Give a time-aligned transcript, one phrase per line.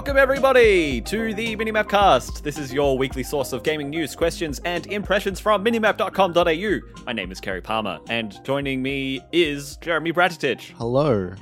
[0.00, 2.42] Welcome, everybody, to the Minimap Cast.
[2.42, 7.04] This is your weekly source of gaming news, questions, and impressions from minimap.com.au.
[7.04, 11.34] My name is Kerry Palmer, and joining me is Jeremy Bratatich, Hello.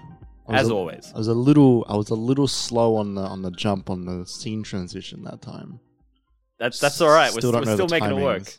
[0.49, 1.13] I was as a- always.
[1.15, 4.05] I was a little I was a little slow on the on the jump on
[4.07, 5.79] the scene transition that time.
[6.59, 7.33] That's that's all right.
[7.33, 8.43] We're, Still we're know still the making it work.
[8.43, 8.59] timings.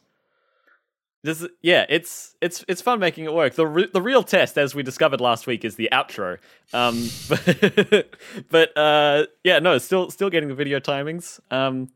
[1.22, 3.56] This yeah, it's it's it's fun making it work.
[3.56, 6.38] The re- the real test, as we discovered last week, is the outro.
[6.72, 8.10] Um, but,
[8.50, 11.42] but uh, yeah, no, still still getting the video timings.
[11.52, 11.90] Um,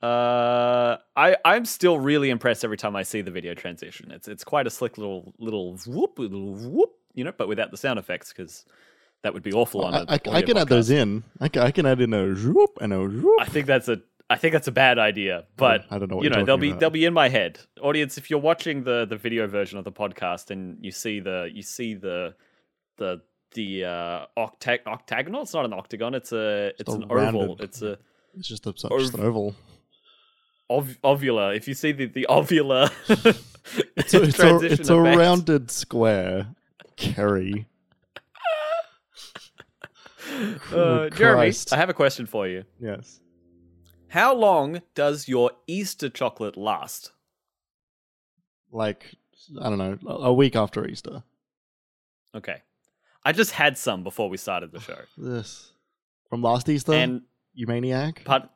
[0.00, 4.12] uh, I I'm still really impressed every time I see the video transition.
[4.12, 7.76] It's it's quite a slick little little whoop little whoop, you know, but without the
[7.76, 8.64] sound effects because
[9.22, 11.24] that would be awful on I, a I, I audio can add those in.
[11.40, 13.40] I can, I can add in a whoop and a whoop.
[13.40, 16.30] I think that's a I think that's a bad idea, but I don't know you
[16.30, 16.80] know they'll be about.
[16.80, 17.60] they'll be in my head.
[17.80, 21.48] Audience, if you're watching the the video version of the podcast and you see the
[21.52, 22.34] you see the
[22.96, 23.20] the
[23.54, 27.56] the uh octag- octagonal, it's not an octagon, it's a it's an oval.
[27.60, 27.98] It's a
[28.36, 29.54] It's just, a, just an oval.
[30.68, 31.56] ov- ovular.
[31.56, 32.90] If you see the the ovular
[33.96, 36.48] It's a, it's a, it's a rounded square.
[36.96, 37.66] Kerry.
[40.72, 42.64] Uh, Jeremy, I have a question for you.
[42.80, 43.20] Yes.
[44.16, 47.12] How long does your Easter chocolate last?
[48.72, 49.14] Like
[49.60, 51.22] I don't know, a week after Easter.
[52.34, 52.62] Okay.
[53.26, 54.96] I just had some before we started the show.
[55.18, 55.70] This
[56.30, 58.22] from last Easter, And you maniac.
[58.24, 58.48] pardon,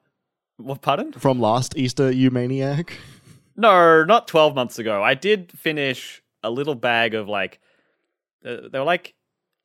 [0.56, 1.12] what pardon?
[1.12, 2.95] From last Easter, you maniac.
[3.55, 5.02] No, not 12 months ago.
[5.02, 7.61] I did finish a little bag of like,
[8.42, 9.12] uh, they were like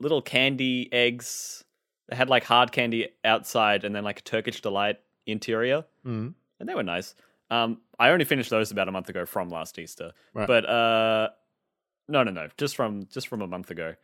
[0.02, 1.64] little candy eggs.
[2.10, 6.34] They had like hard candy outside and then like a Turkish delight interior, Mm.
[6.60, 7.16] and they were nice.
[7.50, 10.48] Um, I only finished those about a month ago from last Easter, Right.
[10.48, 11.30] but uh,
[12.08, 13.96] no, no, no, just from just from a month ago.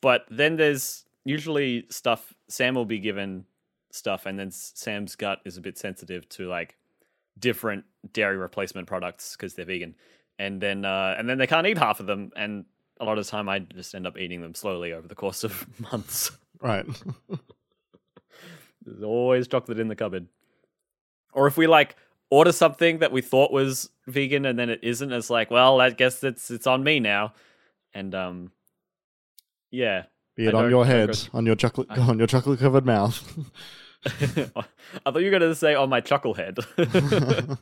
[0.00, 2.34] But then there's usually stuff.
[2.48, 3.46] Sam will be given
[3.90, 6.76] stuff, and then Sam's gut is a bit sensitive to like
[7.38, 9.94] different dairy replacement products because they're vegan,
[10.38, 12.64] and then uh, and then they can't eat half of them, and
[13.00, 15.42] a lot of the time I just end up eating them slowly over the course
[15.44, 16.30] of months.
[16.60, 16.86] Right.
[18.84, 20.26] There's always chocolate in the cupboard.
[21.34, 21.96] Or if we like
[22.30, 25.90] order something that we thought was vegan and then it isn't, it's like, well, I
[25.90, 27.34] guess it's it's on me now.
[27.92, 28.52] And um
[29.70, 30.04] yeah.
[30.36, 33.22] Be it on your head, on your chocolate, I- on your chocolate covered mouth.
[34.06, 34.10] I
[35.10, 36.58] thought you were gonna say on my chucklehead.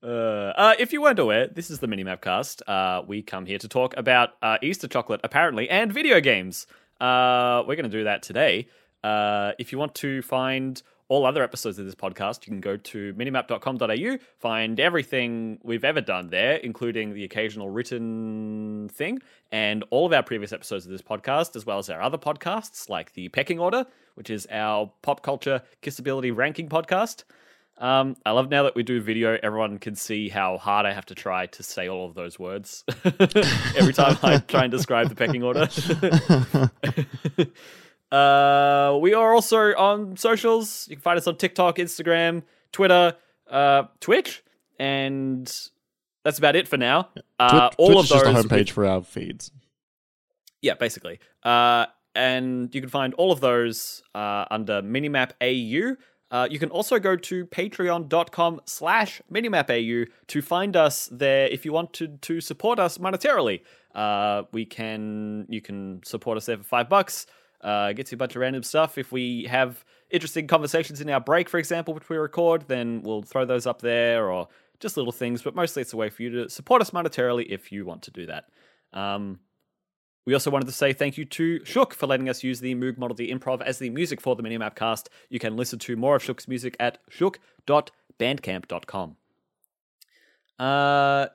[0.00, 2.62] Uh, uh, if you weren't aware, this is the Minimap Cast.
[2.68, 6.68] Uh, we come here to talk about uh, Easter chocolate, apparently, and video games.
[7.00, 8.68] Uh, we're going to do that today.
[9.02, 12.76] Uh, if you want to find all other episodes of this podcast, you can go
[12.76, 19.20] to minimap.com.au, find everything we've ever done there, including the occasional written thing,
[19.50, 22.88] and all of our previous episodes of this podcast, as well as our other podcasts,
[22.88, 27.24] like the Pecking Order, which is our pop culture kissability ranking podcast.
[27.78, 31.06] Um, I love now that we do video, everyone can see how hard I have
[31.06, 32.84] to try to say all of those words
[33.76, 35.68] every time I try and describe the pecking order.
[38.10, 40.86] uh, we are also on socials.
[40.88, 42.42] You can find us on TikTok, Instagram,
[42.72, 43.16] Twitter,
[43.50, 44.42] uh, Twitch,
[44.78, 45.50] and
[46.24, 47.08] that's about it for now.
[47.38, 49.50] Uh, Twitch, all Twitch of is just a those homepage for our feeds.
[50.62, 51.20] yeah, basically.
[51.42, 55.96] Uh, and you can find all of those uh, under Minimap AU.
[56.30, 61.72] Uh, you can also go to patreon.com slash minimapau to find us there if you
[61.72, 63.62] want to, to support us monetarily.
[63.94, 67.26] Uh, we can you can support us there for five bucks.
[67.60, 68.98] Uh, gets you a bunch of random stuff.
[68.98, 73.22] If we have interesting conversations in our break, for example, which we record, then we'll
[73.22, 74.48] throw those up there or
[74.80, 75.42] just little things.
[75.42, 78.10] But mostly it's a way for you to support us monetarily if you want to
[78.10, 78.48] do that.
[78.92, 79.40] Um,
[80.24, 82.98] we also wanted to say thank you to Shook for letting us use the Moog
[82.98, 85.08] Model D Improv as the music for the Minimap cast.
[85.30, 89.16] You can listen to more of Shook's music at shook.bandcamp.com.
[90.58, 91.28] Uh,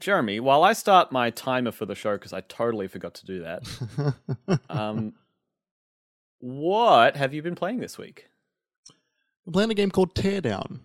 [0.00, 3.40] Jeremy, while I start my timer for the show, because I totally forgot to do
[3.42, 5.12] that, um,
[6.38, 8.28] what have you been playing this week?
[9.46, 10.80] I'm playing a game called Teardown.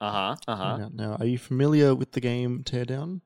[0.00, 0.36] Uh huh.
[0.46, 0.88] Uh huh.
[0.92, 3.22] Now, are you familiar with the game Teardown?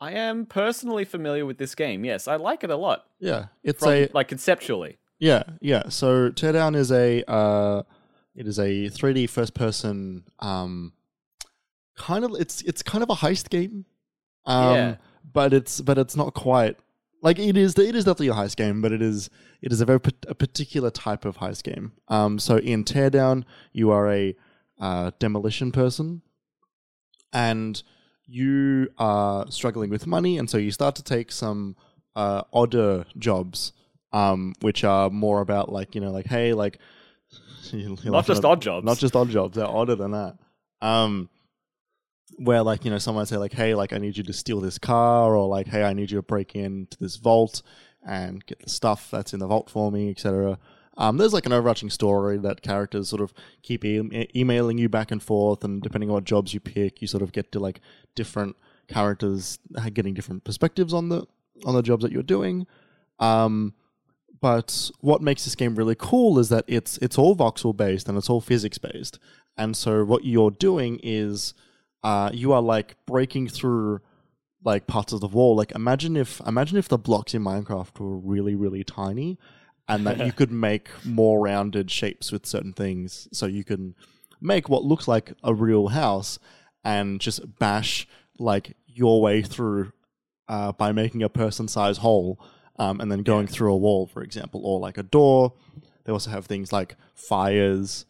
[0.00, 2.04] I am personally familiar with this game.
[2.04, 3.06] Yes, I like it a lot.
[3.18, 4.98] Yeah, it's From, a like conceptually.
[5.18, 5.88] yeah yeah.
[5.88, 7.82] So Teardown is a uh,
[8.34, 10.92] it is a 3D first person um,
[11.96, 13.86] kind of it's it's kind of a heist game.
[14.46, 14.96] Um, Yeah.
[15.32, 16.76] but it's but it's not quite
[17.22, 19.30] like it is it is definitely a heist game, but it is
[19.62, 21.92] it is a very a particular type of heist game.
[22.08, 24.36] Um, so in Teardown, you are a
[24.78, 26.22] uh, demolition person,
[27.32, 27.82] and
[28.26, 31.76] you are struggling with money, and so you start to take some
[32.16, 33.72] uh, odder jobs,
[34.12, 36.78] um, which are more about like you know like hey like
[38.04, 38.84] Not just odd jobs.
[38.84, 39.56] Not just odd jobs.
[39.56, 40.36] They're odder than that.
[40.82, 41.28] Um,
[42.38, 44.78] where like you know someone say like, hey, like I need you to steal this
[44.78, 47.62] car, or like, hey, I need you to break into this vault
[48.06, 50.58] and get the stuff that's in the vault for me, etc.
[50.96, 53.32] Um, there's like an overarching story that characters sort of
[53.62, 57.08] keep e- emailing you back and forth, and depending on what jobs you pick, you
[57.08, 57.80] sort of get to like
[58.14, 59.58] different characters
[59.92, 61.26] getting different perspectives on the
[61.64, 62.66] on the jobs that you're doing.
[63.18, 63.74] Um,
[64.40, 68.18] but what makes this game really cool is that it's it's all voxel based and
[68.18, 69.18] it's all physics based.
[69.56, 71.54] And so what you're doing is
[72.04, 74.00] uh, you are like breaking through
[74.62, 75.56] like parts of the wall.
[75.56, 79.38] Like imagine if imagine if the blocks in Minecraft were really really tiny,
[79.88, 83.26] and that you could make more rounded shapes with certain things.
[83.32, 83.94] So you can
[84.40, 86.38] make what looks like a real house
[86.84, 88.06] and just bash
[88.38, 89.92] like your way through
[90.48, 92.38] uh, by making a person size hole
[92.78, 95.54] um, and then going through a wall, for example, or like a door.
[96.04, 98.04] They also have things like fires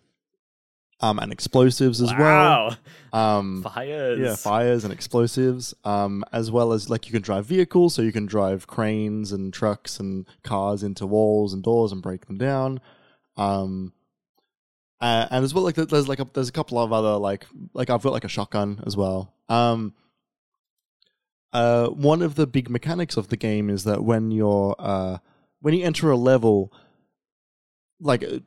[1.01, 2.19] um, and explosives as wow.
[2.19, 2.79] well.
[3.13, 4.19] Um, Fires.
[4.19, 8.13] yeah, fires and explosives, um, as well as like you can drive vehicles, so you
[8.13, 12.81] can drive cranes and trucks and cars into walls and doors and break them down.
[13.37, 13.93] Um,
[15.01, 17.91] uh, and as well, like there's like a, there's a couple of other like like
[17.91, 19.35] I've got like a shotgun as well.
[19.49, 19.95] Um,
[21.53, 25.19] uh, one of the big mechanics of the game is that when you're uh,
[25.61, 26.73] when you enter a level,
[28.01, 28.39] like uh,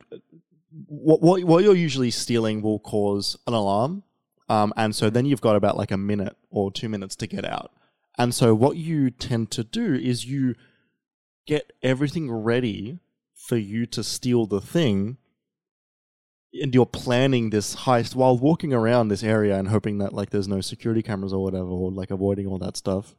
[0.86, 4.02] what what what you're usually stealing will cause an alarm,
[4.48, 7.44] um, and so then you've got about like a minute or two minutes to get
[7.44, 7.72] out.
[8.18, 10.56] And so what you tend to do is you
[11.46, 12.98] get everything ready
[13.34, 15.16] for you to steal the thing.
[16.60, 20.48] And you're planning this heist while walking around this area and hoping that like there's
[20.48, 23.14] no security cameras or whatever or like avoiding all that stuff.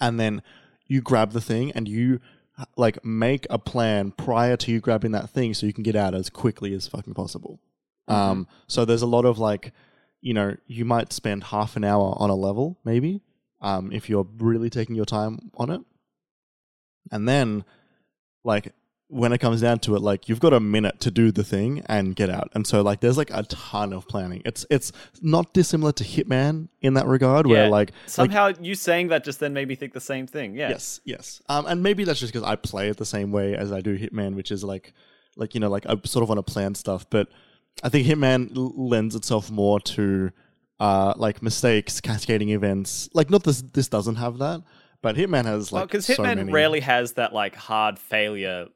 [0.00, 0.42] And then
[0.86, 2.20] you grab the thing and you
[2.76, 6.14] like make a plan prior to you grabbing that thing so you can get out
[6.14, 7.60] as quickly as fucking possible.
[8.08, 9.72] Um so there's a lot of like
[10.20, 13.20] you know you might spend half an hour on a level maybe
[13.60, 15.80] um if you're really taking your time on it.
[17.12, 17.64] And then
[18.44, 18.72] like
[19.08, 21.80] when it comes down to it like you've got a minute to do the thing
[21.86, 24.90] and get out and so like there's like a ton of planning it's it's
[25.22, 27.70] not dissimilar to hitman in that regard where Yeah.
[27.70, 30.56] like like Somehow you saying that just then made me think the same thing.
[30.56, 30.70] Yeah.
[30.70, 31.40] Yes, yes.
[31.48, 33.96] Um, and maybe that's just because I play it the same way as I do
[33.96, 34.92] Hitman, which is like,
[35.36, 37.08] like you know, like I sort of want to plan stuff.
[37.08, 37.28] But
[37.84, 40.30] I think Hitman l- lends itself more to,
[40.80, 43.08] uh, like mistakes, cascading events.
[43.14, 43.62] Like not this.
[43.62, 44.62] This doesn't have that,
[45.02, 48.66] but Hitman has like because so Hitman many- rarely has that like hard failure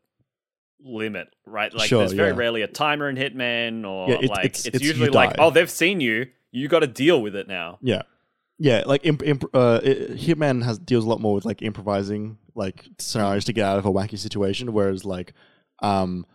[0.85, 1.73] limit, right?
[1.75, 2.37] Like Sure, there's very yeah.
[2.37, 5.51] rarely a timer in Hitman, or Yeah, it- like it's- it's, it's usually like, oh,
[5.51, 7.79] they've seen you, you got to deal with it now.
[7.81, 8.03] Yeah,
[8.59, 8.83] yeah.
[8.87, 12.87] Like imp- imp- uh, it, Hitman has deals a lot more with like improvising like
[12.99, 15.33] scenarios to get out of a wacky situation, whereas like,
[15.83, 16.27] um,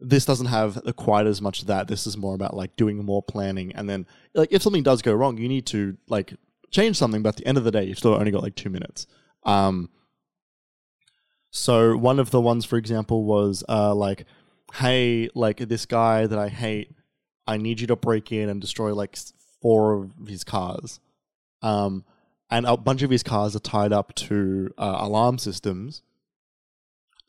[0.00, 1.86] this doesn't have quite as much of that.
[1.86, 5.12] This is more about like doing more planning, and then like if something does go
[5.12, 6.34] wrong, you need to like
[6.70, 7.22] change something.
[7.22, 9.06] But at the end of the day, you've still only got like two minutes.
[9.44, 9.90] Um,
[11.50, 14.24] so one of the ones, for example, was uh like,
[14.74, 16.92] hey, like this guy that I hate,
[17.46, 19.16] I need you to break in and destroy like
[19.60, 21.00] four of his cars.
[21.62, 22.04] Um,
[22.50, 26.02] and a bunch of his cars are tied up to uh, alarm systems.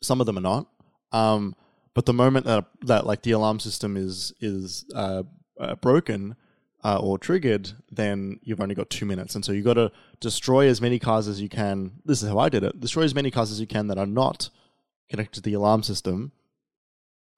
[0.02, 0.66] Some of them are not.
[1.12, 1.54] Um,
[1.94, 5.24] but the moment that that like the alarm system is is uh,
[5.60, 6.36] uh, broken
[6.84, 10.68] uh, or triggered, then you've only got two minutes, and so you've got to destroy
[10.68, 11.92] as many cars as you can.
[12.04, 14.06] This is how I did it: destroy as many cars as you can that are
[14.06, 14.50] not
[15.08, 16.32] connected to the alarm system,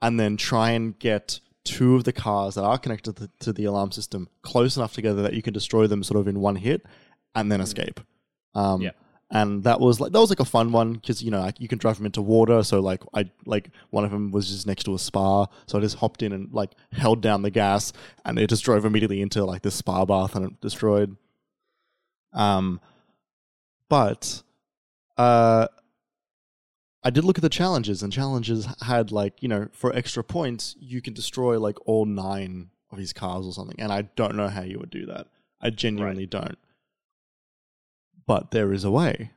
[0.01, 3.65] and then try and get two of the cars that are connected to, to the
[3.65, 6.87] alarm system close enough together that you can destroy them sort of in one hit,
[7.35, 8.01] and then escape.
[8.55, 8.91] Um, Yeah.
[9.35, 11.67] And that was like that was like a fun one because you know like you
[11.67, 12.63] can drive them into water.
[12.63, 15.81] So like I like one of them was just next to a spa, so I
[15.81, 17.93] just hopped in and like held down the gas,
[18.25, 21.17] and it just drove immediately into like this spa bath and it destroyed.
[22.33, 22.81] Um,
[23.89, 24.45] but
[25.17, 25.67] uh,
[27.03, 30.77] I did look at the challenges, and challenges had like you know for extra points
[30.79, 34.47] you can destroy like all nine of his cars or something, and I don't know
[34.47, 35.27] how you would do that.
[35.61, 36.57] I genuinely don't.
[38.27, 39.33] But there is a way.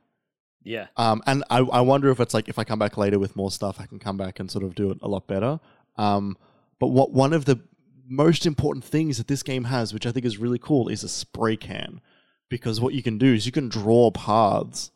[0.64, 0.88] Yeah.
[0.98, 3.52] Um, and I, I wonder if it's like if I come back later with more
[3.52, 5.60] stuff, I can come back and sort of do it a lot better.
[5.98, 6.38] Um,
[6.80, 7.60] but what one of the
[8.08, 11.10] most important things that this game has, which I think is really cool, is a
[11.10, 12.02] spray can.
[12.50, 14.92] Because what you can do is you can draw paths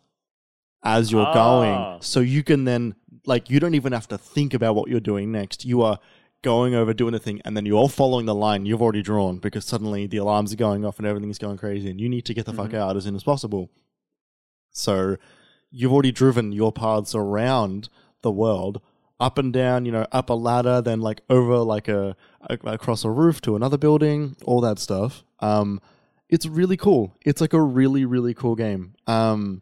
[0.84, 1.34] as you're Ah.
[1.34, 2.96] going, so you can then
[3.26, 5.64] like you don't even have to think about what you're doing next.
[5.66, 6.00] You are
[6.42, 9.38] going over doing the thing, and then you're all following the line you've already drawn
[9.38, 12.34] because suddenly the alarms are going off and everything's going crazy, and you need to
[12.34, 13.70] get the fuck out as soon as possible.
[14.72, 15.18] So
[15.70, 17.90] you've already driven your paths around
[18.22, 18.82] the world
[19.20, 23.06] up and down, you know, up a ladder, then like over like a, a across
[23.06, 25.24] a roof to another building, all that stuff.
[25.40, 25.80] Um,
[26.28, 27.16] it's really cool.
[27.24, 28.96] It's like a really really cool game.
[29.06, 29.62] Um,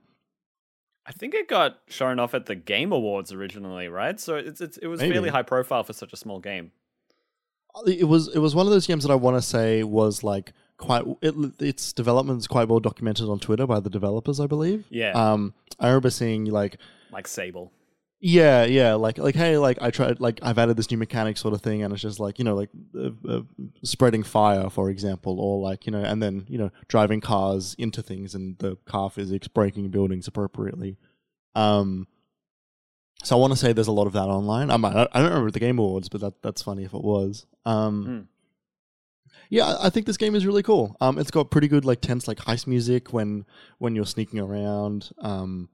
[1.10, 4.20] I think it got shown off at the Game Awards originally, right?
[4.20, 5.14] So it's, it's it was Maybe.
[5.14, 6.72] fairly high profile for such a small game.
[7.88, 10.54] it was it was one of those games that I want to say was like
[10.78, 14.86] quite it, its development is quite well documented on Twitter by the developers, I believe.
[14.92, 16.78] Yeah, Um, I remember seeing like
[17.12, 17.72] like Sable.
[18.22, 21.54] Yeah, yeah, like like hey, like I tried like I've added this new mechanic sort
[21.54, 23.42] of thing, and it's just like you know like uh, uh,
[23.84, 28.02] spreading fire, for example, or like you know, and then you know driving cars into
[28.02, 30.98] things and the car physics breaking buildings appropriately.
[31.56, 32.08] Um,
[33.24, 34.70] so I want to say there's a lot of that online.
[34.70, 37.46] I might, I don't remember the Game Awards, but that that's funny if it was.
[37.66, 38.20] Um, Hmm.
[39.50, 40.98] yeah, I- I think this game is really cool.
[41.00, 43.46] Um, it's got pretty good like tense like heist music when
[43.78, 45.12] when you're sneaking around.
[45.20, 45.70] Um,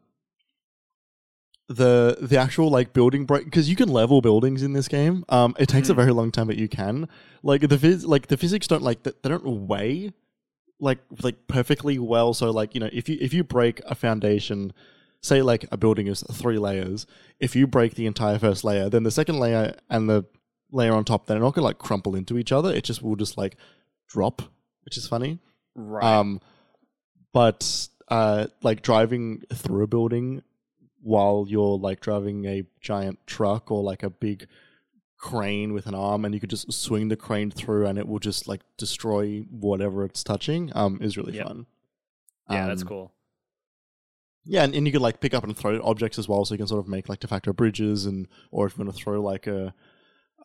[1.67, 5.25] the the actual like building break because you can level buildings in this game.
[5.29, 5.99] Um, it takes a Hmm.
[5.99, 7.07] very long time, but you can.
[7.43, 10.11] Like the phys- like the physics don't like they don't weigh
[10.79, 12.33] like like perfectly well.
[12.33, 14.73] So like you know if you if you break a foundation,
[15.21, 17.07] say like a building is three layers,
[17.39, 20.25] if you break the entire first layer, then the second layer and the
[20.71, 22.71] layer on top, they're not gonna like crumple into each other.
[22.71, 23.55] It just will just like
[24.07, 24.43] drop,
[24.83, 25.39] which is funny.
[25.73, 26.03] Right.
[26.03, 26.41] Um,
[27.33, 30.41] but uh, like driving through a building
[31.05, 34.47] while you're like driving a giant truck or like a big
[35.17, 38.17] crane with an arm, and you could just swing the crane through, and it will
[38.19, 40.71] just like destroy whatever it's touching.
[40.75, 41.47] Um, is really Yep.
[41.47, 41.65] fun.
[42.49, 43.11] yeah, that's Um, cool.
[44.47, 46.57] Yeah, and, and you can like pick up and throw objects as well, so you
[46.57, 49.21] can sort of make like de facto bridges, and or if you want to throw
[49.21, 49.73] like a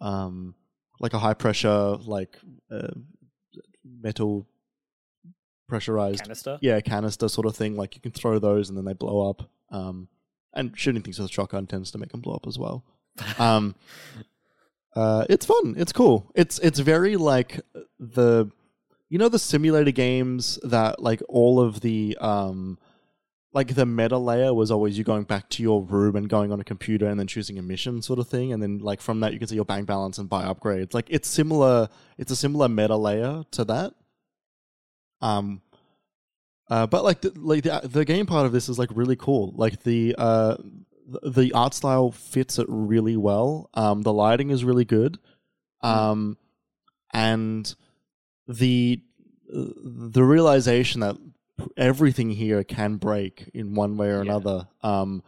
[0.00, 0.54] um
[1.00, 2.38] like a high pressure like
[2.70, 2.88] uh,
[3.84, 4.46] metal
[5.68, 6.58] pressurized Canister.
[6.60, 9.50] yeah canister sort of thing, like you can throw those and then they blow up.
[9.70, 10.08] Um,
[10.54, 12.84] and shooting things with a shotgun tends to make them blow up as well.
[13.38, 13.74] Um,
[14.96, 15.74] uh, it's fun.
[15.76, 16.30] It's cool.
[16.34, 17.60] It's it's very like
[17.98, 18.50] the
[19.08, 22.78] you know the simulator games that like all of the um
[23.52, 26.60] like the meta layer was always you going back to your room and going on
[26.60, 29.32] a computer and then choosing a mission sort of thing and then like from that
[29.32, 32.68] you can see your bank balance and buy upgrades like it's similar it's a similar
[32.68, 33.92] meta layer to that
[35.20, 35.60] um
[36.70, 39.52] uh, but like the, like the, the game part of this is like really cool.
[39.56, 40.56] Like the uh
[41.24, 43.68] the, art style fits it really well.
[43.74, 45.18] Um the lighting is really good.
[45.82, 46.36] Um
[47.12, 47.74] and
[48.46, 49.02] the
[49.48, 51.16] the realization that
[51.76, 54.30] everything here can break in one way or Yeah.
[54.32, 55.22] another um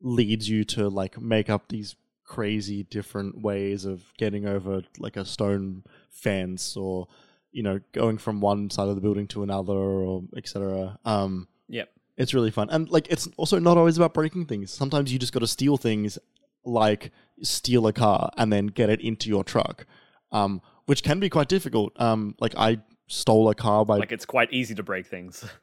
[0.00, 5.24] leads you to like make up these crazy different ways of getting over like a
[5.24, 7.08] stone fence or
[7.56, 11.88] you know going from one side of the building to another or etc um Yep.
[12.16, 15.32] it's really fun and like it's also not always about breaking things sometimes you just
[15.32, 16.18] got to steal things
[16.64, 17.10] like
[17.42, 19.86] steal a car and then get it into your truck
[20.32, 24.26] um which can be quite difficult um like i stole a car by Like it's
[24.26, 25.44] quite easy to break things.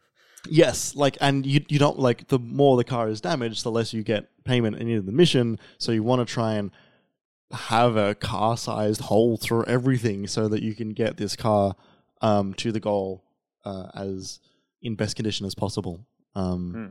[0.49, 3.93] Yes, like, and you you don't like the more the car is damaged, the less
[3.93, 5.57] you get payment in the mission.
[5.77, 6.69] So you want to try and
[7.53, 11.75] have a car-sized hole through everything so that you can get this car
[12.21, 13.23] um, to the goal
[13.65, 14.39] uh, as
[14.81, 16.05] in best condition as possible.
[16.35, 16.87] Um, Hmm.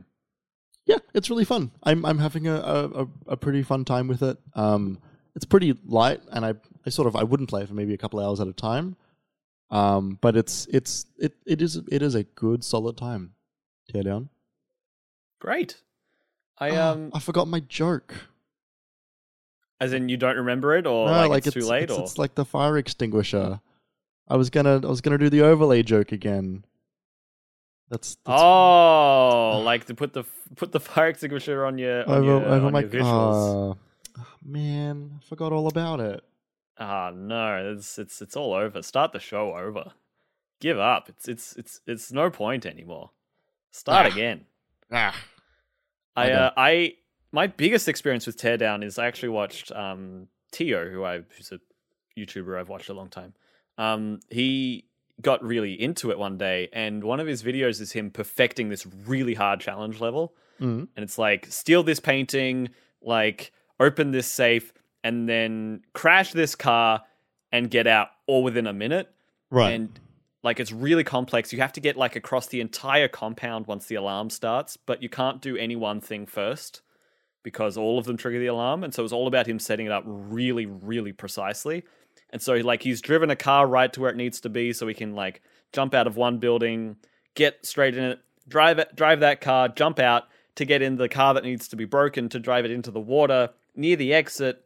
[0.85, 1.71] Yeah, it's really fun.
[1.83, 4.37] I'm I'm having a, a, a pretty fun time with it.
[4.53, 4.99] Um,
[5.33, 6.55] it's pretty light, and I,
[6.85, 8.97] I sort of I wouldn't play it for maybe a couple hours at a time.
[9.71, 13.31] Um, but it's it's it, it is it is a good solid time.
[13.89, 14.29] Tear down.
[15.39, 15.81] Great.
[16.57, 18.13] I Ah, um, I forgot my joke.
[19.83, 22.17] As in you don't remember it, or no, like, it's, too late, it's, or it's
[22.17, 23.59] like the fire extinguisher.
[24.27, 26.65] I was gonna I was gonna do the overlay joke again.
[27.89, 30.23] That's, that's oh, like to put the
[30.55, 33.77] put the fire extinguisher on your on over your, over on my your visuals.
[34.17, 36.23] Ah, man, I forgot all about it.
[36.79, 38.81] Ah, no, it's it's it's all over.
[38.81, 39.91] Start the show over.
[40.59, 41.09] Give up.
[41.09, 43.11] It's it's it's it's no point anymore.
[43.71, 44.09] Start Ah.
[44.09, 44.45] again.
[44.91, 45.15] Ah.
[46.15, 46.93] I uh, I
[47.33, 51.59] my biggest experience with Teardown is I actually watched um Tio, who I who's a
[52.17, 53.33] YouTuber I've watched a long time.
[53.77, 54.85] Um, he
[55.21, 58.85] got really into it one day, and one of his videos is him perfecting this
[58.85, 60.33] really hard challenge level.
[60.61, 60.87] Mm.
[60.95, 62.69] and it's like steal this painting,
[63.01, 64.71] like open this safe,
[65.03, 67.01] and then crash this car
[67.51, 69.09] and get out all within a minute.
[69.49, 69.73] Right.
[69.73, 69.99] And
[70.43, 71.51] like it's really complex.
[71.51, 75.09] You have to get like across the entire compound once the alarm starts, but you
[75.09, 76.82] can't do any one thing first
[77.43, 78.83] because all of them trigger the alarm.
[78.83, 81.83] And so it's all about him setting it up really, really precisely.
[82.29, 84.87] And so like he's driven a car right to where it needs to be so
[84.87, 86.95] he can like jump out of one building,
[87.35, 90.23] get straight in it, drive it, drive that car, jump out
[90.55, 92.99] to get in the car that needs to be broken to drive it into the
[92.99, 94.63] water near the exit,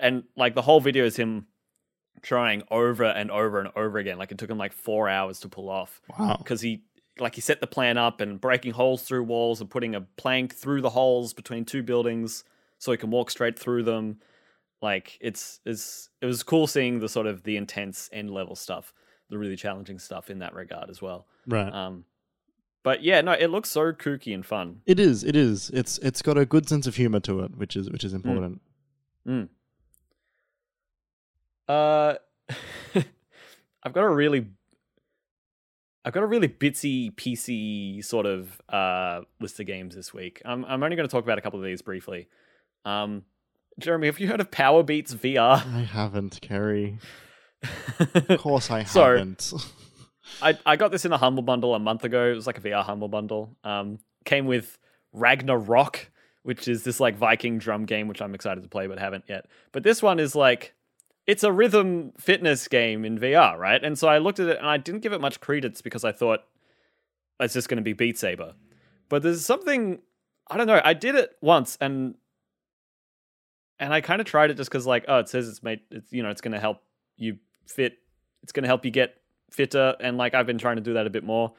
[0.00, 1.46] and like the whole video is him
[2.22, 4.18] trying over and over and over again.
[4.18, 6.36] Like it took him like four hours to pull off Wow.
[6.38, 6.82] because he
[7.20, 10.54] like he set the plan up and breaking holes through walls and putting a plank
[10.54, 12.44] through the holes between two buildings
[12.78, 14.18] so he can walk straight through them.
[14.80, 18.92] Like it's it's it was cool seeing the sort of the intense end level stuff,
[19.28, 21.26] the really challenging stuff in that regard as well.
[21.46, 21.72] Right.
[21.72, 22.04] Um,
[22.84, 24.82] but yeah, no, it looks so kooky and fun.
[24.86, 25.24] It is.
[25.24, 25.70] It is.
[25.70, 28.60] It's it's got a good sense of humor to it, which is which is important.
[29.26, 29.48] Mm.
[31.68, 32.14] Uh,
[33.82, 34.46] I've got a really,
[36.04, 40.40] I've got a really bitsy PC sort of uh list of games this week.
[40.44, 42.28] I'm I'm only going to talk about a couple of these briefly.
[42.84, 43.24] Um,
[43.78, 45.64] Jeremy, have you heard of Power Beats VR?
[45.66, 46.98] I haven't, Kerry.
[48.14, 49.52] Of course, I So- haven't.
[50.42, 52.30] I, I got this in a humble bundle a month ago.
[52.30, 53.56] It was like a VR humble bundle.
[53.64, 54.78] Um, came with
[55.14, 55.96] Ragnarock,
[56.42, 59.46] which is this like Viking drum game, which I'm excited to play but haven't yet.
[59.72, 60.74] But this one is like
[61.28, 63.84] it's a rhythm fitness game in VR, right?
[63.84, 66.10] And so I looked at it and I didn't give it much credence because I
[66.10, 66.40] thought
[67.38, 68.54] it's just going to be Beat Saber.
[69.10, 70.00] But there's something
[70.50, 70.80] I don't know.
[70.82, 72.14] I did it once and
[73.78, 76.10] and I kind of tried it just because like oh it says it's made it's
[76.10, 76.82] you know it's going to help
[77.18, 77.98] you fit.
[78.42, 79.14] It's going to help you get
[79.50, 81.52] fitter and like I've been trying to do that a bit more.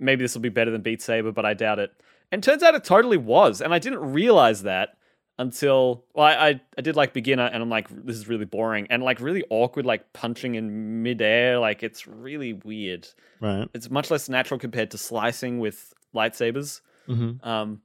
[0.00, 1.92] Maybe this will be better than Beat Saber, but I doubt it.
[2.32, 4.96] And turns out it totally was, and I didn't realize that
[5.38, 9.02] until well, I I, did like beginner, and I'm like this is really boring and
[9.02, 11.58] like really awkward, like punching in midair.
[11.58, 13.08] Like it's really weird.
[13.40, 13.68] right.
[13.74, 16.80] It's much less natural compared to slicing with lightsabers.
[17.08, 17.46] Mm-hmm.
[17.46, 17.82] Um,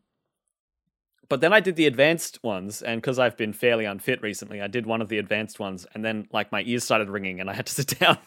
[1.31, 4.67] but then I did the advanced ones, and because I've been fairly unfit recently, I
[4.67, 7.53] did one of the advanced ones, and then like my ears started ringing, and I
[7.53, 8.17] had to sit down.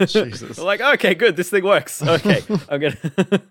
[0.00, 0.58] Jesus.
[0.58, 2.02] like, okay, good, this thing works.
[2.02, 2.96] Okay, I'm gonna.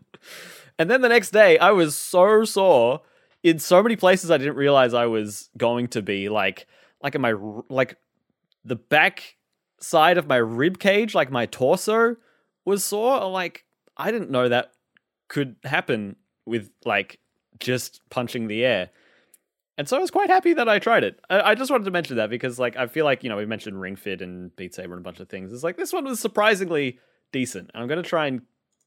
[0.79, 3.01] and then the next day, I was so sore
[3.45, 6.29] in so many places I didn't realize I was going to be.
[6.29, 6.65] Like,
[7.03, 7.36] like in my
[7.69, 7.95] like
[8.65, 9.36] the back
[9.79, 12.15] side of my rib cage, like my torso
[12.65, 13.29] was sore.
[13.29, 14.71] Like, I didn't know that
[15.27, 16.15] could happen
[16.47, 17.19] with like
[17.60, 18.89] just punching the air.
[19.77, 21.19] And so I was quite happy that I tried it.
[21.29, 23.45] I, I just wanted to mention that because, like, I feel like you know we
[23.45, 25.53] mentioned Ring Fit and Beat Saber and a bunch of things.
[25.53, 26.97] It's like this one was surprisingly
[27.31, 27.69] decent.
[27.75, 28.41] And I'm to try and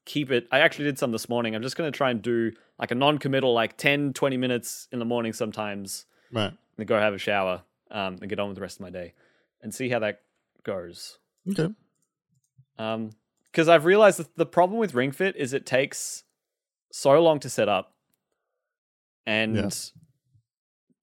[0.09, 0.49] keep it.
[0.51, 1.55] I actually did some this morning.
[1.55, 4.99] I'm just going to try and do like a non-committal, like 10, 20 minutes in
[4.99, 6.53] the morning sometimes, Right.
[6.77, 9.14] and go have a shower um, and get on with the rest of my day,
[9.62, 10.23] and see how that
[10.64, 11.18] goes.
[11.51, 11.68] Okay.
[12.79, 13.11] Um,
[13.51, 16.25] because I've realized that the problem with Ring Fit is it takes
[16.92, 17.94] so long to set up,
[19.27, 19.71] and Yeah.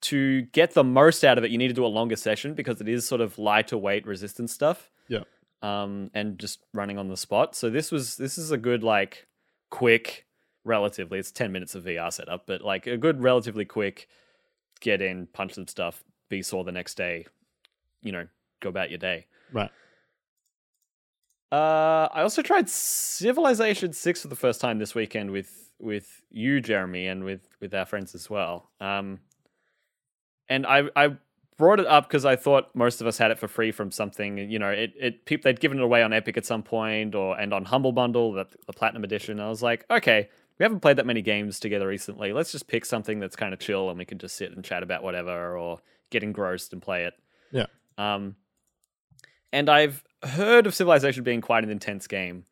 [0.01, 2.79] to get the most out of it, you need to do a longer session because
[2.81, 4.91] it is sort of lighter weight resistance stuff.
[5.07, 5.23] Yeah.
[5.65, 7.55] Um, and just running on the spot.
[7.55, 9.27] So this was this is a good like
[9.69, 10.25] quick,
[10.63, 11.17] relatively.
[11.17, 14.07] It's ten minutes of VR setup, but like a good, relatively quick
[14.79, 17.25] get in, punch some stuff, be sore the next day.
[18.01, 18.27] You know,
[18.59, 19.25] go about your day.
[19.51, 19.71] Right.
[21.51, 26.61] Uh, I also tried Civilization Six for the first time this weekend with with you,
[26.61, 28.69] Jeremy, and with with our friends as well.
[28.79, 29.19] Um,
[30.49, 31.15] and I I
[31.57, 34.37] brought it up because I thought most of us had it for free from something.
[34.37, 37.39] You know, it it people they'd given it away on Epic at some point or
[37.39, 39.39] and on Humble Bundle, the, the Platinum Edition.
[39.39, 42.33] I was like, okay, we haven't played that many games together recently.
[42.33, 44.83] Let's just pick something that's kind of chill and we can just sit and chat
[44.83, 47.13] about whatever or get engrossed and play it.
[47.51, 47.65] Yeah.
[47.97, 48.35] Um,
[49.51, 52.45] and I've heard of Civilization being quite an intense game.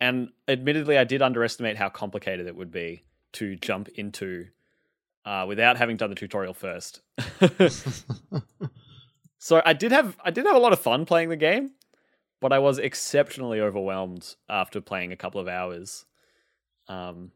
[0.00, 3.04] And admittedly, I did underestimate how complicated it would be
[3.34, 4.48] to jump into
[5.24, 7.00] uh, without having done the tutorial first.
[9.38, 11.72] so I did have I did have a lot of fun playing the game,
[12.40, 16.04] but I was exceptionally overwhelmed after playing a couple of hours.
[16.88, 17.32] Um,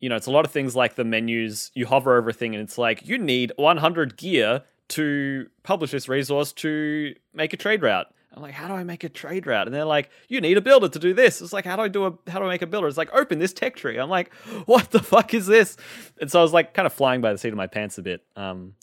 [0.00, 1.70] you know, it's a lot of things like the menus.
[1.74, 6.08] You hover over a thing, and it's like you need 100 gear to publish this
[6.08, 8.06] resource to make a trade route.
[8.32, 9.66] I'm like, how do I make a trade route?
[9.66, 11.40] And they're like, you need a builder to do this.
[11.40, 12.86] It's like, how do I do a how do I make a builder?
[12.86, 13.96] It's like, open this tech tree.
[13.98, 14.32] I'm like,
[14.66, 15.76] what the fuck is this?
[16.20, 18.02] And so I was like, kind of flying by the seat of my pants a
[18.02, 18.22] bit.
[18.36, 18.74] Um,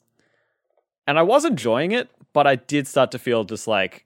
[1.07, 4.05] and I was enjoying it, but I did start to feel just like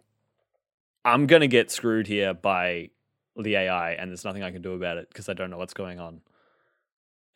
[1.05, 2.89] I'm gonna get screwed here by
[3.37, 5.73] the AI, and there's nothing I can do about it because I don't know what's
[5.73, 6.19] going on.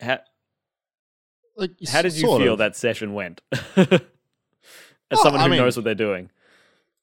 [0.02, 0.20] How,
[1.56, 2.60] like, how did you feel of.
[2.60, 3.40] that session went?
[3.78, 6.30] As someone I who mean- knows what they're doing.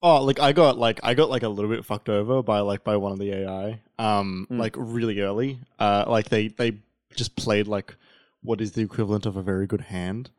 [0.02, 2.84] Oh, like I got like I got like a little bit fucked over by like
[2.84, 3.80] by one of the AI.
[3.98, 4.58] Um, Mm.
[4.58, 5.60] like really early.
[5.78, 6.78] Uh, like they they
[7.14, 7.96] just played like
[8.42, 10.30] what is the equivalent of a very good hand.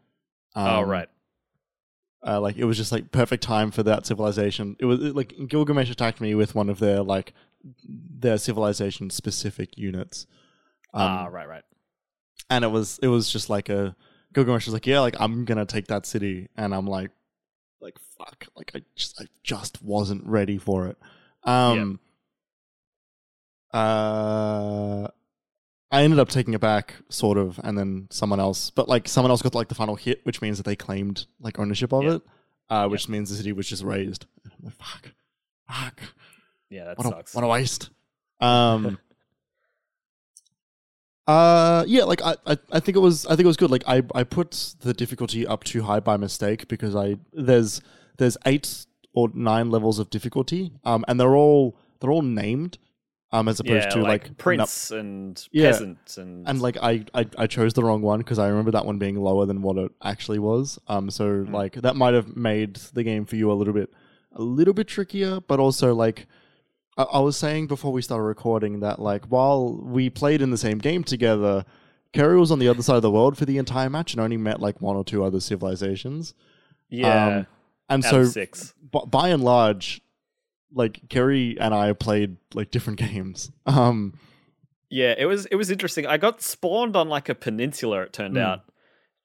[0.56, 1.10] Um, oh right.
[2.26, 4.76] Uh, like it was just like perfect time for that civilization.
[4.80, 7.34] It was it, like Gilgamesh attacked me with one of their like
[7.88, 10.26] their civilization specific units.
[10.94, 11.64] Um, ah right right.
[12.50, 13.96] and it was it was just like a
[14.34, 17.12] Gilgamesh was like, yeah, like I'm gonna take that city, and I'm like,
[17.82, 20.98] like fuck, like I just I just wasn't ready for it.
[21.44, 22.00] Um
[23.74, 25.08] uh
[25.94, 29.30] I ended up taking it back, sort of, and then someone else, but like someone
[29.30, 32.14] else got like the final hit, which means that they claimed like ownership of Yeah.
[32.16, 32.22] it,
[32.70, 34.26] uh, which means the city was just razed.
[34.46, 35.12] I'm like, fuck,
[35.70, 36.00] fuck,
[36.70, 37.36] Yeah, that what a, sucks.
[37.36, 37.90] what a waste.
[38.40, 39.00] Um,
[41.32, 43.72] uh, yeah, like I, I, I think it was, I think it was good.
[43.72, 47.82] Like I, I put the difficulty up too high by mistake because I there's
[48.18, 52.78] there's eight or nine levels of difficulty, um, and they're all they're all named,
[53.32, 55.68] um, as opposed yeah, to like, like, prince and Yeah.
[55.68, 58.86] peasant and, and like I, I I chose the wrong one because I remember that
[58.86, 60.80] one being lower than what it actually was.
[60.88, 61.54] Um, so Hmm.
[61.54, 63.90] like that might have made the game for you a little bit
[64.34, 66.28] a little bit trickier, but also like
[66.98, 70.58] I, I was saying before we started recording that like while we played in the
[70.58, 71.66] same game together,
[72.14, 74.38] Kerry was on the other side of the world for the entire match and only
[74.38, 76.34] met like one or two other civilizations.
[76.90, 77.48] yeah, um,
[77.90, 78.74] And so six.
[78.92, 80.02] b- by and large,
[80.74, 83.52] like Kerry and I played like different games.
[83.66, 84.14] Um,
[84.90, 86.06] Yeah, it was it was interesting.
[86.06, 88.02] I got spawned on like a peninsula.
[88.02, 88.42] It turned Mm.
[88.42, 88.62] out,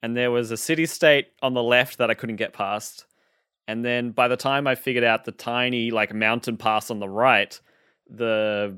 [0.01, 3.05] and there was a city state on the left that I couldn't get past.
[3.67, 7.09] And then by the time I figured out the tiny like mountain pass on the
[7.09, 7.59] right,
[8.09, 8.77] the,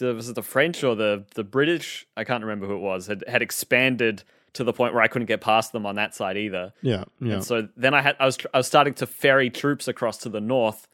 [0.00, 2.06] was it the French or the the British?
[2.16, 3.06] I can't remember who it was.
[3.06, 6.36] Had had expanded to the point where I couldn't get past them on that side
[6.36, 6.72] either.
[6.82, 7.34] yeah, yeah.
[7.34, 10.28] And so then I had I was I was starting to ferry troops across to
[10.28, 10.88] the north,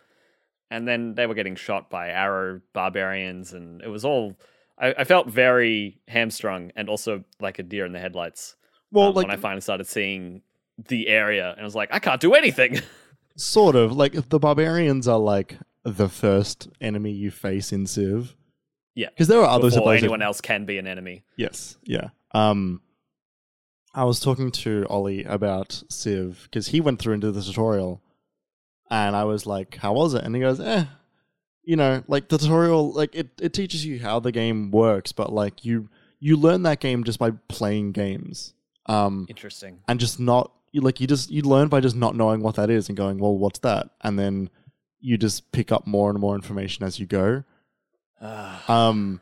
[0.70, 4.36] and then they were getting shot by arrow barbarians, and it was all.
[4.78, 8.56] I, I felt very hamstrung and also like a deer in the headlights.
[8.92, 10.42] well, um, like when I finally started seeing
[10.88, 12.80] the area, and I was like, I can't do anything.
[13.36, 18.34] Sort of like the barbarians are like the first enemy you face in Civ.
[18.94, 19.10] Yeah.
[19.10, 19.74] because there are others.
[19.74, 21.24] before anyone else can be an enemy.
[21.36, 22.08] Yes, yeah.
[22.32, 22.80] Um,
[23.94, 28.02] I was talking to Ollie about Civ because he went through into the tutorial,
[28.90, 30.86] and I was like, "How was it?" And he goes, "Eh."
[31.62, 35.32] You know, like the tutorial, like it, it teaches you how the game works, but
[35.32, 35.88] like you
[36.20, 38.54] you learn that game just by playing games.
[38.86, 39.80] Um, Interesting.
[39.88, 42.70] and just not you like you just you learn by just not knowing what that
[42.70, 43.90] is and going well what's that?
[44.02, 44.50] And then
[45.00, 47.44] you just pick up more and more information as you go.
[48.20, 49.20] Ah, um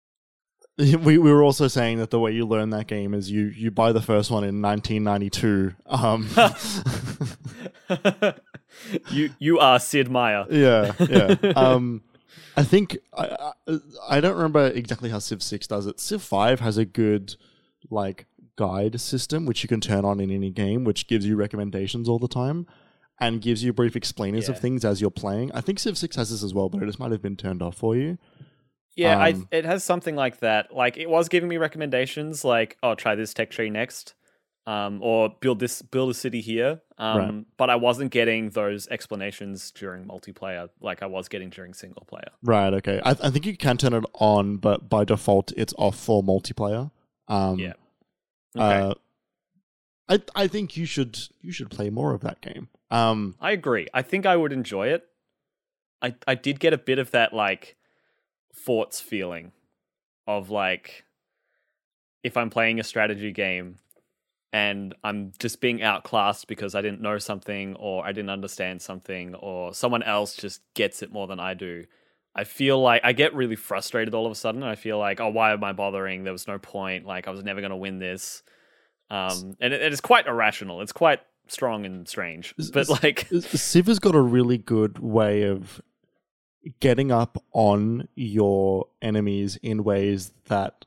[0.78, 3.70] we, we were also saying that the way you learn that game is you you
[3.70, 6.28] buy the first one in 1992 um
[9.10, 10.46] you you are Sid Meier.
[10.50, 11.34] yeah yeah.
[11.56, 12.02] Um
[12.56, 13.78] i think I, I
[14.08, 16.00] i don't remember exactly how civ 6 does it.
[16.00, 17.36] Civ 5 has a good
[17.90, 18.26] like
[18.62, 22.18] guide system which you can turn on in any game which gives you recommendations all
[22.26, 22.66] the time
[23.18, 26.28] and gives you brief explainers of things as you're playing i think civ 6 has
[26.30, 28.18] this as well but it just might have been turned off for you
[28.96, 30.62] Yeah, I, Um, it has something like that.
[30.82, 34.14] Like it was giving me recommendations, like oh, try this tech tree next,
[34.66, 36.72] um, or build this build a city here.
[36.98, 37.44] Um, Right.
[37.60, 42.30] but I wasn't getting those explanations during multiplayer, like I was getting during single player.
[42.42, 45.96] right okay I, I think you can turn it on but by default it's off
[46.06, 46.90] for multiplayer
[47.28, 47.74] um Yeah.
[48.56, 48.94] Okay, uh,
[50.08, 52.68] I I think you should you should play more of that game.
[52.90, 53.86] Um, I agree.
[53.94, 55.06] I think I would enjoy it.
[56.02, 57.76] I I did get a bit of that like
[58.52, 59.52] forts feeling
[60.26, 61.04] of like
[62.22, 63.78] if I'm playing a strategy game
[64.52, 69.34] and I'm just being outclassed because I didn't know something or I didn't understand something
[69.36, 71.84] or someone else just gets it more than I do.
[72.34, 74.62] I feel like I get really frustrated all of a sudden.
[74.62, 76.24] I feel like, oh, why am I bothering?
[76.24, 77.06] There was no point.
[77.06, 78.42] Like I was never going to win this.
[79.10, 80.80] Um, and it, it is quite irrational.
[80.80, 82.54] It's quite strong and strange.
[82.72, 85.82] But like, Civ has got a really good way of
[86.78, 90.84] getting up on your enemies in ways that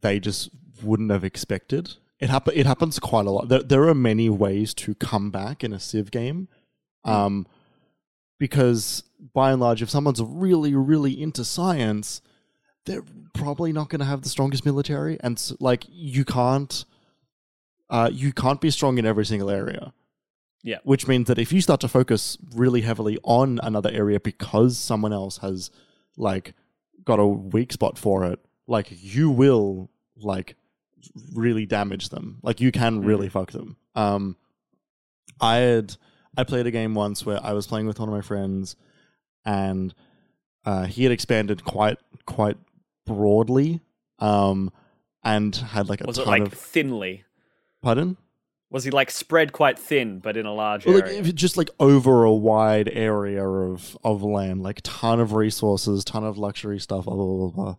[0.00, 0.50] they just
[0.82, 1.94] wouldn't have expected.
[2.20, 3.48] It happen it happens quite a lot.
[3.48, 6.48] There, there are many ways to come back in a Civ game.
[7.04, 7.46] Um,
[8.38, 12.22] because by and large, if someone's really, really into science,
[12.86, 16.84] they're probably not going to have the strongest military, and s like you can't,
[17.90, 19.92] uh, you can't be strong in every single area.
[20.64, 20.78] Yeah.
[20.82, 25.12] which means that if you start to focus really heavily on another area because someone
[25.12, 25.70] else has
[26.16, 26.52] like
[27.04, 30.56] got a weak spot for it, like you will like
[31.32, 32.38] really damage them.
[32.42, 33.76] Like you can really fuck them.
[33.94, 34.36] Um,
[35.40, 35.96] I had
[36.36, 38.76] I played a game once where I was playing with one of my friends,
[39.44, 39.94] and
[40.64, 42.58] uh, he had expanded quite quite
[43.06, 43.80] broadly,
[44.18, 44.70] um,
[45.24, 47.24] and had like a was ton it like of thinly?
[47.82, 48.16] pardon.
[48.70, 51.22] Was he like spread quite thin, but in a large Well, area?
[51.22, 56.22] it- just like over a wide area of of land, like ton of resources, ton
[56.22, 57.76] of luxury stuff, blah blah blah blah.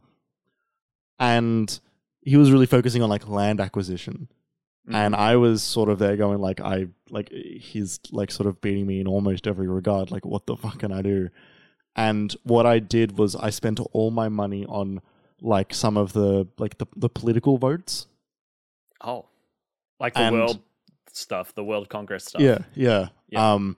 [1.20, 1.80] And
[2.22, 4.30] he was really focusing on like land acquisition.
[4.90, 8.86] And I was sort of there going like I like he's like sort of beating
[8.88, 10.12] me in almost every regard.
[10.12, 11.30] Like what the fuck can I do?
[11.96, 15.02] And what I did was I spent all my money on
[15.42, 18.08] like some of the like the, the political votes.
[19.02, 19.26] Oh,
[20.00, 20.62] like the And- world
[21.12, 22.42] stuff, the world congress stuff.
[22.42, 23.10] Yeah, yeah.
[23.30, 23.54] Yeah.
[23.54, 23.78] Um,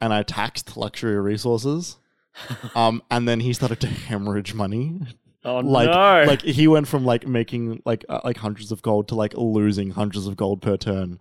[0.00, 1.96] and I taxed luxury resources.
[2.74, 5.00] um, and then he started to hemorrhage money.
[5.46, 6.24] Oh Like, no!
[6.26, 9.90] like he went from like making like uh, like hundreds of gold to like losing
[9.90, 11.18] hundreds of gold per turn,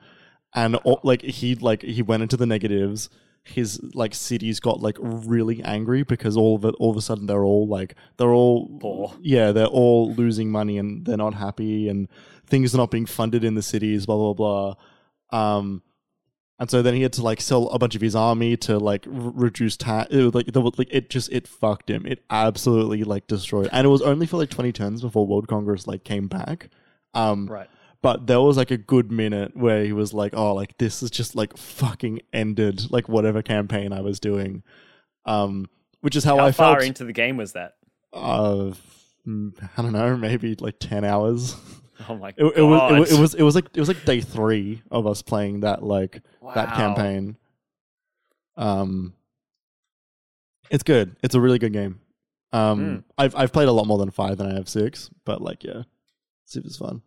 [0.53, 3.09] and all, like he like he went into the negatives.
[3.43, 7.27] His like cities got like really angry because all of it all of a sudden
[7.27, 9.13] they're all like they're all Poor.
[9.21, 12.07] yeah they're all losing money and they're not happy and
[12.47, 14.73] things are not being funded in the cities blah blah blah
[15.59, 15.83] um
[16.57, 19.05] and so then he had to like sell a bunch of his army to like
[19.07, 20.09] r- reduce tax.
[20.11, 22.05] It was like, was, like it just it fucked him.
[22.05, 23.69] It absolutely like destroyed.
[23.71, 26.69] And it was only for like twenty turns before World Congress like came back.
[27.13, 27.69] Um, right.
[28.01, 31.11] but there was like a good minute where he was like, "Oh, like this is
[31.11, 34.63] just like fucking ended like whatever campaign I was doing."
[35.25, 35.67] Um,
[36.01, 37.73] which is how, How I far into the game was that?
[38.13, 38.71] uh,
[39.27, 41.55] mm, I don't know, maybe like ten hours.
[42.09, 42.53] Oh my It, god!
[42.57, 45.07] it was it, was- it was it was like it was like day three of
[45.07, 46.21] us playing that like
[46.53, 47.37] that campaign.
[48.57, 49.13] Um,
[50.69, 51.15] it's good.
[51.23, 51.99] It's a really good game.
[52.51, 53.03] Um, Mm.
[53.17, 55.83] I've I've played a lot more than five than I have six, but like yeah,
[56.53, 57.01] is fun.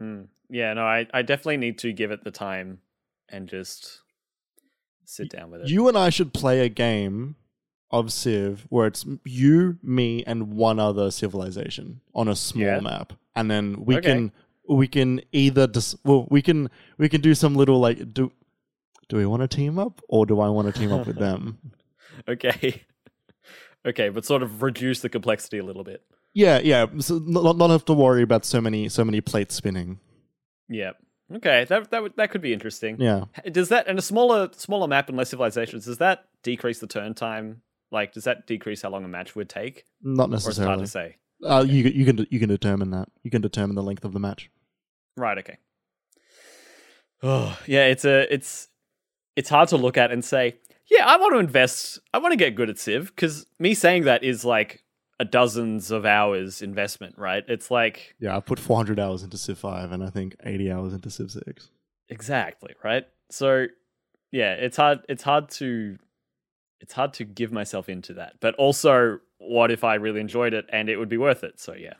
[0.00, 0.28] Mm.
[0.50, 2.78] Yeah, no, I, I definitely need to give it the time
[3.28, 4.00] and just
[5.04, 5.68] sit down with it.
[5.68, 7.36] You and I should play a game
[7.90, 12.80] of Civ where it's you, me, and one other civilization on a small Yeah.
[12.80, 14.08] map, and then we Okay.
[14.12, 14.32] can
[14.68, 18.30] we can either dis- well we can we can do some little like do
[19.08, 21.56] do we want to team up or do I want to team up with them?
[22.28, 22.82] okay.
[23.86, 26.02] okay, but sort of reduce the complexity a little bit.
[26.34, 26.86] Yeah, yeah.
[26.98, 29.98] So not, not have to worry about so many so many plates spinning.
[30.68, 30.92] Yeah.
[31.34, 32.96] Okay, that that would, that could be interesting.
[33.00, 33.24] Yeah.
[33.50, 35.86] Does that and a smaller smaller map and less civilizations?
[35.86, 37.62] Does that decrease the turn time?
[37.90, 40.48] Like, does that decrease how long a match would take, Not necessarily.
[40.48, 41.16] or is it hard to say?
[41.44, 43.08] Uh, you you can you can determine that.
[43.22, 44.50] You can determine the length of the match.
[45.16, 45.38] Right.
[45.38, 45.58] Okay.
[47.22, 48.68] Oh yeah, it's a it's
[49.36, 50.56] it's hard to look at and say,
[50.90, 51.98] yeah, I want to invest.
[52.12, 54.84] I want to get good at Civ because me saying that is like
[55.20, 57.42] a dozens of hours investment, right?
[57.48, 60.92] It's like Yeah, I put 400 hours into Civ 5 and I think 80 hours
[60.92, 61.70] into Civ 6.
[62.08, 63.04] exactly right.
[63.30, 63.66] So
[64.30, 65.00] yeah, it's hard.
[65.08, 65.98] It's hard to
[66.80, 68.34] it's hard to give myself into that.
[68.40, 71.58] But also, what if I really enjoyed it and it would be worth it?
[71.60, 71.94] So yeah.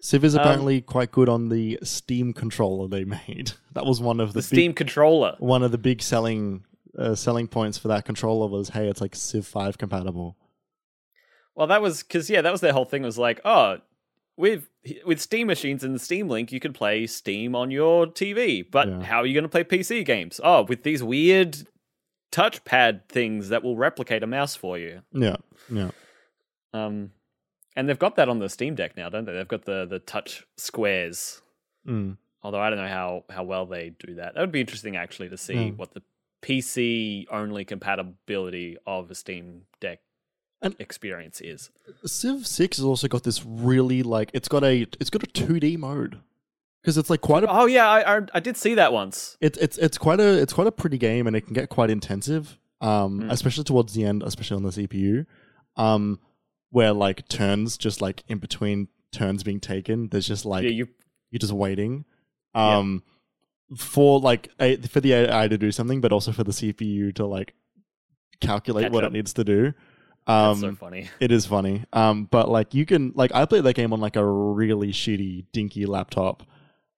[0.00, 3.52] Civ is Um, apparently quite good on the Steam controller they made.
[3.72, 5.36] That was one of the, The big, Steam controller.
[5.38, 6.64] one of the big selling
[6.98, 10.36] uh, selling points for that controller was hey, it's like Civ 5 compatible.
[11.56, 13.02] Well, that was because yeah, that was their whole thing.
[13.02, 13.78] Was like, oh,
[14.36, 14.68] with
[15.06, 18.64] with Steam machines and the Steam Link, you can play Steam on your TV.
[18.68, 19.02] But Yeah.
[19.02, 20.40] how are you going to play PC games?
[20.42, 21.66] Oh, with these weird
[22.34, 25.02] touchpad things that will replicate a mouse for you.
[25.12, 25.36] Yeah,
[25.70, 25.90] yeah.
[26.72, 27.12] Um,
[27.76, 29.32] and they've got that on the Steam Deck now, don't they?
[29.32, 31.42] They've got the the touch squares.
[31.86, 32.16] Mm.
[32.42, 34.34] Although I don't know how how well they do that.
[34.34, 35.76] That would be interesting actually to see Hmm.
[35.76, 36.02] what the
[36.42, 40.00] PC only compatibility of a Steam Deck
[40.60, 41.70] And- experience is.
[42.04, 45.76] Civ 6 has also got this really like it's got a it's got a 2D
[45.78, 46.18] mode.
[46.84, 49.36] Cuz it's like quite a Oh yeah, I, I I did see that once.
[49.40, 51.90] it's it's it's quite a it's quite a pretty game and it can get quite
[51.90, 53.30] intensive um Mm.
[53.30, 55.24] especially towards the end especially on the cpu
[55.76, 56.18] um
[56.70, 60.88] where like turns just like in between turns being taken there's just like yeah, you
[61.30, 62.04] you're just waiting
[62.54, 62.78] Yeah.
[62.78, 63.02] um
[63.76, 67.24] for like a, for the ai to do something but also for the cpu to
[67.26, 67.54] like
[68.40, 69.10] calculate Catch what up.
[69.10, 69.72] it needs to do
[70.26, 71.08] That's um so funny.
[71.20, 71.84] it is funny.
[71.92, 75.46] Um, but like you can like I played that game on like a really shitty,
[75.52, 76.42] dinky laptop.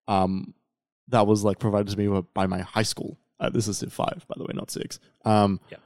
[0.07, 0.53] Um,
[1.09, 3.17] that was like provided to me by my high school.
[3.39, 4.99] Uh, this is Civ five, by the way, not six.
[5.25, 5.77] Um, Yeah.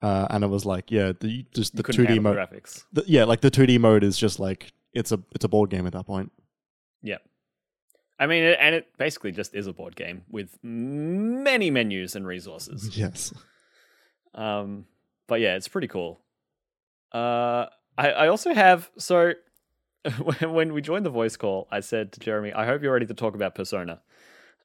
[0.00, 2.36] Uh, and it was like, yeah, the just You the two D mode.
[2.36, 2.84] graphics.
[2.92, 5.70] the- yeah, like the two D mode is just like it's a it's a board
[5.70, 6.30] game at that point.
[7.02, 7.18] Yeah.
[8.20, 12.26] I mean, it, and it basically just is a board game with many menus and
[12.26, 12.96] resources.
[12.96, 13.32] Yes.
[14.34, 14.86] Um,
[15.26, 16.20] but yeah, it's pretty cool.
[17.12, 19.32] Uh, I, I also have so
[20.44, 23.14] when, we joined the voice call, I said to Jeremy, "I hope you're ready to
[23.14, 24.00] talk about Persona,"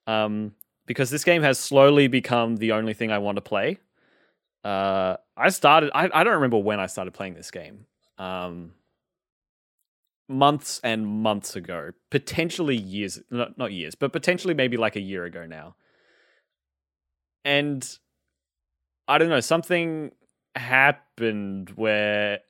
[0.06, 0.54] um,
[0.86, 3.78] because this game has slowly become the only thing I want to play.
[4.64, 5.90] Uh, I started.
[5.94, 7.86] I, I don't remember when I started playing this game.
[8.18, 8.72] Um,
[10.28, 15.24] months and months ago, potentially years, not not years, but potentially maybe like a year
[15.24, 15.76] ago now.
[17.44, 17.86] And
[19.06, 20.12] I don't know, something
[20.56, 22.40] happened where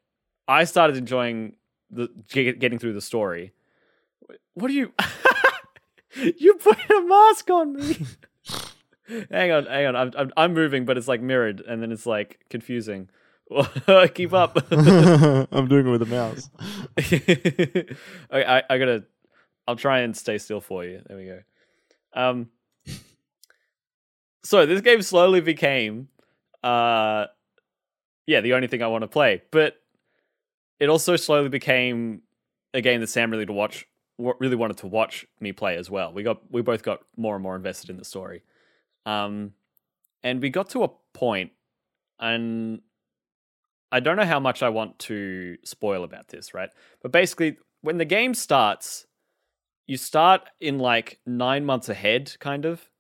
[0.47, 1.57] I started enjoying
[1.95, 3.53] the ge- getting through the story.
[4.55, 4.93] What are you?
[6.39, 7.97] you put a mask on me.
[9.31, 9.97] hang on, hang on.
[9.97, 13.09] I'm, I'm I'm moving, but it's like mirrored, and then it's like confusing.
[14.15, 14.57] Keep up.
[14.73, 16.51] I'm doing it with a mouse.
[16.99, 17.87] okay,
[18.31, 19.05] I, I gotta.
[19.67, 21.03] I'll try and stay still for you.
[21.07, 21.41] There we go.
[22.15, 22.49] Um.
[24.45, 26.09] So this game slowly became,
[26.63, 27.27] uh,
[28.27, 29.77] yeah, the only thing I want to play, but
[30.85, 32.23] it also slowly became
[32.75, 33.87] a game that Sam really to watch,
[34.19, 36.13] really wanted to watch me play as well.
[36.13, 38.43] We got, we both got more and more invested in the story,
[39.07, 39.53] um,
[40.23, 41.53] and we got to a point,
[42.21, 42.83] and
[43.91, 46.71] I don't know how much I want to spoil about this, right?
[47.01, 49.07] But basically, when the game starts,
[49.87, 52.91] you start in like nine months ahead, kind of.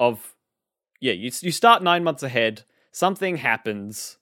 [0.00, 0.34] Of,
[1.00, 2.64] yeah, you you start nine months ahead.
[2.92, 4.18] Something happens.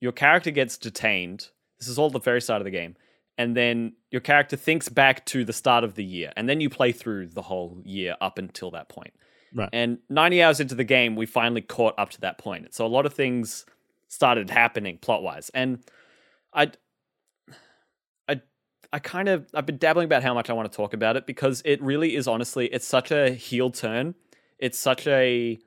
[0.00, 1.50] Your character gets detained.
[1.80, 2.94] This is all the very start of the game,
[3.38, 6.70] and then your character thinks back to the start of the year, and then you
[6.70, 9.14] play through the whole year up until that point.
[9.54, 9.68] Right.
[9.72, 12.72] And 90 hours into the game, we finally caught up to that point.
[12.74, 13.64] So a lot of things
[14.08, 15.50] started happening plot wise.
[15.54, 15.80] And
[16.52, 16.72] I
[18.28, 18.40] I
[18.92, 21.26] I kind of I've been dabbling about how much I want to talk about it
[21.26, 24.14] because it really is honestly it's such a heel turn.
[24.58, 25.58] It's such a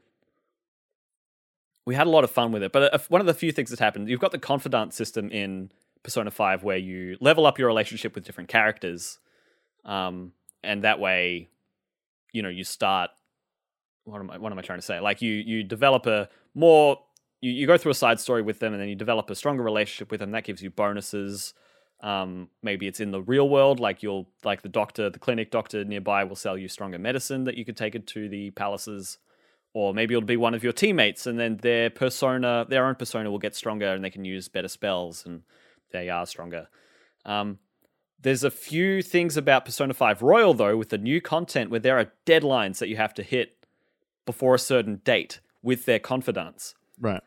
[1.86, 2.72] we had a lot of fun with it.
[2.72, 5.72] But one of the few things that happened, you've got the confidant system in
[6.04, 9.20] Persona 5 where you level up your relationship with different characters.
[9.86, 11.50] Um, and that way,
[12.32, 13.12] you know, you start
[14.06, 15.00] what am I what am I trying to say?
[15.00, 17.00] Like you you develop a more
[17.42, 19.64] you, you go through a side story with them and then you develop a stronger
[19.64, 20.32] relationship with them.
[20.32, 21.54] That gives you bonuses.
[22.02, 25.86] Um, maybe it's in the real world, like you'll like the doctor, the clinic doctor
[25.86, 29.20] nearby will sell you stronger medicine that you could take it to the palaces.
[29.74, 33.32] Or maybe it'll be one of your teammates, and then their persona, their own persona,
[33.32, 35.42] will get stronger, and they can use better spells, and
[35.94, 36.68] they are stronger.
[37.26, 37.60] Um,
[38.22, 41.98] there's a few things about Persona 5 Royal, though, with the new content where there
[41.98, 43.66] are deadlines that you have to hit
[44.26, 46.76] before a certain date with their confidants.
[47.00, 47.22] Right.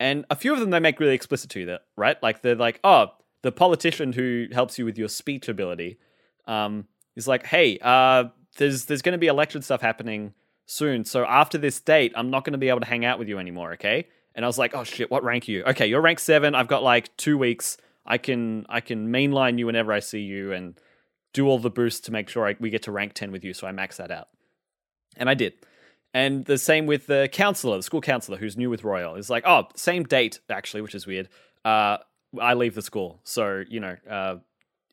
[0.00, 2.22] And a few of them they make really explicit to you that, right?
[2.22, 3.08] Like they're like, oh,
[3.42, 5.98] the politician who helps you with your speech ability
[6.46, 8.24] um, is like, hey, uh,
[8.56, 10.32] there's there's going to be election stuff happening
[10.66, 11.04] soon.
[11.04, 13.38] So after this date, I'm not going to be able to hang out with you
[13.38, 13.74] anymore.
[13.74, 14.08] Okay.
[14.34, 15.62] And I was like, oh shit, what rank are you?
[15.64, 16.54] Okay, you're rank seven.
[16.54, 17.76] I've got like two weeks.
[18.04, 20.78] I can I can mainline you whenever I see you and
[21.32, 23.54] do all the boosts to make sure I, we get to rank ten with you.
[23.54, 24.28] So I max that out,
[25.16, 25.54] and I did.
[26.12, 29.16] And the same with the counselor, the school counselor who's new with Royal.
[29.16, 31.28] Is like, oh, same date actually, which is weird.
[31.64, 31.98] Uh,
[32.40, 34.36] I leave the school, so you know, uh,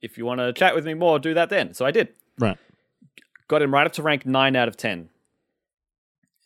[0.01, 1.73] if you want to chat with me more, do that then.
[1.73, 2.10] So I did.
[2.39, 2.58] Right.
[3.47, 5.10] Got him right up to rank nine out of ten.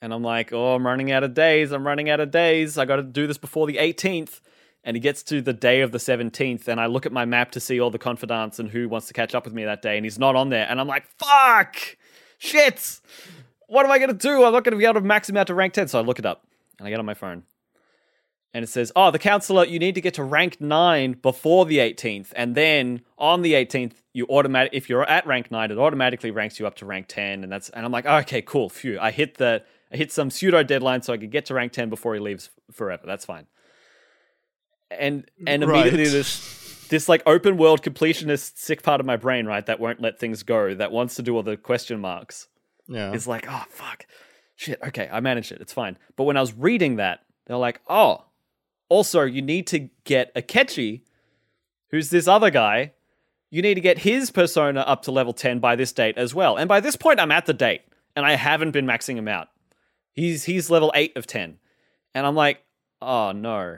[0.05, 1.71] And I'm like, oh, I'm running out of days.
[1.71, 2.77] I'm running out of days.
[2.77, 4.39] I got to do this before the 18th.
[4.83, 7.49] And he gets to the day of the 17th, and I look at my map
[7.53, 9.97] to see all the confidants and who wants to catch up with me that day,
[9.97, 10.67] and he's not on there.
[10.69, 11.97] And I'm like, fuck,
[12.37, 12.99] shit
[13.67, 14.43] what am I going to do?
[14.43, 15.87] I'm not going to be able to max him out to rank 10.
[15.87, 16.45] So I look it up
[16.79, 17.43] and I get on my phone.
[18.53, 21.79] And it says, oh, the counselor, you need to get to rank 9 before the
[21.79, 22.31] 18th.
[22.37, 26.57] And then on the 18th, you automatic if you're at rank 9, it automatically ranks
[26.57, 27.43] you up to rank 10.
[27.43, 28.69] And that's and I'm like, oh, okay, cool.
[28.69, 28.97] Phew.
[28.99, 31.89] I hit the I hit some pseudo deadline so I could get to rank 10
[31.89, 33.04] before he leaves forever.
[33.06, 33.48] That's fine.
[34.91, 36.12] And and immediately Right.
[36.12, 40.19] this this like open world completionist sick part of my brain, right, that won't let
[40.19, 42.48] things go, that wants to do all the question marks
[42.88, 43.12] Yeah.
[43.13, 44.06] is like, oh fuck,
[44.56, 44.80] shit.
[44.86, 45.62] Okay, I managed it.
[45.62, 45.98] It's fine.
[46.15, 48.26] But when I was reading that, they're like, oh,
[48.89, 51.02] also you need to get Akechi,
[51.89, 52.93] who's this other guy.
[53.50, 56.58] You need to get his persona up to level ten by this date as well.
[56.58, 57.82] And by this point, I'm at the date,
[58.15, 59.48] and I haven't been maxing him out.
[60.15, 61.60] He's he's level eight of ten,
[62.13, 62.63] and I'm like,
[63.01, 63.78] oh no.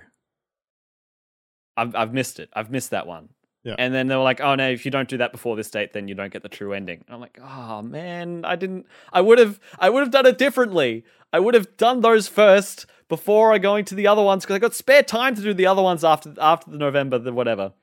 [1.76, 2.50] I've I've missed it.
[2.54, 3.30] I've missed that one.
[3.64, 3.76] Yeah.
[3.78, 5.92] And then they were like, "Oh no, if you don't do that before this date,
[5.94, 8.86] then you don't get the true ending." And I'm like, "Oh man, I didn't.
[9.12, 9.60] I would have.
[9.78, 11.04] I would have done it differently.
[11.34, 14.60] I would have done those first before I going to the other ones because I
[14.60, 17.74] got spare time to do the other ones after after the November, the whatever."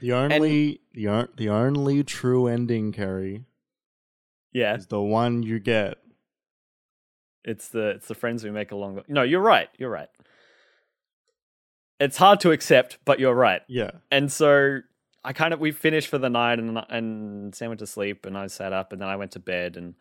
[0.00, 3.44] the only the, on- the only true ending, Kerry,
[4.52, 5.98] Yeah, is the one you get.
[7.48, 9.04] It's the it's the friends we make along the.
[9.08, 9.68] No, you're right.
[9.78, 10.08] You're right.
[11.98, 13.62] It's hard to accept, but you're right.
[13.66, 13.90] Yeah.
[14.10, 14.80] and so
[15.24, 18.36] I kind of we finished for the night and and Sam went to sleep and
[18.36, 19.94] I sat up and then I went to bed and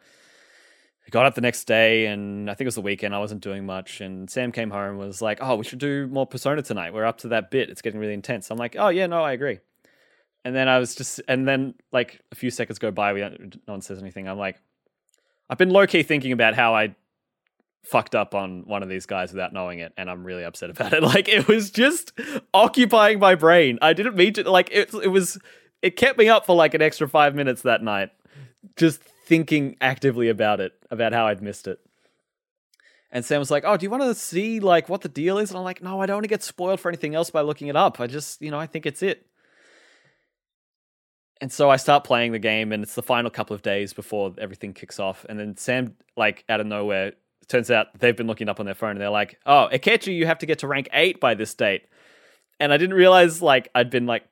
[1.05, 3.41] I got up the next day and I think it was the weekend I wasn't
[3.41, 6.61] doing much and Sam came home and was like oh we should do more Persona
[6.61, 9.23] tonight we're up to that bit it's getting really intense I'm like oh yeah no
[9.23, 9.59] I agree
[10.45, 13.39] and then I was just and then like a few seconds go by we no
[13.65, 14.61] one says anything I'm like
[15.49, 16.95] I've been low key thinking about how I
[17.89, 20.93] fucked up on one of these guys without knowing it and I'm really upset about
[20.93, 21.03] it.
[21.07, 22.11] Like it was just
[22.53, 23.79] occupying my brain.
[23.81, 25.39] I didn't mean to like it it was
[25.81, 28.09] it kept me up for like an extra 5 minutes that night
[28.75, 31.79] just thinking actively about it, about how I'd missed it.
[33.11, 35.49] And Sam was like, "Oh, do you want to see like what the deal is?"
[35.49, 37.67] And I'm like, "No, I don't want to get spoiled for anything else by looking
[37.67, 37.99] it up.
[37.99, 39.25] I just, you know, I think it's it."
[41.39, 44.33] And so I start playing the game, and it's the final couple of days before
[44.37, 45.25] everything kicks off.
[45.29, 47.13] And then Sam, like out of nowhere,
[47.47, 50.25] turns out they've been looking up on their phone, and they're like, "Oh, Akechi, you
[50.25, 51.83] have to get to rank eight by this date."
[52.59, 54.23] And I didn't realize like I'd been like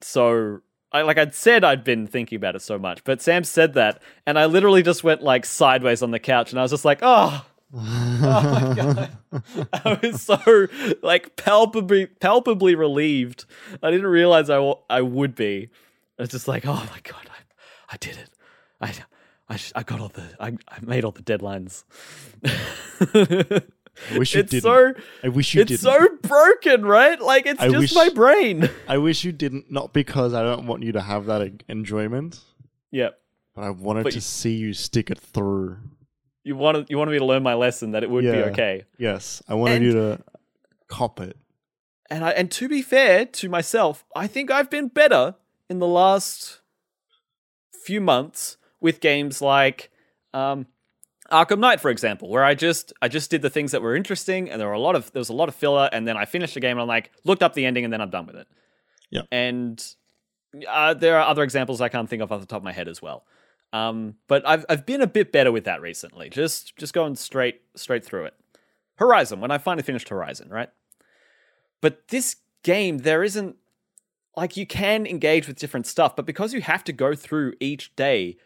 [0.00, 0.60] so
[0.92, 4.02] I like I'd said I'd been thinking about it so much, but Sam said that,
[4.26, 6.98] and I literally just went like sideways on the couch, and I was just like,
[7.02, 9.10] "Oh." oh my god!
[9.72, 10.68] I was so
[11.02, 13.46] like palpably palpably relieved.
[13.82, 15.70] I didn't realize I, w- I would be.
[16.18, 18.28] I was just like, oh my god, I, I did it.
[18.80, 18.92] I,
[19.52, 21.84] I, I got all the, I, I made all the deadlines.
[22.44, 24.62] I wish you it's didn't.
[24.62, 25.82] so, I wish you it's didn't.
[25.82, 27.20] so broken, right?
[27.20, 28.70] Like it's I just wish- my brain.
[28.88, 29.70] I wish you didn't.
[29.70, 32.40] Not because I don't want you to have that en- enjoyment,
[32.90, 33.18] Yep.
[33.54, 35.76] but I wanted But to you- see you stick it through.
[36.44, 38.84] You wanted you wanted me to learn my lesson that it would be okay.
[38.98, 40.18] Yes, I wanted And- you to
[40.88, 41.36] cop it.
[42.10, 45.34] And I and to be fair to myself, I think I've been better
[45.68, 46.60] in the last
[47.84, 49.90] few months with games like
[50.34, 50.66] um,
[51.30, 54.50] Arkham Knight, for example, where I just I just did the things that were interesting,
[54.50, 56.24] and there were a lot of there was a lot of filler, and then I
[56.24, 58.36] finished the game and I'm like looked up the ending, and then I'm done with
[58.36, 58.46] it.
[59.10, 59.22] Yeah.
[59.30, 59.82] And
[60.68, 62.88] uh, there are other examples I can't think of off the top of my head
[62.88, 63.24] as well.
[63.72, 66.28] Um, but I've I've been a bit better with that recently.
[66.28, 68.34] Just just going straight straight through it.
[68.96, 70.68] Horizon, when I finally finished Horizon, right?
[71.80, 73.56] But this game, there isn't
[74.36, 77.96] like you can engage with different stuff, but because you have to go through each
[77.96, 78.36] day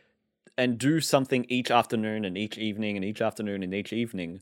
[0.59, 4.41] and do something each afternoon and each evening and each afternoon and each evening,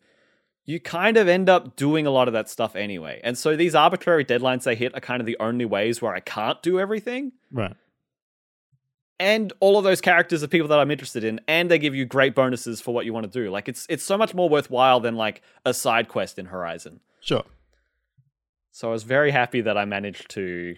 [0.64, 3.20] you kind of end up doing a lot of that stuff anyway.
[3.22, 6.20] And so these arbitrary deadlines they hit are kind of the only ways where I
[6.20, 7.32] can't do everything.
[7.52, 7.76] Right.
[9.20, 12.04] And all of those characters are people that I'm interested in, and they give you
[12.04, 13.50] great bonuses for what you want to do.
[13.50, 17.00] Like it's it's so much more worthwhile than like a side quest in Horizon.
[17.20, 17.44] Sure.
[18.72, 20.74] So I was very happy that I managed to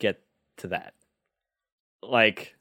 [0.00, 0.20] get
[0.56, 0.94] to that.
[2.02, 2.55] Like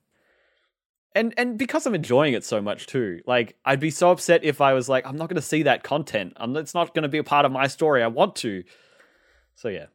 [1.16, 3.22] and and because I'm enjoying it so much too.
[3.26, 5.84] Like I'd be so upset if I was like I'm not going to see that
[5.84, 6.34] content.
[6.38, 8.03] I'm it's not going to be a part of my story.
[8.03, 8.63] I want to.
[9.55, 9.86] So yeah.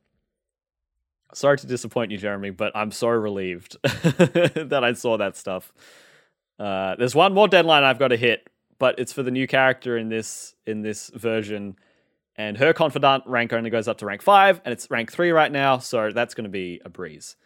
[1.33, 5.73] Sorry to disappoint you, Jeremy, but I'm so relieved that I saw that stuff.
[6.59, 8.51] Uh, there's one more deadline I've got to hit,
[8.81, 11.77] but it's for the new character in this in this version
[12.41, 15.53] and her confidant rank only goes up to rank five, and it's rank three right
[15.53, 17.37] now, so that's going to be a breeze.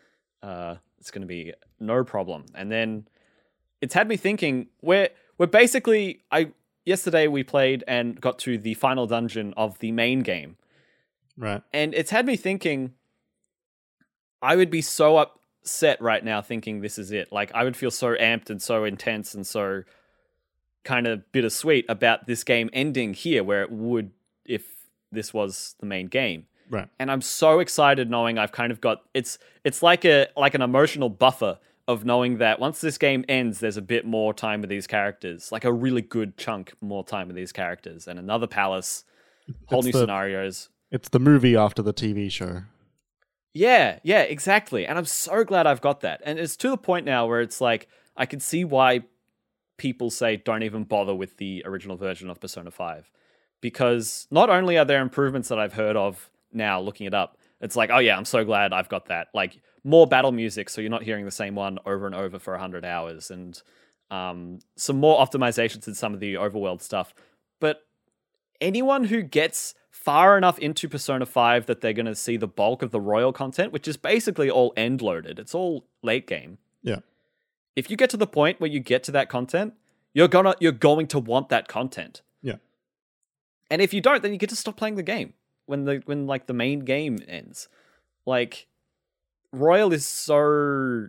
[0.40, 2.44] Uh, it's going to be no problem.
[2.54, 3.08] And then
[3.80, 4.68] it's had me thinking.
[4.82, 5.08] We're
[5.38, 6.52] we're basically I
[6.84, 10.56] yesterday we played and got to the final dungeon of the main game,
[11.36, 11.62] Right.
[11.72, 12.92] and it's had me thinking.
[14.42, 17.32] I would be so upset right now thinking this is it.
[17.32, 19.82] Like I would feel so amped and so intense and so
[20.84, 24.10] kind of bittersweet about this game ending here where it would
[24.44, 24.66] if
[25.10, 26.44] this was the main game.
[26.68, 26.88] Right.
[26.98, 30.60] And I'm so excited knowing I've kind of got it's it's like a like an
[30.62, 34.70] emotional buffer of knowing that once this game ends there's a bit more time with
[34.70, 39.04] these characters, like a really good chunk more time with these characters and another palace,
[39.66, 40.68] whole It's new the- scenarios.
[40.90, 42.62] It's the movie after the TV show.
[43.52, 44.86] Yeah, yeah, exactly.
[44.86, 46.20] And I'm so glad I've got that.
[46.24, 49.02] And it's to the point now where it's like I can see why
[49.76, 53.10] people say don't even bother with the original version of Persona 5.
[53.60, 57.76] Because not only are there improvements that I've heard of now looking it up, it's
[57.76, 59.28] like, oh yeah, I'm so glad I've got that.
[59.34, 62.52] Like more battle music so you're not hearing the same one over and over for
[62.54, 63.62] 100 hours and
[64.10, 67.14] um, some more optimizations in some of the overworld stuff.
[67.60, 67.82] But
[68.60, 72.82] anyone who gets far enough into Persona 5 that they're going to see the bulk
[72.82, 76.58] of the royal content, which is basically all end loaded, it's all late game.
[76.82, 77.00] Yeah.
[77.76, 79.74] If you get to the point where you get to that content,
[80.12, 82.22] you're gonna you're going to want that content.
[82.40, 82.56] Yeah.
[83.70, 85.34] And if you don't, then you get to stop playing the game
[85.66, 87.68] when the when like the main game ends.
[88.24, 88.68] Like
[89.54, 91.08] Royal is so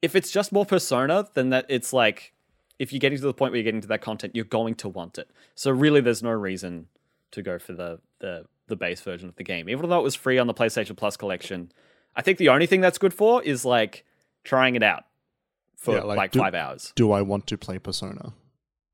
[0.00, 2.32] if it's just more persona, then that it's like
[2.78, 4.88] if you're getting to the point where you're getting to that content, you're going to
[4.88, 5.30] want it.
[5.54, 6.88] So really there's no reason
[7.32, 9.68] to go for the the the base version of the game.
[9.68, 11.70] Even though it was free on the PlayStation Plus collection,
[12.16, 14.04] I think the only thing that's good for is like
[14.44, 15.04] trying it out
[15.76, 16.92] for Yeah, like, like, do- five hours.
[16.96, 18.32] Do I want to play Persona?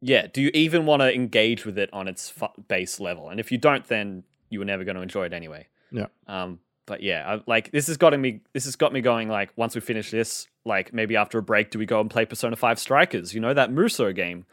[0.01, 0.27] Yeah.
[0.33, 3.31] Do you even want to engage with it on its fu- base level?
[3.31, 5.67] And if you don't, then you were never going to enjoy it anyway.
[5.91, 6.07] Yeah.
[6.27, 6.61] Um.
[6.89, 8.41] But yeah, I, like this has gotten me.
[8.55, 9.29] This has got me going.
[9.29, 12.25] Like once we finish this, like maybe after a break, do we go and play
[12.25, 13.35] Persona Five Strikers?
[13.35, 14.47] You know that Musou game.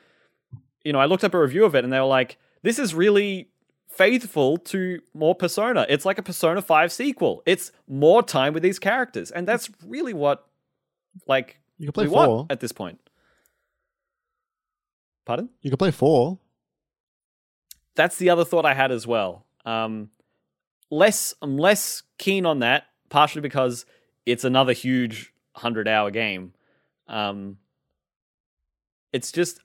[0.83, 2.93] You know, I looked up a review of it, and they were like, "This is
[2.93, 3.47] really
[3.87, 5.85] faithful to more Persona.
[5.87, 7.41] It's like a Persona Five sequel.
[7.45, 10.45] It's more time with these characters, and that's really what
[11.25, 12.47] like You can play we four.
[12.49, 12.99] at this point.
[15.25, 15.49] Pardon?
[15.61, 16.37] You can play four.
[17.95, 19.45] That's the other thought I had as well.
[19.65, 20.09] Um,
[20.95, 23.85] less, I'm less keen on that, partially because
[24.25, 26.53] it's another huge hundred-hour game.
[27.07, 27.57] Um,
[29.13, 29.59] it's just,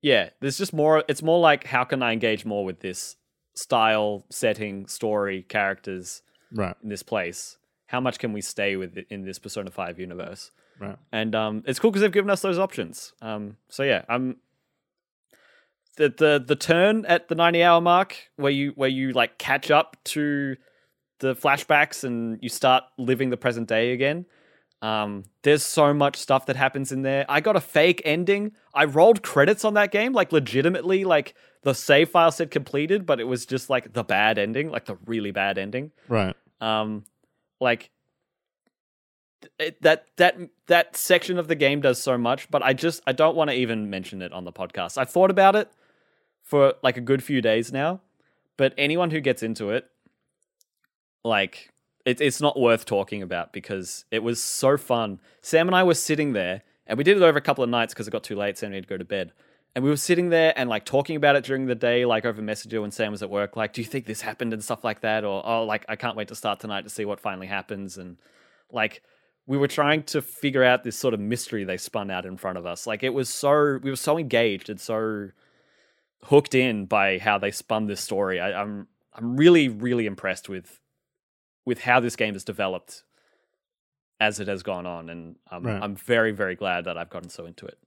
[0.00, 1.04] yeah, there's just more.
[1.08, 3.16] It's more like how can I engage more with this
[3.54, 6.74] style, setting, story, characters Right.
[6.82, 7.56] in this place?
[7.86, 10.50] How much can we stay with it in this Persona Five universe?
[10.80, 10.96] Right.
[11.12, 13.12] and um, it's cool because they've given us those options.
[13.22, 14.38] Um, so yeah, I'm
[15.96, 19.70] the the the turn at the ninety hour mark where you where you like catch
[19.70, 20.56] up to
[21.20, 24.26] the flashbacks and you start living the present day again.
[24.80, 27.24] Um, there's so much stuff that happens in there.
[27.28, 28.52] I got a fake ending.
[28.74, 33.20] I rolled credits on that game, like legitimately, like the save file said completed, but
[33.20, 36.34] it was just like the bad ending, like the really bad ending Right.
[36.60, 37.04] um
[37.60, 37.90] like
[39.58, 40.36] it, that that
[40.66, 43.56] that section of the game does so much but i just i don't want to
[43.56, 45.68] even mention it on the podcast i've thought about it
[46.42, 48.00] for like a good few days now
[48.56, 49.88] but anyone who gets into it
[51.24, 51.72] like
[52.04, 55.94] it, it's not worth talking about because it was so fun sam and i were
[55.94, 58.36] sitting there and we did it over a couple of nights because it got too
[58.36, 59.32] late sam needed to go to bed
[59.74, 62.42] and we were sitting there and like talking about it during the day, like over
[62.42, 63.56] Messenger when Sam was at work.
[63.56, 65.24] Like, do you think this happened and stuff like that?
[65.24, 67.96] Or, oh, like, I can't wait to start tonight to see what finally happens.
[67.96, 68.18] And
[68.70, 69.02] like,
[69.46, 72.58] we were trying to figure out this sort of mystery they spun out in front
[72.58, 72.86] of us.
[72.86, 75.30] Like, it was so, we were so engaged and so
[76.24, 78.40] hooked in by how they spun this story.
[78.40, 80.80] I, I'm, I'm really, really impressed with,
[81.64, 83.02] with how this game has developed
[84.20, 85.10] as it has gone on.
[85.10, 85.82] And um, Right.
[85.82, 87.78] I'm very, very glad that I've gotten so into it.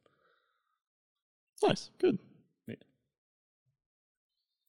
[1.64, 1.90] Nice.
[2.00, 2.20] Good.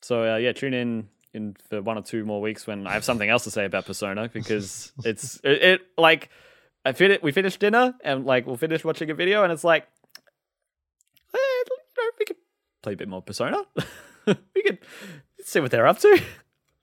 [0.02, 3.02] So uh, yeah, tune in in for one or two more weeks when I have
[3.04, 6.28] something else to say about Persona because it's it, it like
[6.84, 9.82] I fin- we finished dinner and like we'll finish watching a video and it's like
[11.34, 11.64] eh, you
[11.98, 12.36] know, we could
[12.86, 13.64] play a bit more Persona.
[14.26, 14.78] we could
[15.42, 16.22] see what they're up to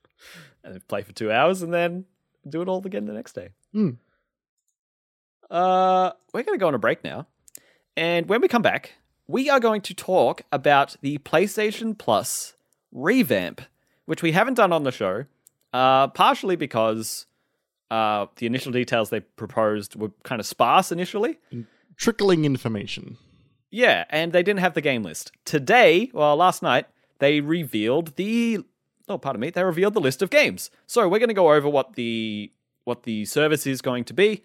[0.64, 2.04] and play for two hours and then
[2.46, 3.48] do it all again the next day.
[3.72, 3.90] Hmm.
[5.50, 7.26] Uh, we're gonna go on a break now,
[7.96, 8.92] and when we come back,
[9.26, 12.54] we are going to talk about the PlayStation Plus
[12.92, 13.62] revamp,
[14.04, 15.24] which we haven't done on the show,
[15.72, 17.24] uh, partially because
[17.90, 21.38] uh, the initial details they proposed were kind of sparse initially.
[21.96, 23.16] Trickling information.
[23.74, 25.32] Yeah, and they didn't have the game list.
[25.44, 26.86] Today, well, last night,
[27.18, 28.60] they revealed the
[29.08, 30.70] oh, pardon me, they revealed the list of games.
[30.86, 32.52] So we're going to go over what the
[32.84, 34.44] what the service is going to be.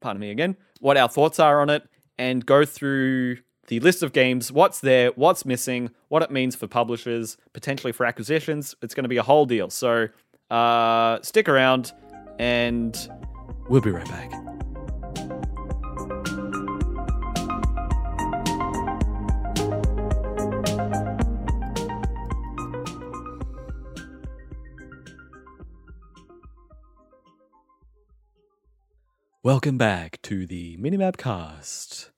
[0.00, 0.56] Pardon me again.
[0.80, 5.10] What our thoughts are on it, and go through the list of games, what's there,
[5.16, 8.74] what's missing, what it means for publishers, potentially for acquisitions.
[8.80, 9.68] It's going to be a whole deal.
[9.68, 10.08] So
[10.50, 11.92] uh, stick around,
[12.38, 12.96] and
[13.68, 14.53] we'll be right back.
[29.44, 32.10] Welcome back to the Minimap Cast.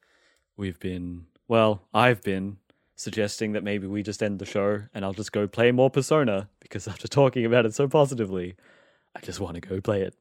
[0.56, 2.58] We've been, well, I've been
[2.94, 6.48] suggesting that maybe we just end the show and I'll just go play more Persona
[6.60, 8.54] because after talking about it so positively,
[9.16, 10.14] I just want to go play it.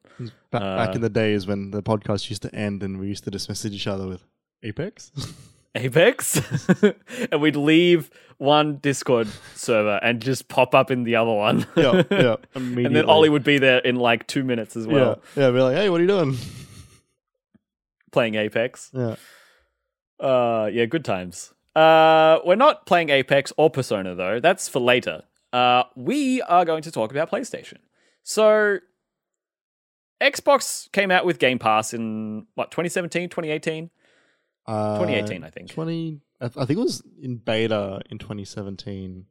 [0.50, 3.30] Back Uh, in the days when the podcast used to end and we used to
[3.30, 4.24] just message each other with
[4.64, 5.12] Apex.
[5.76, 6.40] Apex,
[7.30, 11.66] and we'd leave one Discord server and just pop up in the other one.
[11.76, 12.36] yeah, yeah.
[12.56, 15.50] and then Ollie would be there in like two minutes as well, yeah, yeah.
[15.52, 16.36] Be like, hey, what are you doing?
[18.16, 18.90] Playing Apex.
[18.94, 19.16] Yeah.
[20.18, 21.52] Uh, yeah, good times.
[21.74, 24.40] Uh, we're not playing Apex or Persona though.
[24.40, 25.22] That's for later.
[25.52, 27.76] Uh, we are going to talk about PlayStation.
[28.22, 28.78] So,
[30.20, 33.90] Xbox came out with Game Pass in what 2017, 2018,
[34.66, 35.70] Uh, 2018, I think.
[35.70, 36.20] 20.
[36.40, 39.26] I, th- I think it was in beta in 2017.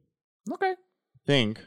[0.52, 0.70] Okay.
[0.70, 1.60] I think.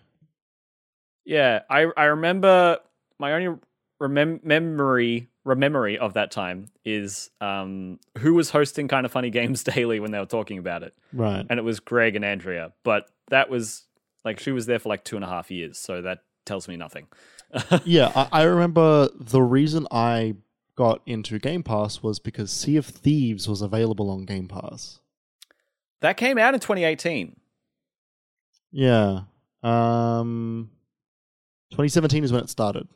[1.26, 2.80] Yeah, I I remember
[3.20, 3.60] my only
[4.02, 10.00] remem- memory memory of that time is um who was hosting Kinda Funny Games daily
[10.00, 10.94] when they were talking about it.
[11.14, 11.46] Right.
[11.50, 12.74] and it was Greg and Andrea.
[12.84, 13.86] But that was
[14.26, 16.76] like she was there for like two and a half years, so that tells me
[16.78, 17.08] nothing.
[17.86, 20.36] yeah, I, I remember the reason I
[20.76, 25.00] got into Game Pass was because Sea of Thieves was available on Game Pass.
[26.02, 27.36] that came out in 2018.
[28.72, 29.22] Yeah.
[29.64, 30.70] Um
[31.72, 32.88] 2017 is when it started.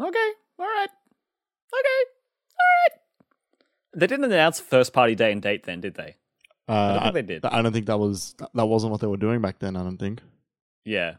[0.00, 0.88] Okay, all right,
[1.74, 3.00] all right.
[3.96, 6.16] They didn't announce first party day and date then, did they?
[6.68, 7.44] Uh, I don't I, think they did.
[7.44, 9.76] I don't think that was that wasn't what they were doing back then.
[9.76, 10.20] I don't think.
[10.84, 11.14] Yeah.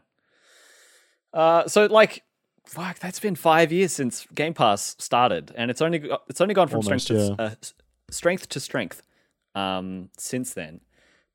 [1.32, 2.22] Uh, so like
[2.66, 6.68] fuck, that's been five years since Game Pass started, and it's only it's only gone
[6.68, 7.54] from Almost, strength to uh,
[8.10, 9.02] strength to strength
[9.54, 10.80] um, since then.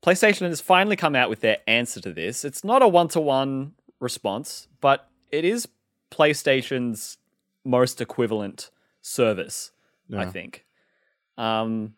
[0.04, 2.44] PlayStation has finally come out with their answer to this.
[2.44, 5.68] It's not a one to one response, but it is
[6.10, 7.18] PlayStation's
[7.64, 8.70] most equivalent
[9.02, 9.70] service,
[10.16, 10.64] I think.
[11.36, 11.94] Um,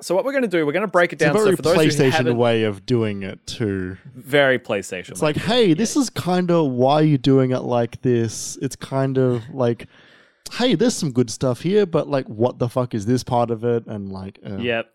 [0.00, 1.34] so what we're going to do, we're going to break it It's a down.
[1.34, 3.98] very so for those PlayStation way of doing it too.
[4.14, 5.10] very PlayStation.
[5.10, 8.56] It's like, hey, this is kind of why you're doing it like this?
[8.62, 9.86] It's kind of like,
[10.52, 13.62] hey, there's some good stuff here, but like, what the fuck is this part of
[13.64, 13.86] it?
[13.86, 14.86] And like, uh, Yep.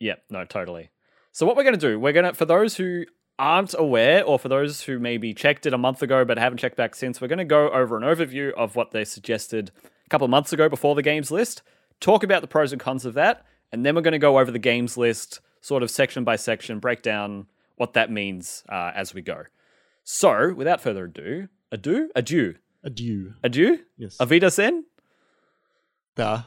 [0.00, 0.22] Yep.
[0.30, 0.90] No, totally.
[1.32, 3.04] So what we're going to do, we're going to, for those who
[3.38, 6.76] aren't aware, or for those who maybe checked it a month ago but haven't checked
[6.76, 9.70] back since, we're going to go over an overview of what they suggested
[10.08, 11.60] a couple of months ago before the games list,
[12.00, 14.50] talk about the pros and cons of that, and then we're going to go over
[14.50, 17.46] the games list, sort of section by section, break down
[17.76, 19.42] what that means uh, as we go.
[20.04, 23.34] So, without further ado, adieu, adieu, adieu.
[23.44, 24.16] adieu, Yes.
[24.16, 24.84] avida sen.
[26.16, 26.42] Yeah.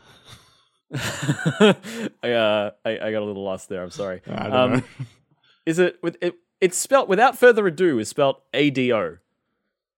[0.94, 3.82] I, uh, I I got a little lost there.
[3.84, 4.22] I'm sorry.
[4.28, 4.84] Um.
[5.66, 6.36] Is it with it?
[6.60, 9.18] It's spelt without further ado is spelt A D O,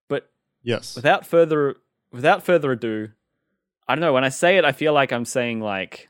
[0.08, 0.30] but
[0.62, 0.94] Yes.
[0.94, 1.76] without further
[2.12, 3.08] without further ado,
[3.86, 4.12] I don't know.
[4.12, 6.08] When I say it, I feel like I'm saying like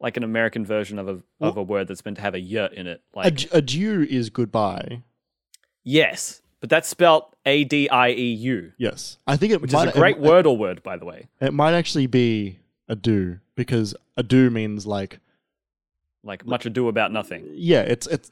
[0.00, 2.72] like an American version of a of a word that's meant to have a yurt
[2.74, 3.02] in it.
[3.14, 5.02] Like Ad- adieu is goodbye.
[5.84, 9.18] yes, but that's spelt A D I E U, Yes.
[9.26, 11.28] I think it which might, is a great it, Wordle word, by the way.
[11.40, 15.18] It might actually be adieu because adieu means like,
[16.22, 17.46] Like much ado about nothing.
[17.54, 18.30] yeah, it's it's.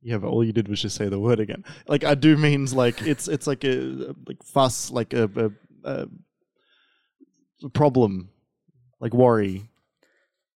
[0.00, 1.64] Yeah, but all you did was just say the word again.
[1.88, 5.28] Like adieu means like it's it's like a like fuss, like a,
[5.84, 6.08] a, a
[7.72, 8.30] problem,
[9.00, 9.68] like worry.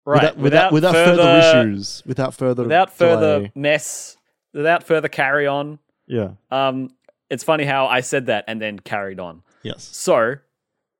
[0.04, 0.22] Right.
[0.36, 3.52] Without, without, without further, issues, without further without further delay.
[3.54, 4.16] mess,
[4.54, 5.78] without further carry on.
[6.06, 6.30] Yeah.
[6.50, 6.90] Um,
[7.28, 9.42] it's funny how I said that and then carried on.
[9.62, 9.84] Yes.
[9.84, 10.36] So,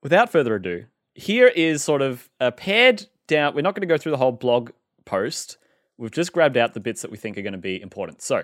[0.03, 0.85] without further ado,
[1.15, 3.55] here is sort of a pared down.
[3.55, 4.73] We're not going to go through the whole blog
[5.07, 5.57] post.
[5.97, 8.21] We've just grabbed out the bits that we think are going to be important.
[8.21, 8.43] So,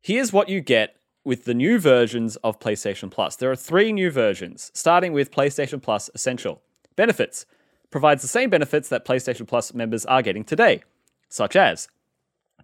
[0.00, 0.96] here's what you get
[1.26, 3.34] with the new versions of PlayStation Plus.
[3.34, 6.62] There are three new versions, starting with PlayStation Plus Essential.
[6.94, 7.46] Benefits
[7.90, 10.84] provides the same benefits that PlayStation Plus members are getting today,
[11.28, 11.88] such as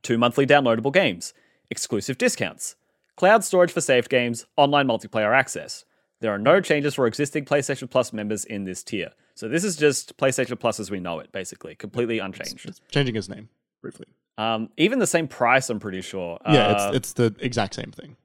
[0.03, 1.35] two monthly downloadable games,
[1.71, 2.77] exclusive discounts,
[3.17, 5.85] cloud storage for saved games, online multiplayer access.
[6.21, 9.11] There are no changes for existing PlayStation Plus members in this tier.
[9.35, 12.59] So this is just PlayStation Plus as we know it, basically, completely unchanged.
[12.59, 13.49] Just changing his name
[13.81, 14.07] briefly.
[14.39, 16.39] Um, even the same price, I'm pretty sure.
[16.47, 18.17] Yeah, Uh, it's it's the exact same thing.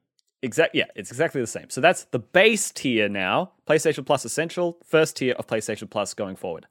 [0.43, 1.69] Exact, yeah, it's exactly the same.
[1.69, 3.53] So that's the base tier now.
[3.67, 6.67] PlayStation Plus Essential, first tier of PlayStation Plus going forward.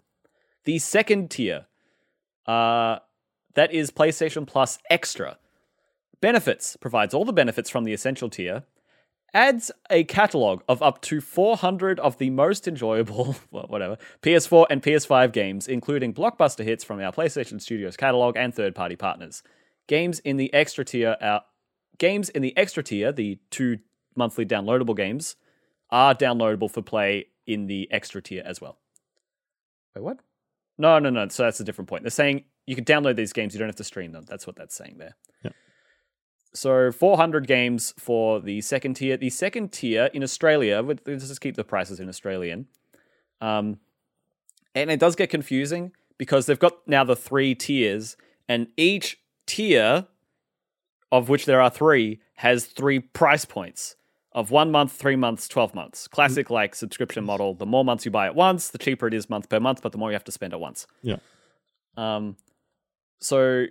[0.64, 1.66] The second tier,
[2.46, 2.98] uh,
[3.54, 5.38] that is PlayStation Plus Extra.
[6.20, 8.64] Benefits provides all the benefits from the Essential tier,
[9.34, 14.82] adds a catalog of up to 400 of the most enjoyable, well, whatever, PS4 and
[14.82, 19.42] PS5 games, including blockbuster hits from our PlayStation Studios catalog and third-party partners.
[19.88, 21.42] Games in the extra tier are
[21.98, 23.78] games in the extra tier, the two
[24.14, 25.36] monthly downloadable games,
[25.90, 28.78] are downloadable for play in the extra tier as well.
[29.94, 30.18] Wait, what?
[30.78, 31.28] No, no, no.
[31.28, 32.02] So that's a different point.
[32.02, 34.24] They're saying you can download these games, you don't have to stream them.
[34.26, 35.16] That's what that's saying there.
[35.42, 35.52] Yeah.
[36.52, 39.16] So 400 games for the second tier.
[39.16, 42.66] The second tier in Australia, let's just keep the prices in Australian.
[43.40, 43.78] Um,
[44.74, 48.16] and it does get confusing because they've got now the three tiers,
[48.48, 50.06] and each tier,
[51.12, 53.96] of which there are three, has three price points
[54.32, 56.08] of one month, three months, 12 months.
[56.08, 57.54] Classic like subscription model.
[57.54, 59.92] The more months you buy at once, the cheaper it is month per month, but
[59.92, 60.86] the more you have to spend at once.
[61.02, 61.16] Yeah.
[61.96, 62.36] Um,
[63.18, 63.66] so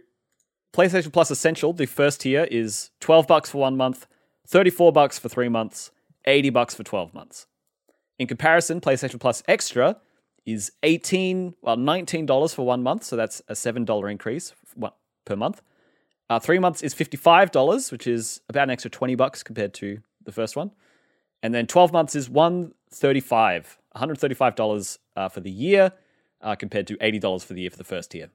[0.73, 4.07] PlayStation Plus Essential, the first tier is 12 bucks for one month,
[4.47, 5.91] 34 bucks for three months,
[6.25, 7.45] 80 bucks for 12 months.
[8.17, 9.97] In comparison, PlayStation Plus Extra
[10.45, 14.53] is 18, well, $19 for one month, so that's a $7 increase
[15.25, 15.61] per month.
[16.29, 20.31] Uh, three months is $55, which is about an extra 20 bucks compared to the
[20.31, 20.71] first one.
[21.43, 25.93] And then 12 months is 135 $135 uh, for the year
[26.41, 28.29] uh, compared to $80 for the year for the first tier.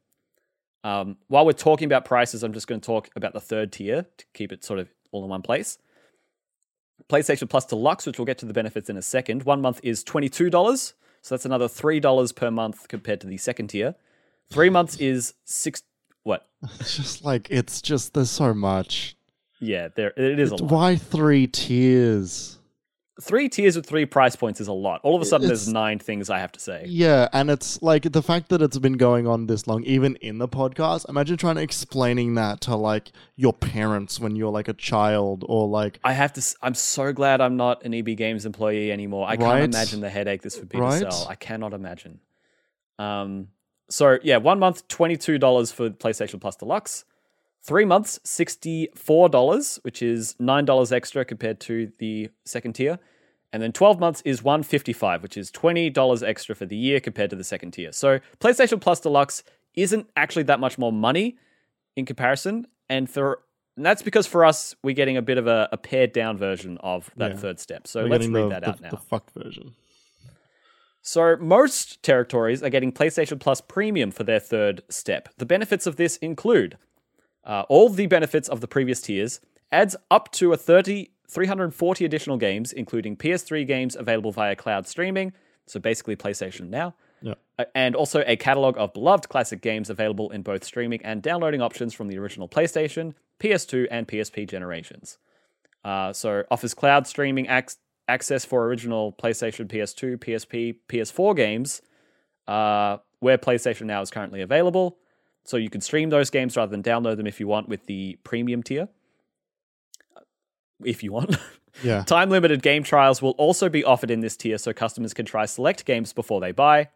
[0.83, 4.07] Um, while we're talking about prices, I'm just going to talk about the third tier
[4.17, 5.79] to keep it sort of all in one place.
[7.09, 10.03] PlayStation Plus Deluxe, which we'll get to the benefits in a second, one month is
[10.03, 10.95] $22.
[11.23, 13.95] So that's another $3 per month compared to the second tier.
[14.49, 15.83] Three months is six.
[16.23, 16.47] What?
[16.81, 19.17] It's just like it's just there's so much.
[19.61, 20.71] Yeah, there it is a lot.
[20.71, 22.57] Why three tiers?
[23.23, 24.99] three tiers with three price points is a lot.
[25.03, 26.87] All of a sudden, It's- there's nine things I have to say.
[26.89, 30.39] Yeah, and it's like the fact that it's been going on this long, even in
[30.39, 31.07] the podcast.
[31.07, 35.69] Imagine trying to explaining that to like your parents when you're like a child, or
[35.69, 36.41] like I have to.
[36.41, 39.27] s- I'm so glad I'm not an EB Games employee anymore.
[39.27, 39.39] I Right?
[39.41, 41.03] can't imagine the headache this would be Right?
[41.05, 41.27] to sell.
[41.29, 42.21] I cannot imagine.
[42.99, 43.49] Um.
[43.91, 47.05] So yeah, one month, twenty two dollars for PlayStation Plus Deluxe.
[47.63, 52.99] Three months, sixty four dollars, which is nine dollars extra compared to the second tier.
[53.53, 57.37] And then 12 months is 155, which is $20 extra for the year compared to
[57.37, 57.91] the second tier.
[57.91, 59.43] So PlayStation Plus Deluxe
[59.75, 61.37] isn't actually that much more money
[61.97, 62.69] in comparison.
[62.89, 63.41] And for
[63.77, 66.79] and that's because for us, we're getting a bit of a, a pared down version
[66.79, 67.37] of that Yeah.
[67.39, 67.89] third step.
[67.89, 68.91] So we're let's read the, that the, out now.
[68.91, 69.75] the fucked version.
[71.03, 75.29] So, most territories are getting PlayStation Plus Premium for their third step.
[75.39, 76.77] The benefits of this include
[77.45, 79.41] uh, all the benefits of the previous tiers,
[79.73, 85.33] adds up to a 30, 340 additional games, including PS3 games available via cloud streaming,
[85.67, 87.35] so basically PlayStation Now, Yeah.
[87.59, 91.63] uh, and also a catalog of beloved classic games available in both streaming and downloading
[91.63, 95.19] options from the original PlayStation, PS2, and PSP generations.
[95.83, 97.79] Uh, so offers cloud streaming ac-
[98.09, 101.83] access for original PlayStation, PS2, PSP, PS4 games,
[102.49, 104.99] uh, where PlayStation Now is currently available.
[105.45, 108.19] So you can stream those games rather than download them if you want with the
[108.25, 108.89] premium tier.
[110.85, 111.37] If you want.
[111.85, 112.03] Yeah.
[112.03, 115.47] Time limited game trials will also be offered in this tier so customers can try
[115.47, 116.89] select games before they buy.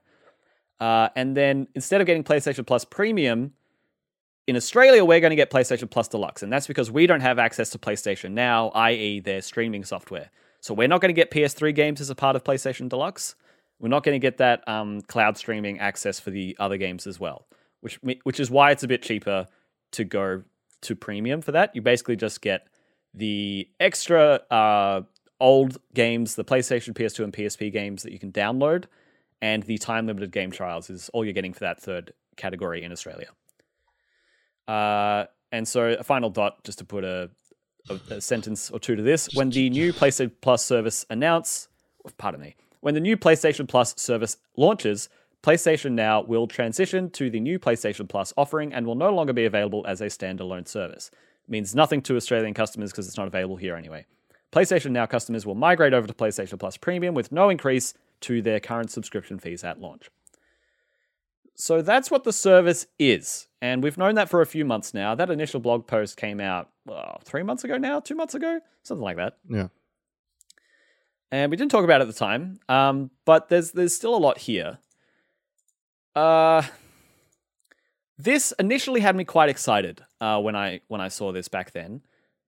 [0.80, 3.52] Uh, and then instead of getting PlayStation Plus Premium,
[4.46, 6.42] in Australia, we're going to get PlayStation Plus Deluxe.
[6.42, 10.30] And that's because we don't have access to PlayStation Now, i.e., their streaming software.
[10.64, 13.34] So we're not going to get PS3 games as a part of PlayStation Deluxe.
[13.78, 17.20] We're not going to get that um, cloud streaming access for the other games as
[17.20, 17.46] well,
[17.82, 19.46] which which is why it's a bit cheaper
[19.92, 20.42] to go
[20.80, 21.76] to premium for that.
[21.76, 22.66] You basically just get
[23.12, 25.02] the extra uh,
[25.38, 28.86] old games, the PlayStation, PS2, and PSP games that you can download,
[29.42, 32.90] and the time limited game trials is all you're getting for that third category in
[32.90, 33.28] Australia.
[34.66, 37.28] Uh, and so, a final dot just to put a,
[37.88, 41.68] a, sentence or two to this: when the new PlayStation Plus service announce,
[42.18, 45.08] pardon me, when the new PlayStation Plus service launches,
[45.42, 49.44] PlayStation Now will transition to the new PlayStation Plus offering and will no longer be
[49.44, 51.10] available as a standalone service.
[51.46, 54.06] It means nothing to Australian customers because it's not available here anyway.
[54.52, 58.60] PlayStation Now customers will migrate over to PlayStation Plus Premium with no increase to their
[58.60, 60.08] current subscription fees at launch.
[61.56, 63.46] So that's what the service is.
[63.62, 65.14] And we've known that for a few months now.
[65.14, 69.02] That initial blog post came out well, three months ago now, two months ago, something
[69.02, 69.38] like that.
[69.48, 69.68] Yeah.
[71.30, 74.18] And we didn't talk about it at the time, um, but there's there's still a
[74.18, 74.78] lot here.
[76.14, 76.62] Uh,
[78.16, 82.02] this initially had me quite excited uh, when I when I saw this back then,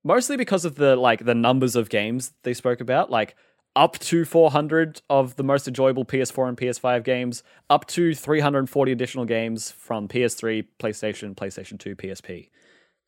[0.05, 3.35] mostly because of the like the numbers of games they spoke about, like
[3.77, 9.25] up to 400 of the most enjoyable PS4 and PS5 games, up to 340 additional
[9.27, 12.49] games from PS3, PlayStation, PlayStation 2, PSP.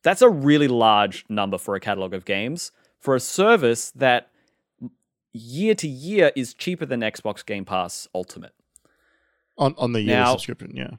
[0.03, 4.29] That's a really large number for a catalog of games for a service that
[5.33, 8.53] year to year is cheaper than Xbox Game Pass Ultimate
[9.57, 10.91] On on the yearly Now- subscription, yeah.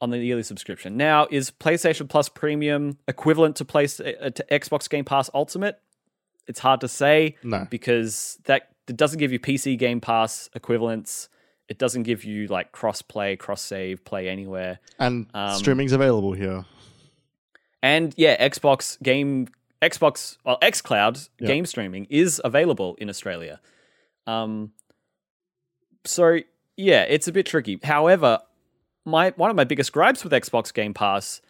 [0.00, 0.96] on the yearly subscription.
[0.96, 5.80] Now, is PlayStation Plus Premium equivalent to, Play- uh, to Xbox Game Pass Ultimate?
[6.48, 7.66] It's hard to say No.
[7.70, 11.28] because that it doesn't give you PC Game Pass equivalents.
[11.68, 14.78] It doesn't give you like cross play, cross save, play anywhere.
[14.98, 16.64] And Um, streaming's available here.
[17.82, 19.48] And yeah, Xbox game
[19.80, 21.46] Xbox well XCloud Yeah.
[21.48, 23.60] game streaming is available in Australia.
[24.26, 24.72] Um
[26.04, 26.38] so
[26.76, 27.78] yeah, it's a bit tricky.
[27.82, 28.40] However,
[29.04, 31.40] my one of my biggest gripes with Xbox Game Pass,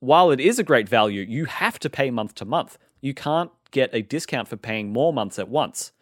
[0.00, 2.78] while it is a great value, you have to pay month to month.
[3.00, 5.92] You can't get a discount for paying more months at once.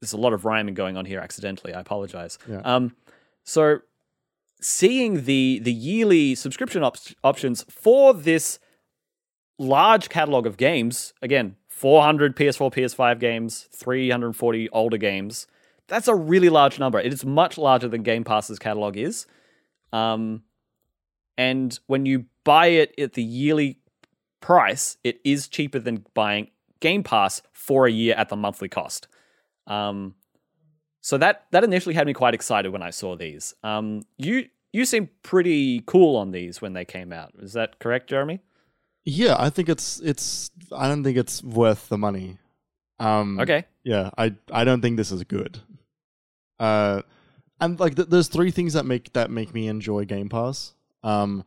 [0.00, 1.74] There's a lot of rhyming going on here accidentally.
[1.74, 2.38] I apologize.
[2.48, 2.60] Yeah.
[2.64, 2.96] Um
[3.44, 3.80] so
[4.60, 8.58] seeing the the yearly subscription op- options for this
[9.58, 15.46] large catalog of games again 400 ps4 ps5 games 340 older games
[15.86, 19.26] that's a really large number it is much larger than game pass's catalog is
[19.92, 20.42] um,
[21.36, 23.78] and when you buy it at the yearly
[24.40, 29.08] price it is cheaper than buying game pass for a year at the monthly cost
[29.66, 30.14] um,
[31.00, 34.84] so that that initially had me quite excited when i saw these um, you you
[34.84, 38.40] seem pretty cool on these when they came out is that correct jeremy
[39.04, 42.36] Yeah, I think it's it's I don't think it's worth the money.
[42.98, 45.58] Um okay Yeah, I I don't think this is good.
[46.58, 47.00] Uh,
[47.60, 50.74] and like th- there's three things that make that make me enjoy Game Pass.
[51.02, 51.44] Um,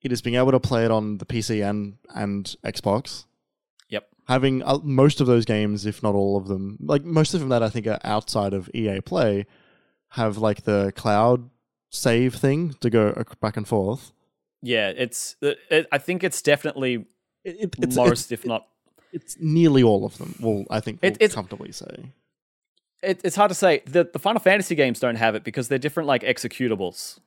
[0.00, 3.26] it is being able to play it on the PC and and Xbox.
[4.26, 7.50] Having uh, most of those games, if not all of them, like most of them
[7.50, 9.44] that I think are outside of EA Play,
[10.10, 11.50] have like the cloud
[11.90, 14.12] save thing to go back and forth.
[14.62, 15.36] Yeah, it's.
[15.42, 17.04] It, it, I think it's definitely
[17.44, 18.66] It, it- it's, most, if not.
[19.12, 20.34] it's nearly all of them.
[20.40, 22.06] Well, I think It- we'll it's- comfortably say.
[23.02, 23.82] It, it's hard to say.
[23.84, 27.18] The the Final Fantasy games don't have it because they're different, like executables.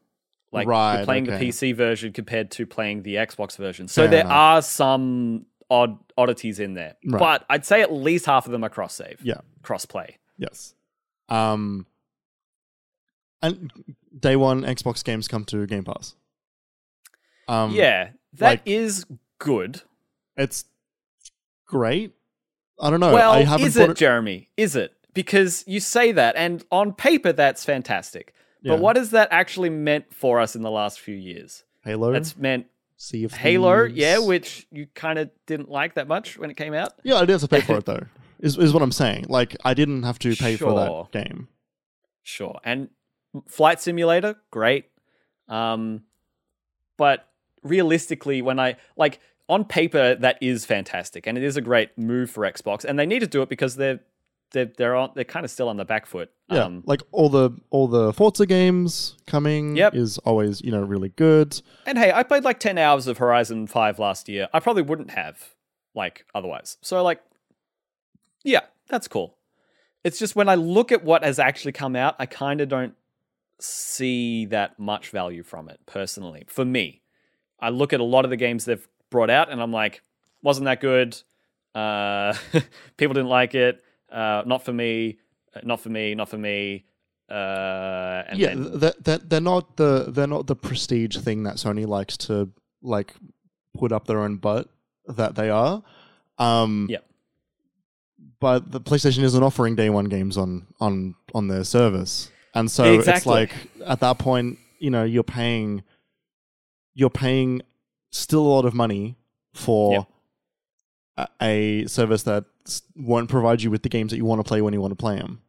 [0.52, 1.38] Like Right, you're playing okay.
[1.38, 3.88] the PC version compared to playing the Xbox version.
[3.88, 4.32] So Fair there enough.
[4.34, 7.20] are some odd oddities in there, Right.
[7.20, 9.42] but I'd say at least half of them are cross save, Yeah.
[9.62, 10.18] cross play.
[10.38, 10.74] Yes.
[11.30, 11.86] Um.
[13.42, 13.72] And
[14.18, 16.16] day one Xbox games come to Game Pass.
[17.48, 19.06] Um, yeah, that like- is
[19.40, 19.82] good.
[20.36, 20.66] it's
[21.66, 22.14] great.
[22.80, 23.14] I don't know.
[23.14, 24.50] well, I haven't is bought it, Jeremy?
[24.58, 24.94] Is it?
[25.14, 28.34] Because you say that, and on paper, that's fantastic.
[28.62, 28.74] Yeah.
[28.74, 31.64] But what has that actually meant for us in the last few years?
[31.84, 32.12] Halo.
[32.12, 33.98] That's meant Sea of Halo, Thieves.
[33.98, 36.94] yeah, which you kind of didn't like that much when it came out.
[37.04, 38.04] yeah, I didn't have to pay for it though.
[38.40, 39.26] Is is what I'm saying.
[39.30, 41.08] Like I didn't have to pay for Sure.
[41.14, 41.48] that game.
[42.24, 42.60] Sure.
[42.64, 42.90] And
[43.48, 44.86] Flight Simulator, great.
[45.48, 46.02] Um,
[46.98, 47.28] but
[47.64, 49.20] realistically, when I like
[49.50, 53.06] on paper, that is fantastic, and it is a great move for Xbox, and they
[53.06, 54.00] need to do it because they're
[54.52, 56.30] they're they're on they're kind of still on the back foot.
[56.50, 59.96] Yeah, Um, like all the all the Forza games coming Yep.
[59.96, 61.62] is always you know really good.
[61.86, 64.48] and hey, I played like ten hours of Horizon Five last year.
[64.54, 65.56] I probably wouldn't have
[65.94, 66.78] like otherwise.
[66.82, 67.22] So like,
[68.44, 69.36] yeah, that's cool.
[70.04, 72.94] It's just when I look at what has actually come out, I kind of don't
[73.60, 76.44] see that much value from it personally.
[76.48, 77.02] For me,
[77.60, 80.02] I look at a lot of the games they've brought out, and I'm like,
[80.42, 81.20] wasn't that good?
[81.76, 82.34] Uh,
[82.98, 83.84] people didn't like it.
[84.12, 85.18] Uh, not for me.
[85.56, 86.16] Uh, Not for me.
[86.16, 86.86] Not for me.
[87.30, 91.56] Uh, and yeah, then, that that they're not the they're not the prestige thing that
[91.56, 92.50] Sony likes to
[92.82, 93.14] like
[93.78, 94.70] put up their own butt
[95.08, 95.84] that they are.
[96.38, 97.04] Um, Yep.
[98.40, 102.84] But the PlayStation isn't offering day one games on on on their service, and so
[103.00, 103.52] it's like
[103.86, 105.84] at that point, you know, you're paying
[106.94, 107.62] you're paying
[108.12, 109.18] still a lot of money
[109.54, 109.92] for
[111.18, 111.30] Yep.
[111.42, 111.46] a,
[111.84, 112.46] a service that
[112.96, 114.96] won't provide you with the games that you want to play when you want to
[114.96, 115.42] play them.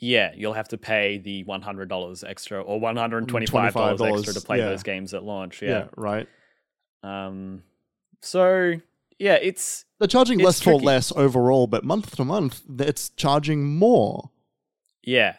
[0.00, 3.72] Yeah, you'll have to pay the one hundred dollars extra or one hundred and twenty-five
[3.74, 4.66] dollars extra to play yeah.
[4.66, 5.60] those games at launch.
[5.62, 5.88] Yeah.
[5.96, 6.28] right.
[7.02, 7.62] Um.
[8.22, 8.74] So
[9.18, 13.64] yeah, it's They're charging It's less for less overall, but month to month, it's charging
[13.76, 14.30] more.
[15.02, 15.36] yeah.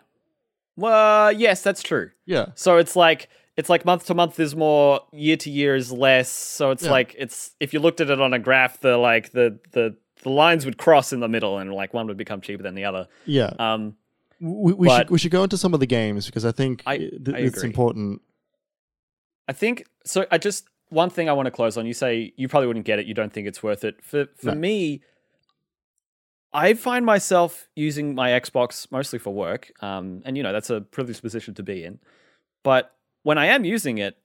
[0.75, 2.11] Well, yes, that's true.
[2.25, 3.27] Yeah, So it's like
[3.57, 6.29] it's like month to month is more, year to year is less.
[6.31, 6.91] So it's Yeah.
[6.91, 10.29] like it's if you looked at it on a graph, the like the the the
[10.29, 13.07] lines would cross in the middle, and like one would become cheaper than the other.
[13.25, 13.51] yeah.
[13.59, 13.95] Um.
[14.39, 16.97] we we should we should go into some of the games because I think I-
[16.97, 17.69] th- I it's agree.
[17.69, 18.21] important.
[19.47, 20.25] I think so.
[20.31, 21.85] I just one thing I want to close on.
[21.85, 23.05] You say you probably wouldn't get it.
[23.05, 24.03] You don't think it's worth it.
[24.03, 24.55] For for No.
[24.55, 25.01] me,
[26.51, 30.81] I find myself using my Xbox mostly for work, um, and you know that's a
[30.81, 31.99] privileged position to be in.
[32.63, 32.93] But
[33.23, 34.17] when I am using it,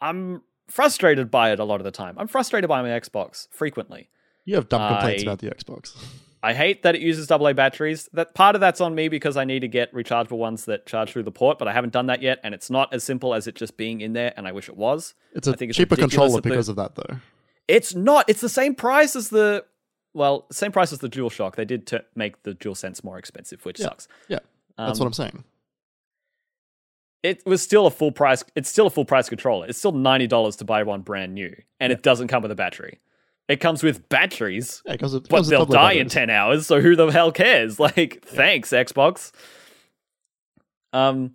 [0.00, 2.16] I'm frustrated by it a lot of the time.
[2.18, 4.08] I'm frustrated by my Xbox frequently.
[4.50, 5.94] You have dumb complaints I- about the Xbox.
[6.42, 8.08] I hate that it uses AA batteries.
[8.14, 11.12] That part of that's on me because I need to get rechargeable ones that charge
[11.12, 13.46] through the port, but I haven't done that yet, and it's not as simple as
[13.46, 14.32] it just being in there.
[14.38, 15.14] And I wish it was.
[15.34, 17.18] It's a I think it's cheaper controller that the- because of that, though.
[17.68, 18.24] It's not.
[18.28, 19.64] It's the same price as the
[20.14, 21.54] well, same price as the DualShock.
[21.56, 23.84] They did t- make the DualSense more expensive, which Yeah.
[23.86, 24.08] sucks.
[24.28, 24.38] Yeah,
[24.78, 25.44] that's Um, what I'm saying.
[27.22, 28.42] It was still a full price.
[28.56, 29.66] It's still a full price controller.
[29.68, 32.54] It's still ninety dollars to buy one brand new, and it doesn't come with a
[32.56, 32.98] battery.
[33.50, 36.66] It comes with batteries, Yeah, it comes with- but they'll die in ten hours.
[36.66, 37.78] So who the hell cares?
[37.80, 39.32] Like, thanks Xbox.
[40.92, 41.32] Um,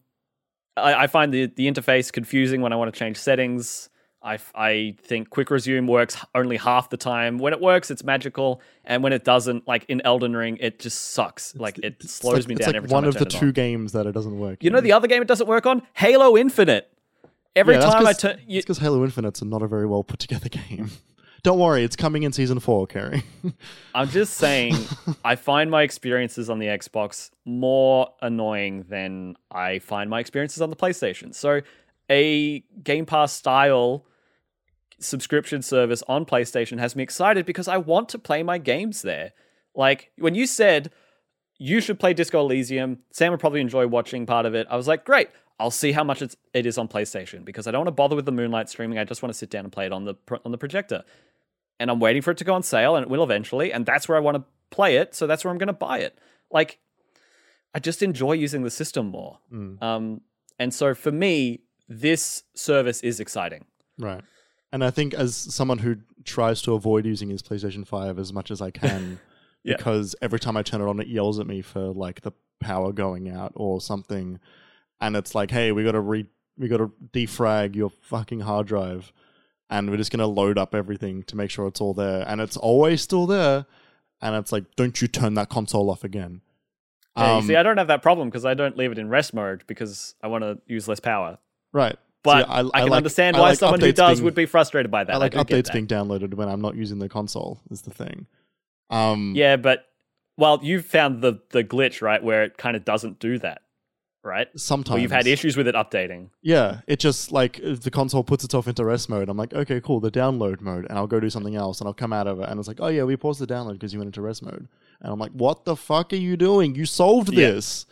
[0.78, 3.90] I, I find the the interface confusing when I want to change settings.
[4.22, 7.38] I, I think quick resume works only half the time.
[7.38, 11.12] When it works, it's magical, and when it doesn't, like in Elden Ring, it just
[11.12, 11.56] sucks.
[11.56, 13.10] like it It's slows like, me down like every one time.
[13.10, 13.52] of I the two on.
[13.52, 14.64] games that it doesn't work.
[14.64, 15.84] You know the other game it doesn't work on?
[15.94, 16.92] Halo Infinite.
[17.56, 20.50] Every Yeah, time I turn, It's because Halo Infinite's not a very well put together
[20.70, 20.90] game.
[21.46, 23.22] Don't worry, it's coming in season four, Kerry.
[23.94, 24.74] I'm just saying,
[25.24, 30.72] I find my experiences on the Xbox more annoying than I find my experiences on
[30.72, 31.36] the PlayStation.
[31.36, 31.62] So,
[32.10, 34.08] a Game Pass style
[34.98, 39.34] subscription service on PlayStation has me excited because I want to play my games there.
[39.76, 40.90] Like, when you said
[41.60, 44.66] you should play Disco Elysium, Sam would probably enjoy watching part of it.
[44.68, 45.30] I was like, great.
[45.60, 48.16] I'll see how much it's, it is on PlayStation because I don't want to bother
[48.16, 48.98] with the Moonlight streaming.
[48.98, 51.04] I just want to sit down and play it on the on the projector
[51.80, 54.08] and I'm waiting for it to go on sale, and it will eventually, and that's
[54.08, 56.18] where I want to play it, so that's where I'm going to buy it.
[56.52, 56.80] Like,
[57.74, 59.40] I just enjoy using the system more.
[59.52, 60.22] Mm, Um,
[60.60, 63.66] and so for me, this service is exciting.
[64.00, 64.22] right.
[64.72, 68.52] And I think as someone who tries to avoid using his PlayStation 5 as much
[68.52, 69.20] as I can,
[69.64, 69.78] Yeah.
[69.78, 72.92] because every time I turn it on, it yells at me for like the power
[72.92, 74.40] going out or something.
[75.00, 76.26] And it's like, hey, we gotta re
[76.58, 79.12] we gotta defrag your fucking hard drive
[79.70, 82.24] and we're just gonna load up everything to make sure it's all there.
[82.28, 83.66] And it's always still there.
[84.22, 86.42] And it's like, don't you turn that console off again.
[87.18, 89.10] Yeah, you Um, see, I don't have that problem because I don't leave it in
[89.10, 91.38] rest mode because I want to use less power.
[91.74, 91.98] right.
[92.24, 94.48] But See, I, can like- understand I why like someone who does being- would be
[94.48, 95.14] frustrated by that.
[95.14, 97.60] I like updates being downloaded when I'm not using the console.
[97.70, 98.26] Is the thing.
[98.90, 99.86] Um, Yeah, but
[100.36, 103.62] well, you've found the the glitch right where it kind of doesn't do that,
[104.26, 104.48] right?
[104.56, 106.30] Sometimes Or you've had issues with it updating.
[106.42, 109.30] Yeah, it just like the console puts itself into rest mode.
[109.30, 111.94] I'm like, okay, cool, the download mode, and I'll go do something else, and I'll
[111.94, 114.00] come out of it, and it's like, oh yeah, we paused the download because you
[114.00, 114.68] went into rest mode,
[115.02, 116.76] and I'm like, what the fuck are you doing?
[116.76, 117.52] You solved Yeah.
[117.52, 117.86] this.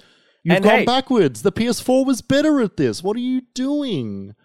[0.44, 1.42] You've And gone hey- backwards.
[1.44, 3.02] The PS4 was better at this.
[3.02, 4.36] What are you doing?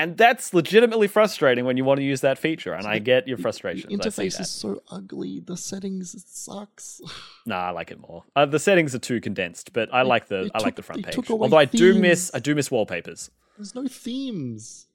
[0.00, 3.36] And that's legitimately frustrating when you want to use that feature, and I get your
[3.36, 3.90] frustration.
[3.90, 3.98] The.
[3.98, 5.40] Interface is so ugly.
[5.40, 7.00] The settings it sucks.
[7.46, 8.24] Nah, I like it more.
[8.36, 11.30] Uh, the settings are too condensed, but I like the I like the front page.
[11.30, 13.30] Although I do miss I do miss wallpapers.
[13.56, 14.86] There's no themes.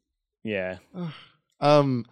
[0.43, 0.77] Yeah,
[1.59, 2.05] um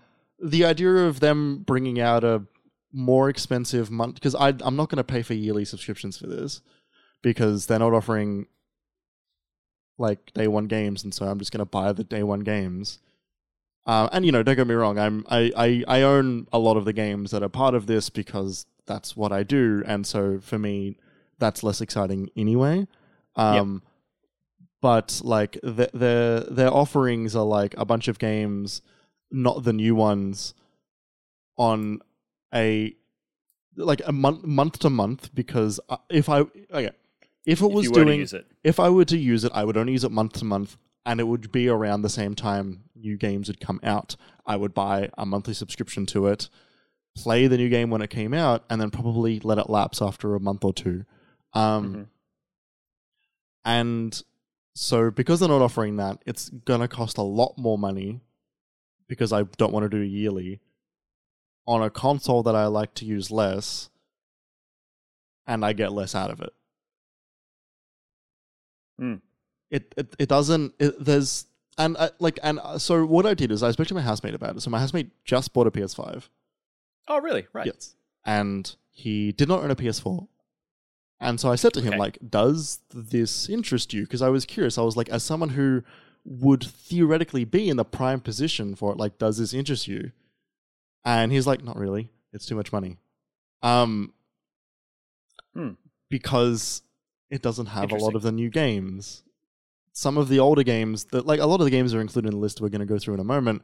[0.43, 2.43] the idea of them bringing out a
[2.91, 6.61] more expensive month because I I'm not going to pay for yearly subscriptions for this
[7.21, 8.47] because they're not offering
[9.97, 12.99] like day one games and so I'm just going to buy the day one games.
[13.85, 16.77] Uh, and you know, don't get me wrong, I'm I, I I own a lot
[16.77, 20.39] of the games that are part of this because that's what I do and so
[20.39, 20.97] for me
[21.39, 22.87] that's less exciting anyway.
[23.35, 23.81] Um
[24.81, 28.81] but like the, their their offerings are like a bunch of games
[29.31, 30.53] not the new ones
[31.57, 32.01] on
[32.53, 32.93] a
[33.77, 35.79] like a month month to month because
[36.09, 36.41] if I
[36.73, 36.91] okay
[37.45, 38.45] if it if was to doing it.
[38.63, 41.19] if I were to use it I would only use it month to month and
[41.19, 44.15] it would be around the same time new games would come out
[44.45, 46.49] I would buy a monthly subscription to it
[47.17, 50.35] play the new game when it came out and then probably let it lapse after
[50.35, 51.03] a month or two
[51.53, 52.07] um Mhm.
[53.65, 54.23] and
[54.73, 58.21] so because they're not offering that, it's gonna cost a lot more money
[59.09, 60.61] because I don't want to do yearly
[61.67, 63.89] on a console that I like to use less,
[65.45, 66.53] and I get less out of it.
[69.01, 69.15] Hmm.
[69.71, 70.73] It, it it doesn't.
[70.79, 71.45] It, there's
[71.77, 74.35] and I, like and uh, so what I did is I spoke to my housemate
[74.35, 74.61] about it.
[74.61, 76.27] So my housemate just bought a PS5.
[77.07, 77.47] Oh, really?
[77.53, 77.65] Right.
[77.65, 77.95] Yes.
[78.25, 80.27] And he did not own a PS4.
[81.19, 81.97] And so I said to him, Okay.
[81.99, 84.03] like, does this interest you?
[84.03, 84.77] Because I was curious.
[84.77, 85.83] I was like, as someone who
[86.25, 90.11] would theoretically be in the prime position for it, like, does this interest you?
[91.05, 92.09] And he's like, not really.
[92.33, 92.97] It's too much money.
[93.63, 94.13] Um,
[95.53, 95.71] Hmm.
[96.09, 96.81] because
[97.31, 99.23] it doesn't have a lot of the new games.
[99.93, 102.33] Some of the older games that, like, a lot of the games are included in
[102.35, 103.61] the list we're going to go through in a moment.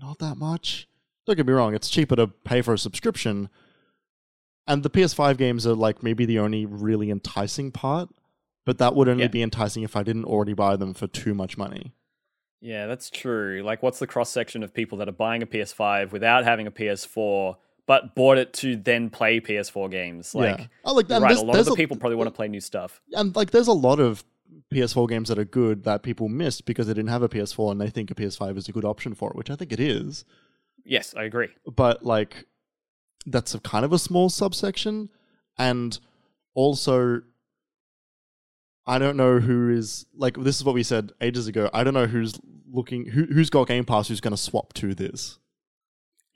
[0.00, 0.88] Not that much.
[1.26, 3.48] Don't get me wrong, it's cheaper to pay for a subscription.
[4.66, 8.08] And the PS5 games are like maybe the only really enticing part,
[8.64, 9.28] but that would only Yeah.
[9.28, 11.92] be enticing if I didn't already buy them for too much money.
[12.60, 13.62] Yeah, that's true.
[13.64, 16.70] Like, what's the cross section of people that are buying a PS5 without having a
[16.72, 17.56] PS4,
[17.88, 20.32] but bought it to then play PS4 games?
[20.34, 20.66] Like, yeah.
[20.84, 21.20] Oh, like, right.
[21.20, 23.00] there's- A lot of the people probably want to play new stuff.
[23.14, 24.22] and like there's a lot of
[24.72, 27.80] PS4 games that are good that people missed because they didn't have a PS4 and
[27.80, 30.24] they think a PS5 is a good option for it, which I think it is.
[30.84, 31.48] Yes, I agree.
[31.66, 32.44] But like
[33.26, 35.08] that's a kind of a small subsection
[35.58, 35.98] and
[36.54, 37.22] also
[38.86, 41.68] I don't know who is like this is what we said ages ago.
[41.74, 42.38] I don't know who's
[42.70, 45.38] looking who who's got Game Pass who's going to swap to this.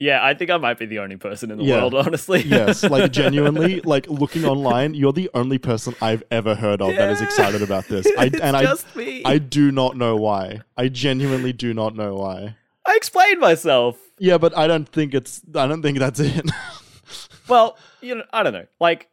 [0.03, 1.77] Yeah, I think I might be the only person in the Yeah.
[1.79, 2.41] world, honestly.
[2.41, 7.09] Yes, like genuinely, like looking online, you're the only person I've ever heard of that
[7.09, 7.25] is Yeah.
[7.27, 8.05] excited about this.
[8.17, 9.21] I it's and I just me.
[9.23, 10.59] I do not know why.
[10.75, 12.57] I genuinely do not know why.
[12.85, 13.97] I explained myself.
[14.19, 15.41] Yeah, but I don't think it's.
[15.55, 16.51] I don't think that's it.
[17.47, 18.67] Well, you know, I don't know.
[18.79, 19.09] Like,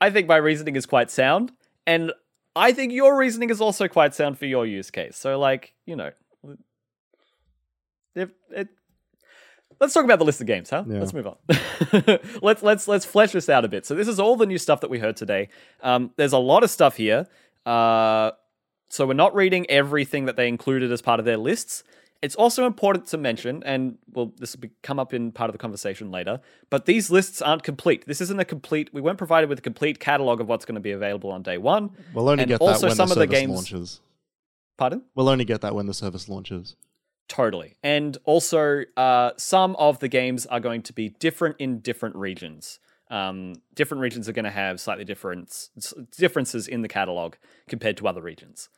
[0.00, 1.52] I think my reasoning is quite sound,
[1.86, 2.10] and
[2.56, 5.16] I think your reasoning is also quite sound for your use case.
[5.16, 6.10] So, like, you know,
[8.14, 8.68] if it.
[9.82, 10.84] Let's talk about the list of games, huh?
[10.86, 11.00] Yeah.
[11.00, 11.36] Let's move on.
[12.40, 13.84] let's let's let's flesh this out a bit.
[13.84, 15.48] So this is all the new stuff that we heard today.
[15.82, 17.26] Um, there's a lot of stuff here.
[17.66, 18.30] Uh,
[18.90, 21.82] so we're not reading everything that they included as part of their lists.
[22.22, 25.52] It's also important to mention, and well, this will be, come up in part of
[25.52, 28.06] the conversation later, but these lists aren't complete.
[28.06, 30.80] This isn't a complete, we weren't provided with a complete catalog of what's going to
[30.80, 31.90] be available on day one.
[32.14, 34.00] we'll only And get that when some the of the service games- launches.
[34.78, 35.02] Pardon?
[35.16, 36.76] We'll only get that when the service launches.
[37.32, 37.76] Totally.
[37.82, 42.78] And also, uh, some of the games are going to be different in different regions.
[43.10, 45.70] Um, different regions are going to have slightly different
[46.18, 47.36] differences in the catalog
[47.68, 48.68] compared to other regions.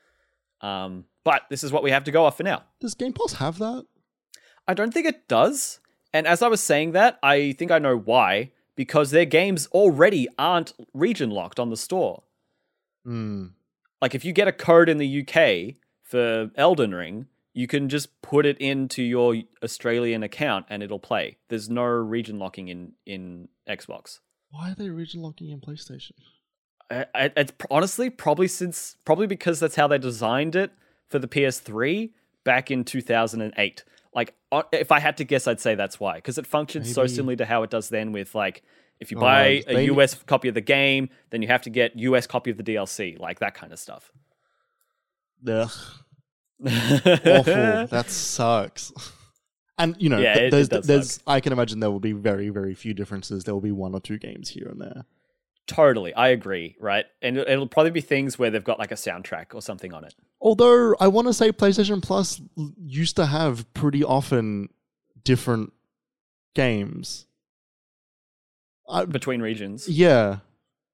[0.61, 2.62] Um, but this is what we have to go off for now.
[2.78, 3.86] Does Game Pass have that?
[4.68, 5.80] I don't think it does.
[6.12, 8.52] And as I was saying that, I think I know why.
[8.76, 12.22] Because their games already aren't region locked on the store.
[13.05, 13.46] Hmm.
[14.00, 15.74] Like if you get a code in the UK
[16.05, 21.38] for Elden Ring, you can just put it into your Australian account and it'll play.
[21.48, 24.18] There's no region locking in in Xbox.
[24.50, 26.12] Why are they region locking in PlayStation?
[26.90, 30.72] I, I, it's pr- honestly probably since probably because that's how they designed it
[31.09, 32.11] for the PS3
[32.44, 33.84] back in 2008.
[34.14, 37.07] Like uh, if I had to guess, I'd say that's why because it functions so
[37.07, 38.62] similarly to how it does then with like
[39.00, 41.70] if you Oh, buy a they- US copy of the game, then you have to
[41.70, 44.11] get US copy of the DLC, like that kind of stuff.
[45.48, 45.70] Ugh.
[46.62, 46.72] Awful.
[47.86, 48.92] that sucks.
[49.76, 51.98] And you know, Yeah, th- it- it there's, does there's, I can imagine there will
[51.98, 53.42] be very, very few differences.
[53.42, 55.05] There will be one or two games here and there.
[55.66, 57.07] Totally, I agree, right?
[57.20, 60.05] And it- it'll probably be things where they've got like a soundtrack or something on
[60.05, 60.14] it.
[60.40, 62.40] Although I want to say PlayStation Plus
[62.86, 64.68] used to have pretty often
[65.24, 65.72] different
[66.55, 67.26] games.
[68.88, 69.88] I, between regions.
[69.88, 70.38] yeah,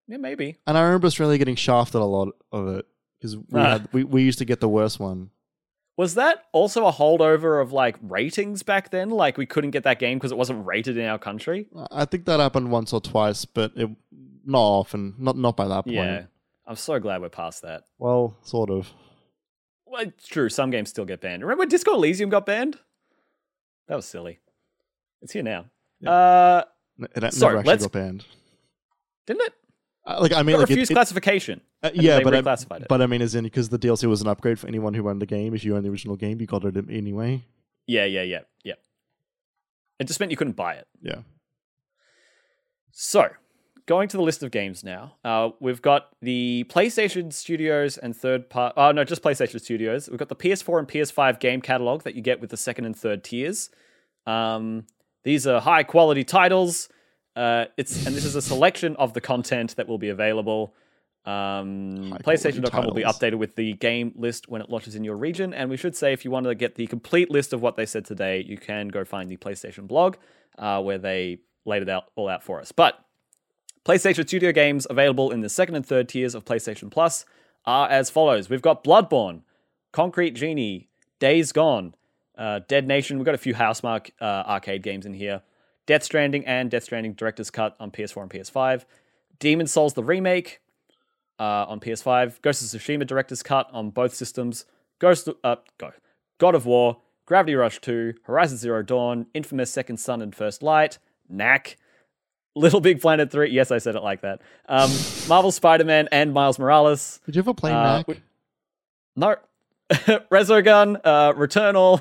[0.08, 0.56] Yeah, maybe.
[0.66, 2.86] and I remember Australia getting shafted a lot of it
[3.18, 3.80] because we, Ah.
[3.92, 5.28] we we used to get the worst one.
[5.97, 9.11] Was that also a holdover of like ratings back then?
[9.11, 11.66] Like we couldn't get that game because it wasn't rated in our country?
[11.91, 13.91] I think that happened once or twice, but it
[14.45, 15.14] not often.
[15.18, 15.97] Not not by that point.
[15.97, 16.22] Yeah.
[16.66, 17.82] I'm so glad we're past that.
[17.99, 18.88] Well, sort of.
[19.84, 20.49] Well, it's true.
[20.49, 21.43] Some games still get banned.
[21.43, 22.78] Remember when Disco Elysium got banned?
[23.88, 24.38] That was silly.
[25.20, 25.66] It's here now.
[26.01, 26.11] Yeah.
[26.12, 26.64] Uh,
[27.01, 28.24] It never Sorry, actually let's- got banned.
[29.26, 29.55] didn't it?
[30.07, 31.61] Uh, like I mean, like refused it- classification.
[31.82, 34.59] uh, yeah, but I, but I mean, as in because the DLC was an upgrade
[34.59, 35.55] for anyone who owned the game.
[35.55, 37.44] If you owned the original game, you got it anyway.
[37.86, 38.74] Yeah, yeah, yeah, yeah.
[39.98, 40.86] It just meant you couldn't buy it.
[41.03, 41.20] Yeah.
[42.92, 43.28] So,
[43.86, 48.48] going to the list of games now, uh, we've got the PlayStation Studios and third
[48.48, 48.74] part.
[48.76, 50.09] Oh no, just PlayStation Studios.
[50.09, 52.96] We've got the PS4 and PS5 game catalog that you get with the second and
[52.96, 53.70] third tiers.
[54.26, 54.86] Um,
[55.24, 56.88] these are high quality titles.
[57.36, 60.74] Uh, it's and this is a selection of the content that will be available.
[61.26, 65.52] Um, PlayStation.com will be updated with the game list when it launches in your region.
[65.52, 67.86] And we should say, if you want to get the complete list of what they
[67.86, 70.16] said today, you can go find the PlayStation blog
[70.58, 72.72] uh, where they laid it out all out for us.
[72.72, 73.04] But
[73.84, 77.24] PlayStation Studio games available in the second and third tiers of PlayStation Plus
[77.64, 79.42] are as follows: We've got Bloodborne,
[79.92, 81.94] Concrete Genie, Days Gone,
[82.36, 83.18] uh, Dead Nation.
[83.18, 85.42] We've got a few Housemarque uh, arcade games in here.
[85.86, 88.84] Death Stranding and Death Stranding Director's Cut on PS4 and PS5.
[89.38, 90.60] Demon Souls the remake
[91.38, 92.40] uh, on PS5.
[92.42, 94.66] Ghost of Tsushima Director's Cut on both systems.
[94.98, 95.92] Ghost uh, go.
[96.38, 100.98] God of War, Gravity Rush 2, Horizon Zero Dawn, Infamous Second Son and First Light,
[101.28, 101.76] Knack,
[102.56, 103.50] Little Big Planet 3.
[103.50, 104.40] Yes, I said it like that.
[104.68, 104.90] Um,
[105.28, 107.20] Marvel Spider Man and Miles Morales.
[107.26, 108.08] Did you ever play Uh, Knack?
[108.08, 108.20] we-
[109.16, 109.36] No.
[109.90, 112.00] Resogun, uh, Returnal,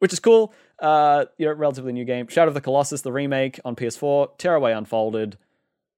[0.00, 0.52] which is cool.
[0.80, 2.26] Uh, you know, relatively new game.
[2.28, 4.36] Shadow of the Colossus, the remake on PS4.
[4.38, 5.38] Tearaway Unfolded.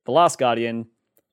[0.07, 0.87] The Last Guardian.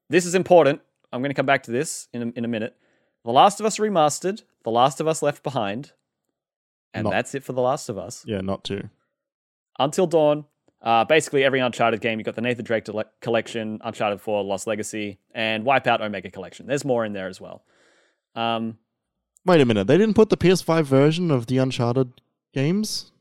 [0.09, 0.81] This is important.
[1.13, 2.75] I'm going to come back to this in a, in a minute.
[3.23, 4.43] The Last of Us Remastered.
[4.63, 5.91] The Last of Us Left Behind.
[6.93, 8.23] And Not- that's it for The Last of Us.
[8.27, 8.89] yeah, not two.
[9.79, 10.45] Until Dawn.
[10.81, 14.67] Uh, basically, every Uncharted game, you've got the Nathan Drake Dele- collection, Uncharted 4, Lost
[14.67, 16.67] Legacy, and Wipeout Omega collection.
[16.67, 17.63] There's more in there as well.
[18.35, 18.77] Um,
[19.45, 19.87] Wait a minute.
[19.87, 22.21] They didn't put the PS5 version of the Uncharted
[22.53, 23.11] games.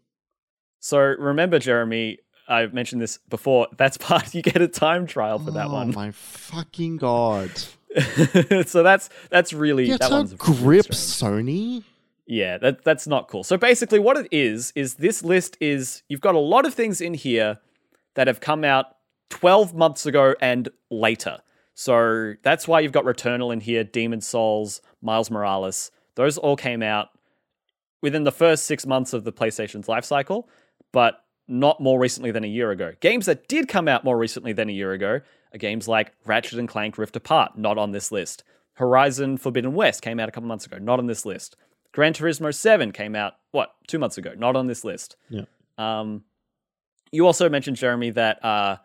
[0.84, 3.68] So remember, Jeremy, I've mentioned this before.
[3.78, 5.94] That's part you get a time trial for that oh one.
[5.94, 7.50] my fucking god!
[8.66, 10.88] so that's that's really Get that a one's grip.
[10.88, 11.84] Sony.
[12.26, 13.44] Yeah, that that's not cool.
[13.44, 17.00] So basically, what it is is this list is you've got a lot of things
[17.00, 17.60] in here
[18.12, 18.88] that have come out
[19.30, 21.38] 12 months ago and later.
[21.72, 25.90] So that's why you've got Returnal in here, Demon Souls, Miles Morales.
[26.14, 27.08] Those all came out
[28.02, 30.46] within the first six months of the PlayStation's life cycle,
[30.94, 32.92] but not more recently than a year ago.
[33.00, 35.20] Games that did come out more recently than a year ago
[35.52, 38.44] are games like Ratchet and Clank Rift Apart, not on this list.
[38.74, 41.56] Horizon Forbidden West came out a couple months ago, not on this list.
[41.92, 45.16] Gran Turismo 7 came out, what, two months ago, not on this list.
[45.28, 45.42] Yeah.
[45.76, 46.22] Um,
[47.12, 48.76] you also mentioned, Jeremy, that uh,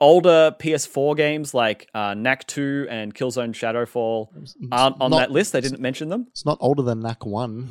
[0.00, 4.28] older PS4 games like uh, Knack 2 and Killzone Shadowfall
[4.72, 5.52] aren't on not- that list.
[5.52, 6.26] They didn't mention them.
[6.30, 7.68] It's not older than Knack One,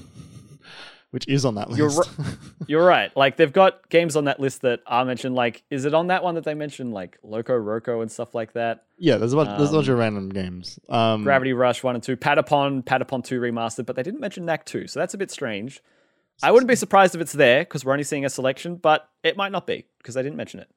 [1.12, 1.80] which is on that list.
[2.18, 2.28] You're
[2.68, 3.16] You're right.
[3.16, 5.36] Like they've got games on that list that are mentioned.
[5.36, 8.54] Like, is it on that one that they mentioned, like Loco Roco and stuff like
[8.54, 8.84] that?
[8.98, 10.80] yeah, there's a bunch, there's a bunch Um, of random games.
[10.90, 14.66] Um, Gravity Rush one and two, Patapon, Patapon two remastered, but they didn't mention Knack
[14.66, 15.82] two, so that's a bit strange.
[16.44, 19.38] I wouldn't be surprised if it's there because we're only seeing a selection, but it
[19.38, 20.68] might not be because they didn't mention it.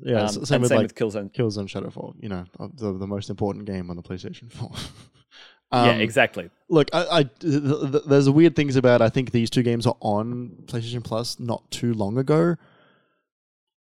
[0.00, 1.32] yeah, Um, same with same like with Killzone.
[1.32, 2.14] Killzone Shadowfall.
[2.20, 2.44] You know,
[2.74, 4.70] the the most important game on the PlayStation 4.
[5.72, 6.50] yeah, Um, exactly.
[6.70, 9.00] Look, I, I th- th- there's weird things about.
[9.02, 12.56] I think these two games are on PlayStation Plus not too long ago,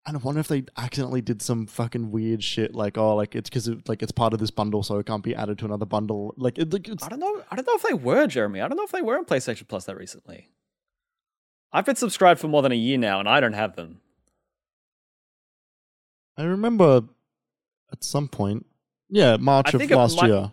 [0.07, 3.49] and I wonder if they accidentally did some fucking weird shit, like oh, like it's
[3.49, 5.87] because it, like it's part of this bundle, so it can't be added to another
[5.87, 6.35] bundle.
[6.37, 7.43] Like, it, like, it's, I don't know.
[7.51, 8.61] I don't know if they were, Jeremy.
[8.61, 10.49] I don't know if they were on PlayStation Plus that recently.
[11.73, 14.01] I've been subscribed for more than a year now, and I don't have them.
[16.37, 17.03] I remember
[17.93, 18.67] at some point,
[19.09, 20.53] yeah, March of last might- year.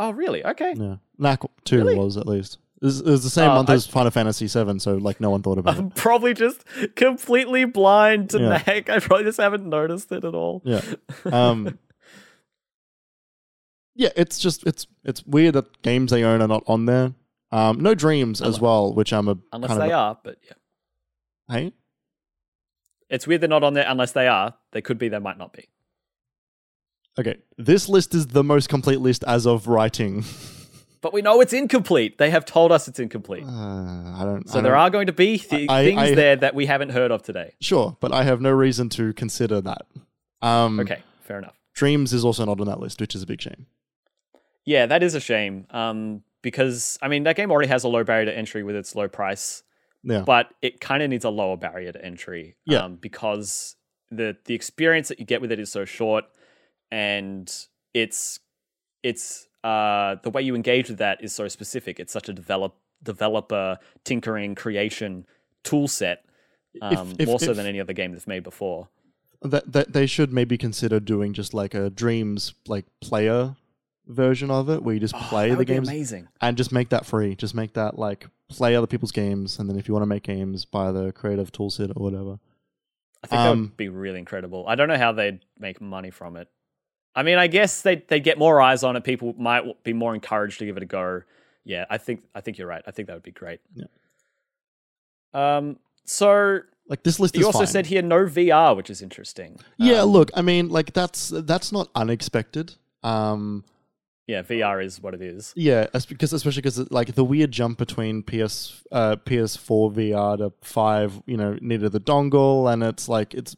[0.00, 0.44] Oh, really?
[0.44, 0.74] Okay.
[0.76, 1.94] Yeah, Knack two Really?
[1.96, 2.58] was at least.
[2.80, 5.20] It was, it was the same Oh, month I- as Final Fantasy VII, so like
[5.20, 5.80] no one thought about it.
[5.80, 6.64] I'm probably just
[6.96, 8.62] completely blind to Yeah.
[8.66, 8.88] Knack.
[8.88, 10.62] I probably just haven't noticed it at all.
[10.64, 10.80] Yeah.
[11.30, 11.78] Um,
[13.94, 17.12] yeah, it's just it's it's weird that games they own are not on there.
[17.52, 20.38] Um, no dreams as Unless- well, which I'm a unless kind they of are, but
[20.46, 21.54] yeah.
[21.54, 21.72] hey.
[23.10, 24.54] It's weird they're not on there unless they are.
[24.70, 25.68] They could be, they might not be.
[27.20, 30.24] Okay, this list is the most complete list as of writing.
[31.02, 32.18] But we know it's incomplete.
[32.18, 33.44] They have told us it's incomplete.
[33.44, 34.46] Uh, I don't.
[34.46, 36.66] So I there don't- are going to be th- I- things I- there that we
[36.66, 37.54] haven't heard of today.
[37.58, 39.86] sure, but I have no reason to consider that.
[40.42, 41.56] Um, Okay, fair enough.
[41.72, 43.64] Dreams is also not on that list, which is a big shame.
[44.66, 45.66] Yeah, that is a shame.
[45.70, 48.94] Um, because I mean that game already has a low barrier to entry with its
[48.94, 49.62] low price,
[50.02, 52.56] Yeah, but it kind of needs a lower barrier to entry.
[52.66, 52.80] Yeah.
[52.84, 53.74] Um, because
[54.10, 56.24] the the experience that you get with it is so short,
[56.90, 57.52] and
[57.94, 58.40] it's
[59.02, 61.98] it's uh the way you engage with that is so specific.
[62.00, 65.26] It's such a develop developer tinkering creation
[65.64, 66.24] tool set.
[66.82, 68.88] Um, if- more so if- than any other game they've made before.
[69.42, 73.56] that that they should maybe consider doing just like a Dreams like player
[74.06, 76.28] version of it, where you just play Oh, that the games amazing.
[76.40, 77.34] and just make that free.
[77.36, 80.22] Just make that like play other people's games, and then if you want to make
[80.24, 82.38] games, buy the creative toolset or whatever.
[83.22, 84.64] I think that Um, would be really incredible.
[84.66, 86.48] I don't know how they'd make money from it.
[87.14, 89.04] I mean, I guess they they get more eyes on it.
[89.04, 91.22] People might be more encouraged to give it a go.
[91.64, 92.82] Yeah, I think I think you're right.
[92.86, 93.60] I think that would be great.
[93.74, 93.86] Yeah.
[95.34, 95.78] Um.
[96.04, 97.66] So Like this list you is also fine.
[97.66, 99.58] said here no VR, which is interesting.
[99.76, 102.74] yeah, Um, look, I mean, like that's that's not unexpected.
[103.02, 103.64] Um,
[104.26, 105.52] yeah, VR is what it is.
[105.56, 111.20] yeah, because especially because like the weird jump between PS uh, PS4 VR to five,
[111.26, 113.56] you know, needed the dongle, and it's like it's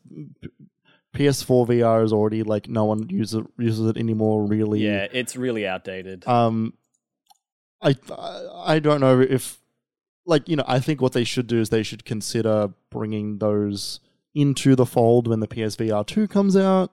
[1.14, 4.46] PS4 VR is already like no one uses uses it anymore.
[4.46, 6.26] Really, Yeah, it's really outdated.
[6.26, 6.74] Um,
[7.82, 7.94] I
[8.64, 9.58] I don't know if
[10.24, 14.00] like you know I think what they should do is they should consider bringing those
[14.34, 16.92] into the fold when the PSVR two comes out.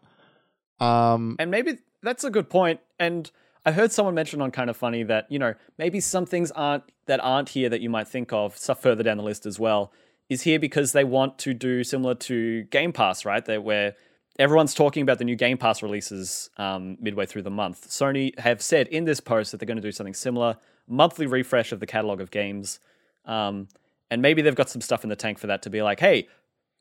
[0.79, 2.79] Um, And maybe that's a good point.
[2.99, 3.29] And
[3.65, 7.19] I heard someone mention on Kinda Funny that, you know, maybe some things aren't that
[7.21, 9.91] aren't here that you might think of, stuff further down the list as well,
[10.29, 13.43] is here because they want to do similar to Game Pass, right?
[13.45, 13.95] They where
[14.39, 17.89] everyone's talking about the new Game Pass releases um, midway through the month.
[17.89, 20.55] Sony have said in this post that they're going to do something similar,
[20.87, 22.79] monthly refresh of the catalog of games.
[23.25, 23.67] Um,
[24.09, 26.27] and maybe they've got some stuff in the tank for that to be like, hey,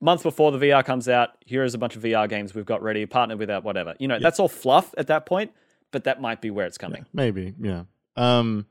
[0.01, 2.81] month before the VR comes out, here is a bunch of VR games we've got
[2.83, 3.95] ready, partnered with that, whatever.
[3.99, 5.53] You know, that's all fluff at that point,
[5.91, 7.05] but that might be where it's coming.
[7.13, 7.83] maybe yeah.
[8.17, 8.67] Um,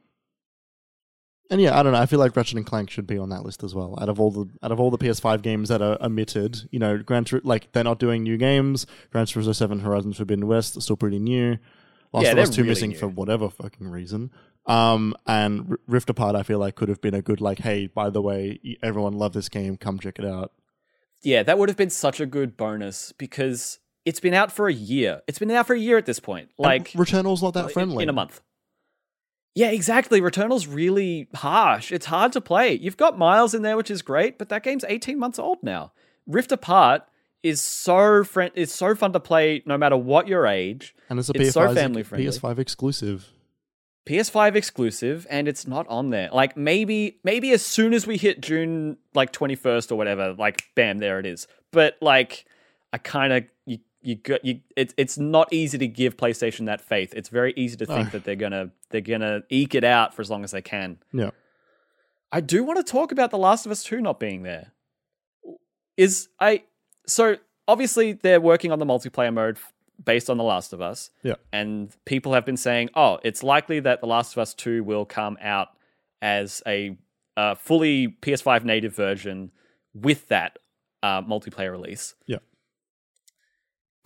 [1.50, 2.00] and yeah, I don't know.
[2.00, 3.98] I feel like Ratchet and Clank should be on that list as well.
[4.02, 6.98] Out of all the out of all the PS5 games that are omitted, you know,
[6.98, 8.86] Gran Tur- like they're not doing new games.
[9.12, 11.58] Gran Turismo Seven, Horizon Forbidden West are still pretty new.
[12.14, 12.98] Last Yeah, of Us Two really missing new.
[12.98, 14.32] for whatever fucking reason.
[14.66, 17.88] Um, and R- Rift Apart, I feel like could have been a good like, hey,
[17.88, 20.52] by the way, everyone love this game, come check it out.
[21.24, 24.74] Yeah, that would have been such a good bonus because it's been out for a
[24.74, 25.22] year.
[25.28, 26.50] It's been out for a year at this point.
[26.58, 28.42] And Like Returnal's not that friendly in a month.
[29.58, 30.22] Yeah, exactly.
[30.22, 31.92] Returnal's really harsh.
[31.92, 32.74] It's hard to play.
[32.76, 35.94] You've got Miles in there, which is great, but that game's 18 months old now.
[36.28, 37.02] Rift Apart
[37.42, 40.94] is so friend is so fun to play no matter what your age.
[41.10, 42.28] and it's a it's so PS5 family-friendly.
[42.28, 43.30] PS5 exclusive.
[44.06, 46.30] PS5 exclusive and it's not on there.
[46.32, 51.00] Like maybe maybe as soon as we hit June like 21st or whatever, like bam
[51.00, 51.48] there it is.
[51.72, 52.46] But like
[52.94, 53.46] I kind of
[54.02, 57.14] you got you it's it's not easy to give PlayStation that faith.
[57.16, 58.10] It's very easy to think No.
[58.12, 61.00] that they're going to they're to eke it out for as long as they can.
[61.12, 61.32] Yeah.
[62.32, 64.74] I do want to talk about The Last of Us 2 not being there.
[65.96, 66.64] Is I
[67.08, 67.38] so
[67.68, 69.58] obviously they're working on the multiplayer mode
[70.04, 71.10] based on The Last of Us.
[71.24, 71.36] Yeah.
[71.52, 75.06] And people have been saying, "Oh, it's likely that The Last of Us 2 will
[75.06, 75.70] come out
[76.22, 76.98] as a
[77.36, 79.52] uh, fully PS5 native version
[79.94, 80.60] with that
[81.02, 82.38] uh, multiplayer release." Yeah.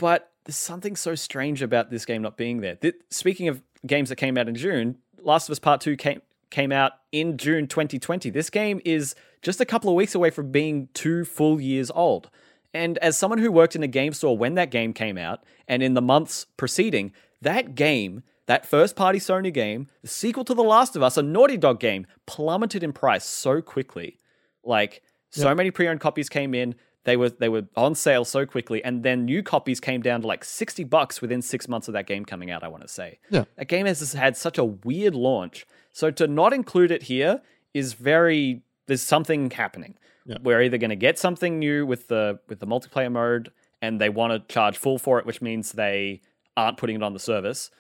[0.02, 2.74] But there's something so strange about this game not being there.
[2.74, 6.24] Th- speaking of games that came out in June, Last of Us Part 2 came
[6.50, 8.32] came out in June 2020.
[8.32, 9.14] This game is
[9.44, 12.32] just a couple of weeks away from being 2 full years old.
[12.74, 15.84] And as someone who worked in a game store when that game came out and
[15.84, 20.64] in the months preceding, that game, that first party Sony game, the sequel to The
[20.64, 24.18] Last of Us, a Naughty Dog game, plummeted in price so quickly.
[24.64, 28.84] Like so many pre-owned copies came in, they were they were on sale so quickly,
[28.84, 32.06] and then new copies came down to like sixty bucks within six months of that
[32.08, 32.64] game coming out.
[32.64, 33.46] I want to say, Yeah.
[33.58, 35.66] that game has had such a weird launch.
[35.94, 37.42] So to not include it here
[37.74, 39.96] is very there's something happening.
[40.26, 40.38] Yeah.
[40.44, 43.52] We're either going to get something new with the with the multiplayer mode,
[43.82, 46.22] and they want to charge full for it, which means they
[46.56, 47.72] aren't putting it on the service,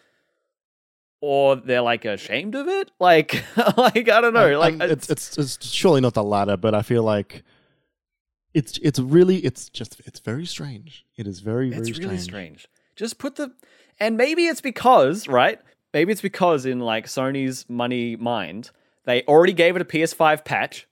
[1.21, 2.89] or they're like ashamed of it.
[2.99, 3.43] Like,
[3.77, 4.57] like I don't know.
[4.59, 7.43] Like Um, it's, it's it's surely not the latter, but I feel like
[8.53, 11.05] it's it's really it's just it's very strange.
[11.15, 12.61] It is very very It's really strange.
[12.61, 12.67] strange.
[12.95, 13.51] Just put the
[13.99, 15.59] and maybe it's because, right?
[15.93, 18.71] Maybe it's because in like Sony's money mind,
[19.05, 20.87] they already gave it a PS5 patch.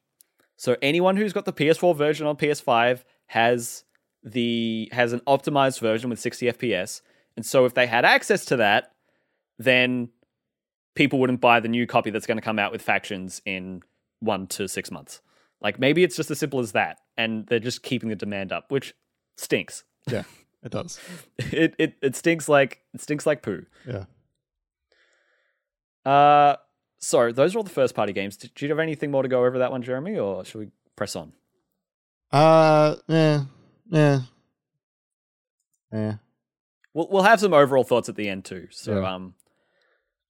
[0.57, 3.83] So anyone who's got the PS4 version on PS5 has
[4.23, 7.01] the has an optimized version with 60 FPS.
[7.35, 8.91] And so if they had access to that,
[9.57, 10.09] then
[10.95, 13.81] people wouldn't buy the new copy that's going to come out with factions in
[14.19, 15.21] 1 to 6 months.
[15.61, 18.71] Like maybe it's just as simple as that and they're just keeping the demand up,
[18.71, 18.93] which
[19.37, 20.23] stinks Yeah,
[20.63, 20.99] it does.
[21.37, 23.65] it it it stinks like it stinks like poo.
[23.87, 24.05] Yeah.
[26.05, 26.55] Uh,
[26.99, 28.37] so those are all the first party games.
[28.37, 30.67] Did, do you have anything more to go over that one, Jeremy, or should we
[30.95, 31.33] press on?
[32.31, 33.43] Uh, yeah,
[33.89, 34.19] yeah,
[35.91, 36.13] yeah.
[36.93, 38.67] We'll we'll have some overall thoughts at the end too.
[38.71, 39.13] So Yeah.
[39.13, 39.33] um,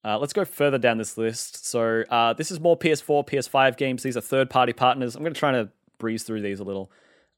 [0.06, 1.66] uh, let's go further down this list.
[1.66, 4.04] So uh, this is more PS4, PS5 games.
[4.04, 5.16] These are third party partners.
[5.16, 6.92] I'm going to try to breeze through these a little.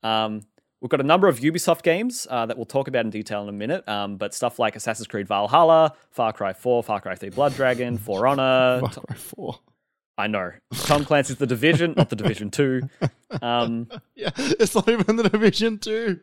[0.03, 0.41] Um,
[0.79, 3.49] we've got a number of Ubisoft games uh, that we'll talk about in detail in
[3.49, 3.87] a minute.
[3.87, 7.97] Um, but stuff like Assassin's Creed Valhalla, Far Cry 4, Far Cry 3 Blood Dragon,
[7.99, 9.59] For Honor, Far Cry Four.
[10.17, 10.51] I know.
[10.73, 12.81] Tom Clancy's The Division, not The Division 2.
[13.41, 16.19] Um, Yeah, it's not even the Division Two.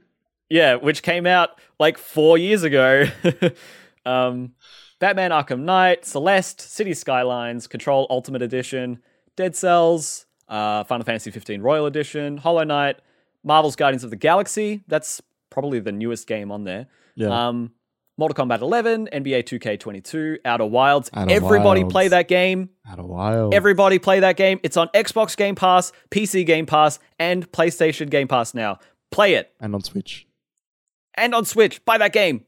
[0.51, 3.07] yeah, which came out like four years ago.
[4.99, 9.01] Batman Arkham Knight, Celeste, City Skylines, Control Ultimate Edition,
[9.37, 12.97] Dead Cells, uh, Final Fantasy 15 Royal Edition, Hollow Knight,
[13.45, 14.83] Marvel's Guardians of the Galaxy.
[14.89, 16.87] That's probably the newest game on there.
[17.15, 17.49] Yeah.
[17.49, 17.73] Um,
[18.17, 21.09] Mortal Kombat 11, NBA 2K22, Outer Wilds.
[21.15, 21.93] Outer Everybody Wilds.
[21.93, 22.71] play that game.
[22.93, 23.51] A while.
[23.55, 24.59] Everybody play that game.
[24.65, 28.81] It's on Xbox Game Pass, PC Game Pass, and PlayStation Game Pass now.
[29.13, 29.53] Play it.
[29.61, 30.27] and on Switch.
[31.15, 32.45] And on Switch, buy that game.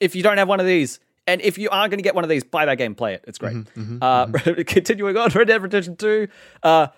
[0.00, 2.24] If you don't have one of these, and if you are going to get one
[2.24, 3.24] of these, buy that game, play it.
[3.26, 3.56] It's great.
[3.56, 4.26] Mm-hmm, uh,
[4.66, 6.28] Continuing on, Red Dead Redemption 2,
[6.62, 6.88] uh,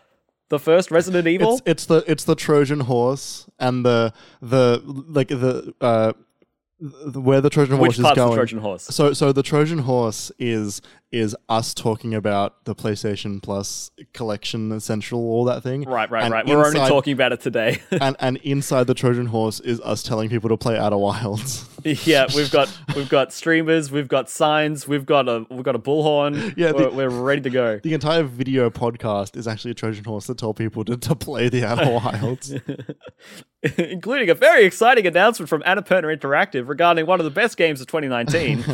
[0.48, 1.55] the first Resident Evil.
[1.55, 6.12] It's it's the it's the Trojan horse and the the like the uh
[7.15, 8.31] where the Trojan horse Which is part's going.
[8.31, 8.85] the Trojan horse?
[8.85, 10.82] So so the Trojan horse is
[11.12, 15.85] is us talking about the PlayStation Plus collection essential all that thing.
[15.85, 16.47] Right, right, And right.
[16.47, 17.81] We're only talking about it today.
[17.91, 21.69] and and inside the Trojan horse is us telling people to play Outer Wilds.
[21.85, 25.81] yeah, we've got we've got streamers, we've got signs, we've got a we've got a
[25.81, 26.55] bullhorn.
[26.57, 27.81] Yeah, we're, we're ready to go.
[27.83, 31.49] the entire video podcast is actually a Trojan horse to tell people to, to play
[31.49, 32.55] the Outer Wilds.
[33.78, 37.87] including a very exciting announcement from Annapurna Interactive regarding one of the best games of
[37.89, 38.65] 2019.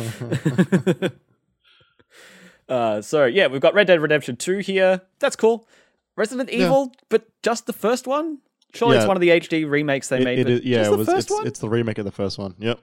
[2.69, 5.01] Uh, so yeah, we've got Red Dead Redemption 2 here.
[5.19, 5.67] That's cool.
[6.15, 8.39] Resident Evil, but just the first one.
[8.73, 10.39] Surely it's one of the HD remakes they It- made.
[10.39, 11.07] it is- yeah, it the was.
[11.07, 11.47] first It's, one.
[11.47, 12.55] it's the remake of the first one.
[12.59, 12.79] Yep.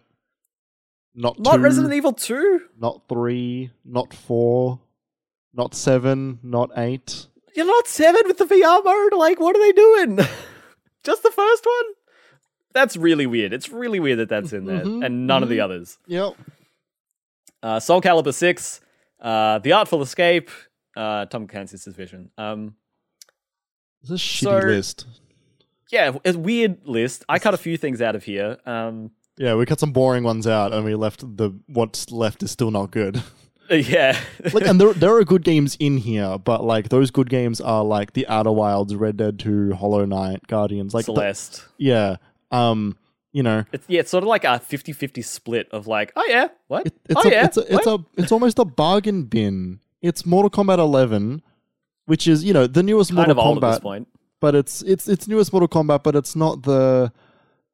[1.15, 2.61] Not Not two, Resident Evil 2.
[2.78, 4.78] not three, not four,
[5.52, 7.27] not seven, not eight.
[7.57, 9.12] You're not seven with the VR mode.
[9.15, 10.16] Like, what are they doing?
[11.05, 11.94] just the first one.
[12.73, 13.52] That's really weird.
[13.52, 15.98] It's really weird that that's in there Mhm, and none of the others.
[16.07, 16.35] Yep.
[17.65, 18.81] uh, Soul Calibur 6,
[19.20, 20.51] uh, The Artful Escape,
[20.97, 22.30] uh, Tom Clancy's Division.
[22.38, 22.74] Um,
[24.02, 25.06] It's a shitty So- list.
[25.92, 27.24] yeah, it's a weird list.
[27.28, 28.59] I cut a few things out of here.
[28.66, 32.51] Um, Yeah, we cut some boring ones out, and we left the what's left is
[32.51, 33.22] still not good.
[33.70, 34.18] yeah.
[34.52, 37.84] like, and there there are good games in here, but like those good games are
[37.84, 40.92] like the Outer Wilds, Red Dead Two, Hollow Knight, Guardians.
[40.94, 41.64] Like, the- Celeste.
[41.78, 42.16] yeah,
[42.51, 42.97] um,
[43.32, 46.24] you know, It's, yeah, it's sort of like a 50 50 split of like, oh
[46.28, 46.86] yeah, what?
[46.86, 49.81] it, it's oh a, yeah, it's a, it's a it's almost a bargain bin.
[50.02, 51.43] It's Mortal Kombat 11,
[52.07, 54.09] which is you know the newest kind Mortal of old at this Kombat, point.
[54.40, 57.12] but it's it's it's newest Mortal Kombat, but it's not the.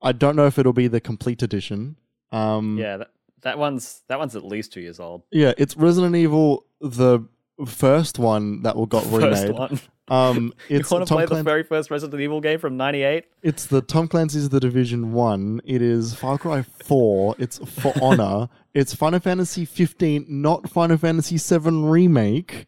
[0.03, 1.97] I don't know if it'll be the complete edition.
[2.33, 3.11] Um, Yeah, that,
[3.43, 5.23] that one's that one's at least two years old.
[5.31, 7.21] Yeah, it's Resident Evil, the
[7.67, 9.81] first one that will got First remade.
[10.09, 13.25] Um, You it's want to Tom play the very first Resident Evil game from '98?
[13.43, 15.61] It's the Tom Clancy's The Division One.
[15.65, 17.35] It is Far Cry Four.
[17.39, 18.49] It's For Honor.
[18.75, 22.67] It's Final Fantasy 15, not Final Fantasy 7 remake.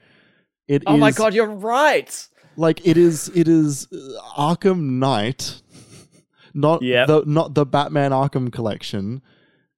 [0.66, 2.28] It Oh my god, you're right.
[2.56, 3.30] Like it is.
[3.34, 5.62] It is uh, Arkham Knight,
[6.54, 7.06] not Yep.
[7.06, 9.22] the not the Batman Arkham collection.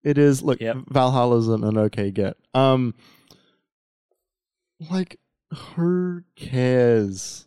[0.03, 0.77] It is look Yep.
[0.89, 2.37] Valhalla's an, an okay get.
[2.55, 2.95] Um,
[4.91, 5.19] like
[5.75, 7.47] who cares?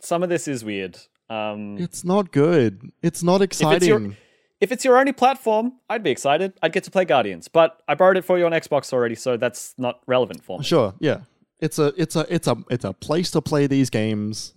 [0.00, 0.98] Some of this is weird.
[1.30, 2.90] Um, It's not good.
[3.02, 3.88] It's not exciting.
[3.88, 4.16] your-
[4.60, 6.52] if it's your only platform, I'd be excited.
[6.62, 9.36] I'd get to play Guardians, but I borrowed it for you on Xbox already, so
[9.36, 10.64] that's not relevant for me.
[10.64, 11.20] Sure, yeah.
[11.60, 14.54] It's a it's a it's a it's a place to play these games,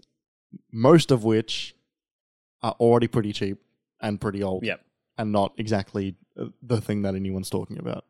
[0.72, 1.76] most of which
[2.63, 3.57] are already pretty cheap
[3.99, 4.63] and pretty old.
[4.65, 4.81] Yep.
[5.18, 8.05] And not exactly uh, the thing that anyone's talking about.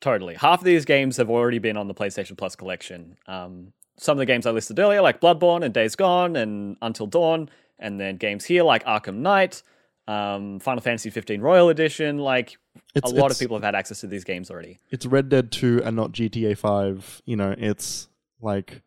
[0.00, 0.34] Totally.
[0.34, 3.16] Half of these games have already been on the PlayStation Plus collection.
[3.26, 7.06] Um, some of the games I listed earlier, like Bloodborne and Days Gone and Until
[7.06, 9.62] Dawn, and then games here like Arkham Knight,
[10.06, 12.18] um, Final Fantasy 15 Royal Edition.
[12.18, 12.58] Like
[12.94, 14.78] It's a lot of people have had access to these games already.
[14.90, 17.22] It's Red Dead 2 and not GTA 5.
[17.26, 18.08] You know, it's
[18.40, 18.82] like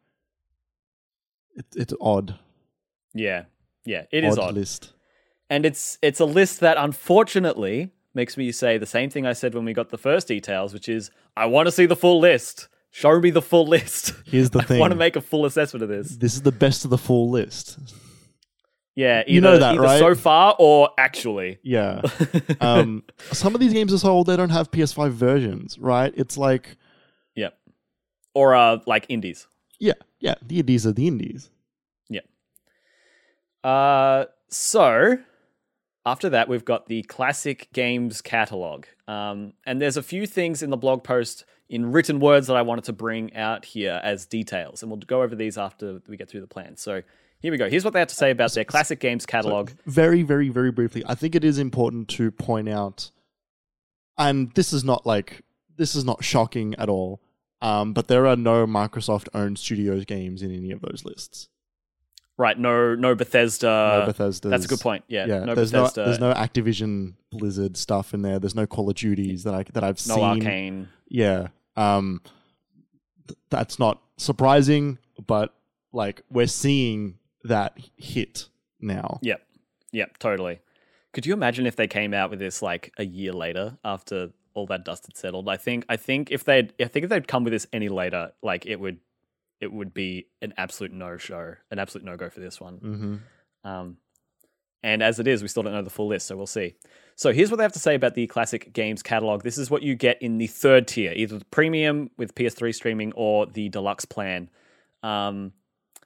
[1.56, 2.40] it, it's odd.
[3.14, 3.44] Yeah,
[3.86, 4.94] yeah, it is odd, odd, list.
[5.50, 9.54] and it's it's a list that unfortunately makes me say the same thing I said
[9.54, 12.68] when we got the first details, which is I want to see the full list.
[12.92, 14.14] Show me the full list.
[14.26, 14.78] Here's the thing.
[14.78, 16.16] I want to make a full assessment of this.
[16.18, 17.80] this is the best of the full list.
[18.96, 20.00] Yeah, either, You know that, either right?
[20.00, 21.60] so far or actually.
[21.64, 22.02] Yeah.
[22.62, 26.14] um, some of these games are so old they don't have PS5 versions, right?
[26.18, 26.76] It's like,
[27.36, 27.58] Yep.
[28.36, 29.48] Or uh, like indies.
[29.80, 31.50] yeah, yeah, the indies are the indies.
[32.10, 32.20] Yeah.
[33.64, 35.18] Uh, so
[36.06, 38.86] after that, we've got the classic games catalog.
[39.08, 42.62] Um, and there's a few things in the blog post in written words that I
[42.62, 46.30] wanted to bring out here as details, and we'll go over these after we get
[46.30, 46.76] through the plan.
[46.78, 47.02] So
[47.40, 47.70] here we go.
[47.70, 49.72] Here's what they have to say about their classic games catalog.
[49.88, 53.10] Very, very, very briefly, I think it is important to point out,
[54.18, 55.42] and this is not like
[55.78, 57.22] this is not shocking at all.
[57.64, 61.48] Um, but there are no Microsoft-owned studios games in any of those lists.
[62.38, 62.58] right?
[62.58, 64.00] No, no Bethesda.
[64.00, 64.50] no Bethesda.
[64.50, 65.04] That's a good point.
[65.08, 66.02] Yeah, Yeah, no there's Bethesda.
[66.02, 68.40] no there's no Activision Blizzard stuff in there.
[68.40, 70.24] There's no Call of Duties that I that I've no seen.
[70.24, 70.90] No Arcane.
[71.08, 71.48] Yeah.
[71.76, 72.22] Um
[73.28, 75.54] th- that's not surprising, but
[75.92, 78.48] like we're seeing that hit
[78.80, 79.20] now.
[79.22, 79.42] Yep.
[79.92, 80.60] Yep, totally.
[81.14, 84.66] Could you imagine if they came out with this like a year later after all
[84.68, 85.50] that dust had settled?
[85.50, 88.32] I think I think if they'd I think if they'd come with this any later,
[88.42, 89.00] like it would
[89.60, 92.78] it would be an absolute no show, an absolute no go for this one.
[92.78, 93.70] Mm-hmm.
[93.70, 93.98] Um,
[94.84, 96.76] and as it is, we still don't know the full list, so we'll see.
[97.22, 99.44] So here's what they have to say about the classic games catalog.
[99.44, 103.14] This is what you get in the third tier, either the premium with PS3 streaming
[103.16, 104.50] or the deluxe plan.
[105.04, 105.52] Um,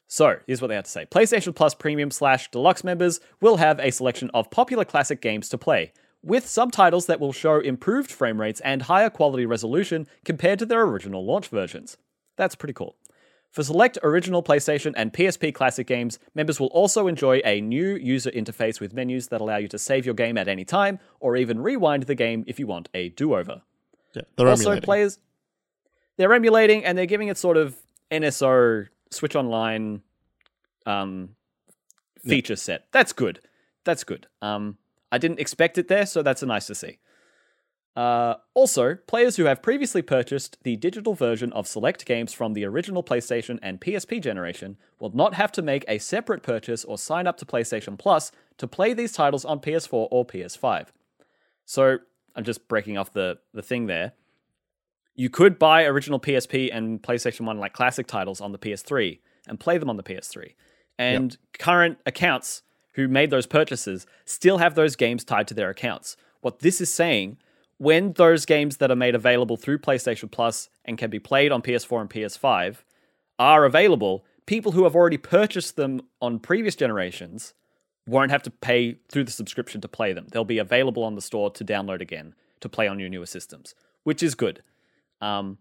[0.10, 3.80] so here's what they have to say: PlayStation Plus Premium slash Deluxe members will have
[3.80, 8.42] a selection of popular classic games to play, with subtitles that will show improved frame
[8.42, 11.96] rates and higher quality resolution compared to their original launch versions.
[12.36, 12.98] That's pretty cool.
[13.56, 18.30] For select original PlayStation and PSP classic games, members will also enjoy a new user
[18.32, 21.62] interface with menus that allow you to save your game at any time or even
[21.62, 23.62] rewind the game if you want a do over.
[24.14, 24.24] Yeah.
[24.36, 24.84] They're Also, emulating.
[24.84, 25.20] players
[26.18, 27.78] they're emulating and they're giving it sort of
[28.12, 30.02] NSO Switch Online
[30.86, 31.30] um,
[32.26, 32.88] feature set.
[32.92, 33.40] That's good.
[33.86, 34.28] That's good.
[34.42, 34.78] Um,
[35.14, 36.98] I didn't expect it there, so that's nice to see.
[37.96, 42.66] Uh, also, players who have previously purchased the digital version of select games from the
[42.66, 47.26] original PlayStation and PSP generation will not have to make a separate purchase or sign
[47.26, 50.88] up to PlayStation Plus to play these titles on PS4 or PS5.
[51.66, 52.00] So,
[52.36, 54.12] I'm just breaking off the, the thing there.
[55.16, 59.58] You could buy original PSP and PlayStation 1 like classic titles on the PS3 and
[59.58, 60.54] play them on the PS3.
[60.98, 62.64] And current accounts
[62.94, 66.18] who made those purchases still have those games tied to their accounts.
[66.42, 67.38] What this is saying,
[67.78, 71.62] when those games that are made available through PlayStation Plus and can be played on
[71.62, 72.78] PS4 and PS5
[73.38, 77.54] are available, people who have already purchased them on previous generations
[78.08, 80.28] won't have to pay through the subscription to play them.
[80.32, 83.76] They'll be available on the store to download again to play on your newer systems,
[84.04, 84.62] which is good.
[85.22, 85.58] Um,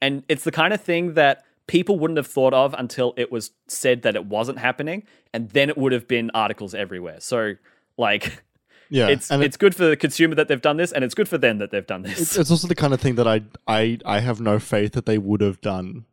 [0.00, 3.52] and it's the kind of thing that people wouldn't have thought of until it was
[3.66, 7.20] said that it wasn't happening, and then it would have been articles everywhere.
[7.20, 7.54] So,
[7.96, 8.42] like,
[8.90, 9.08] yeah.
[9.08, 11.38] it's and it's good for the consumer that they've done this, and it's good for
[11.38, 12.20] them that they've done this.
[12.20, 15.06] it's, it's also the kind of thing that I I I have no faith that
[15.06, 16.04] they would have done.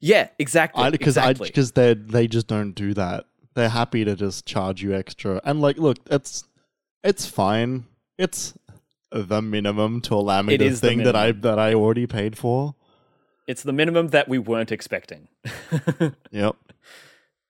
[0.00, 0.90] yeah, exactly.
[0.90, 1.48] Because exactly.
[1.48, 3.24] because they they just don't do that.
[3.54, 5.40] They're happy to just charge you extra.
[5.44, 6.44] And like, look, it's
[7.02, 7.86] it's fine.
[8.18, 8.54] It's
[9.10, 12.06] the minimum to allow me It the is the thing that I that I already
[12.06, 12.74] paid for.
[13.46, 15.28] it's the minimum that we weren't expecting.
[16.30, 16.56] Yep.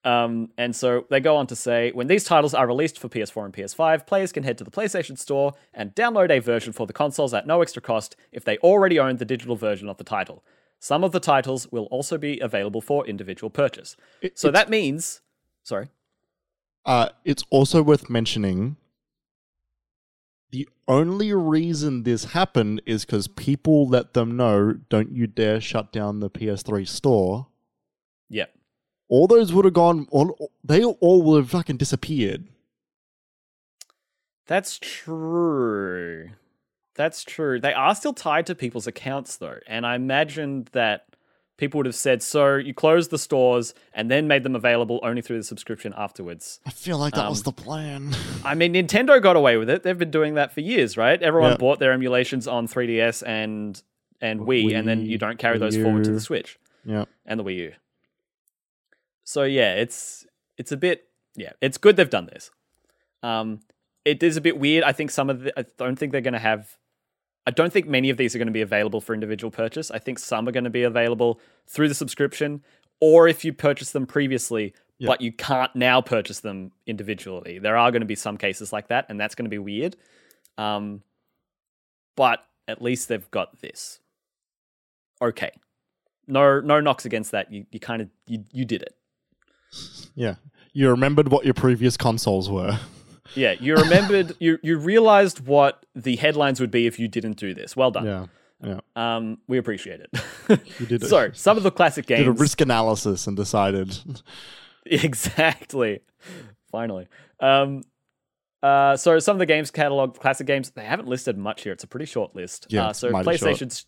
[0.08, 3.44] Um, and so they go on to say when these titles are released for PS4
[3.44, 6.94] and PS5, players can head to the PlayStation Store and download a version for the
[6.94, 10.42] consoles at no extra cost if they already own the digital version of the title.
[10.78, 13.96] Some of the titles will also be available for individual purchase.
[14.22, 15.20] It- So that means,
[15.62, 15.88] sorry,
[16.86, 18.76] Uh, it's also worth mentioning
[20.50, 25.92] the only reason this happened is because people let them know don't you dare shut
[25.92, 27.47] down the PS3 store
[29.08, 30.06] all those would have gone.
[30.10, 32.44] All they all would have fucking disappeared.
[34.46, 36.30] That's true.
[36.94, 37.60] That's true.
[37.60, 41.04] They are still tied to people's accounts though, and I imagine that
[41.58, 45.22] people would have said, "So you closed the stores and then made them available only
[45.22, 48.14] through the subscription afterwards." I feel like that Um, was the plan.
[48.44, 49.82] I mean, Nintendo got away with it.
[49.82, 51.22] They've been doing that for years, right?
[51.22, 51.56] Everyone Yeah.
[51.58, 53.80] bought their emulations on 3DS and
[54.20, 57.38] and Wii, and then you don't carry those Wii forward to the Switch yeah, and
[57.38, 57.72] the Wii U.
[59.28, 60.26] So yeah, it's
[60.56, 61.06] it's a bit
[61.36, 62.50] yeah, it's good they've done this.
[63.22, 63.60] Um,
[64.06, 64.84] it is a bit weird.
[64.84, 66.78] I think some of the I don't think they're going to have.
[67.46, 69.90] I don't think many of these are going to be available for individual purchase.
[69.90, 72.62] I think some are going to be available through the subscription,
[73.02, 75.08] or if you purchased them previously, Yeah.
[75.08, 77.58] but you can't now purchase them individually.
[77.58, 79.94] There are going to be some cases like that, and that's going to be weird.
[80.56, 81.02] Um,
[82.16, 84.00] but at least they've got this.
[85.20, 85.50] Okay,
[86.26, 87.52] no no knocks against that.
[87.52, 88.94] You you kind of you you did it.
[90.14, 90.36] Yeah.
[90.72, 92.78] You remembered what your previous consoles were.
[93.34, 97.54] Yeah, you remembered you you realized what the headlines would be if you didn't do
[97.54, 97.76] this.
[97.76, 98.06] Well done.
[98.06, 98.26] Yeah,
[98.62, 98.80] yeah.
[98.96, 100.60] Um, we appreciate it.
[100.78, 101.08] You did it.
[101.08, 102.20] so some of the classic games.
[102.24, 104.22] Did a risk analysis and decided.
[104.86, 106.00] exactly.
[106.70, 107.08] Finally.
[107.40, 107.82] Um,
[108.62, 111.72] uh, so some of the games catalog, classic games, they haven't listed much here.
[111.72, 112.66] It's a pretty short list.
[112.70, 113.84] Yeah, uh, so PlayStation.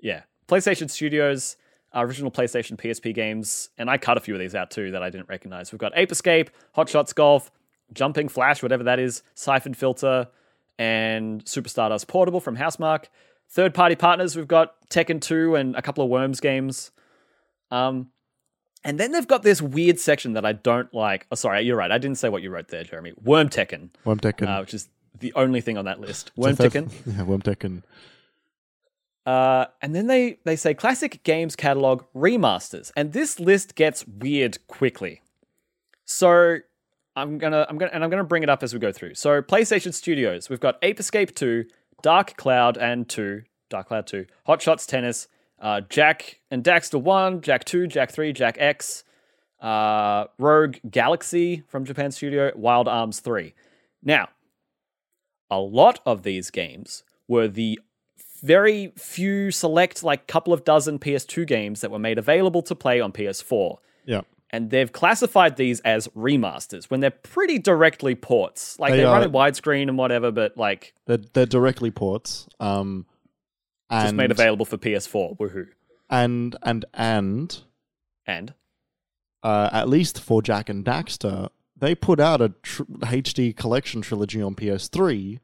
[0.00, 1.56] Yeah, PlayStation Studios,
[1.94, 5.10] original PlayStation PSP games, and I cut a few of these out too that I
[5.10, 5.72] didn't recognize.
[5.72, 7.50] We've got Ape Escape, Hot Shots Golf,
[7.92, 10.28] Jumping Flash, whatever that is, Siphon Filter,
[10.78, 13.06] and Super Stardust Portable from Housemarque.
[13.48, 16.92] Third party partners, we've got Tekken 2 and a couple of Worms games.
[17.70, 18.10] Um,
[18.84, 21.26] and then they've got this weird section that I don't like.
[21.30, 21.90] Oh, sorry, you're right.
[21.90, 23.12] I didn't say what you wrote there, Jeremy.
[23.22, 24.46] Worm Tekken, Worm Tekken.
[24.48, 24.88] uh, which is
[25.18, 26.30] the only thing on that list.
[26.36, 26.90] Worm Tekken.
[27.06, 27.82] Yeah, Worm Tekken.
[29.26, 34.58] Uh, and then they they say classic games catalog remasters, and this list gets weird
[34.66, 35.22] quickly.
[36.04, 36.58] So
[37.16, 39.14] I'm gonna I'm gonna and I'm gonna bring it up as we go through.
[39.14, 41.64] So PlayStation Studios, we've got Ape Escape 2,
[42.02, 45.28] Dark Cloud and 2, Dark Cloud 2, Hot Shots Tennis,
[45.60, 49.04] uh, Jak and Daxter 1, Jak 2, Jak 3, Jak X,
[49.60, 53.54] uh, Rogue Galaxy from Japan Studio, Wild Arms 3.
[54.02, 54.28] Now,
[55.50, 57.78] a lot of these games were the
[58.40, 63.00] very few select, like couple of dozen PS2 games that were made available to play
[63.00, 63.76] on PS4.
[64.04, 64.22] Yeah.
[64.50, 68.78] And they've classified these as remasters when they're pretty directly ports.
[68.80, 72.48] Like They they, run in widescreen and whatever, but like They're, they're directly ports.
[72.58, 73.06] Um,
[73.88, 75.38] and, just made available for PS4.
[75.38, 75.68] Woohoo.
[76.08, 77.58] And, and, and,
[78.26, 78.54] And
[79.42, 84.42] uh, at least for Jak and Daxter, they put out a tr- HD collection trilogy
[84.42, 85.38] on PS3.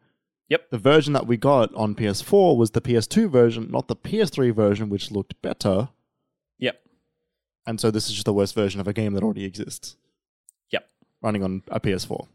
[0.49, 0.71] Yep.
[0.71, 4.89] The version that we got on PS4 was the PS2 version, not the PS3 version,
[4.89, 5.89] which looked better.
[6.59, 6.81] yep.
[7.67, 9.97] And so this is just the worst version of a game that already exists,
[10.71, 10.89] Yep.
[11.21, 12.29] running on a PS4.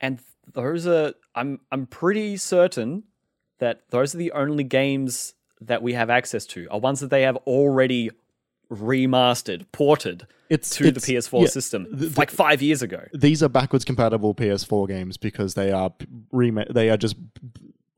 [0.00, 0.18] And
[0.52, 3.04] those are I'm I'm pretty certain
[3.60, 7.22] that those are the only games that we have access to are ones that they
[7.22, 8.10] have already
[8.70, 13.02] remastered, ported It's to the PS4 yeah, system the- like 5 years ago.
[13.12, 15.92] these are backwards compatible PS4 games because they are
[16.32, 17.16] rema- they are just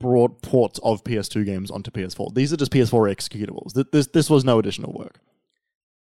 [0.00, 2.32] broad ports of PS2 games onto PS4.
[2.34, 3.72] These are just PS4 executables.
[3.74, 5.18] Th- This this was no additional work.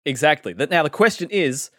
[0.04, 0.52] Exactly.
[0.52, 1.70] That now the question is,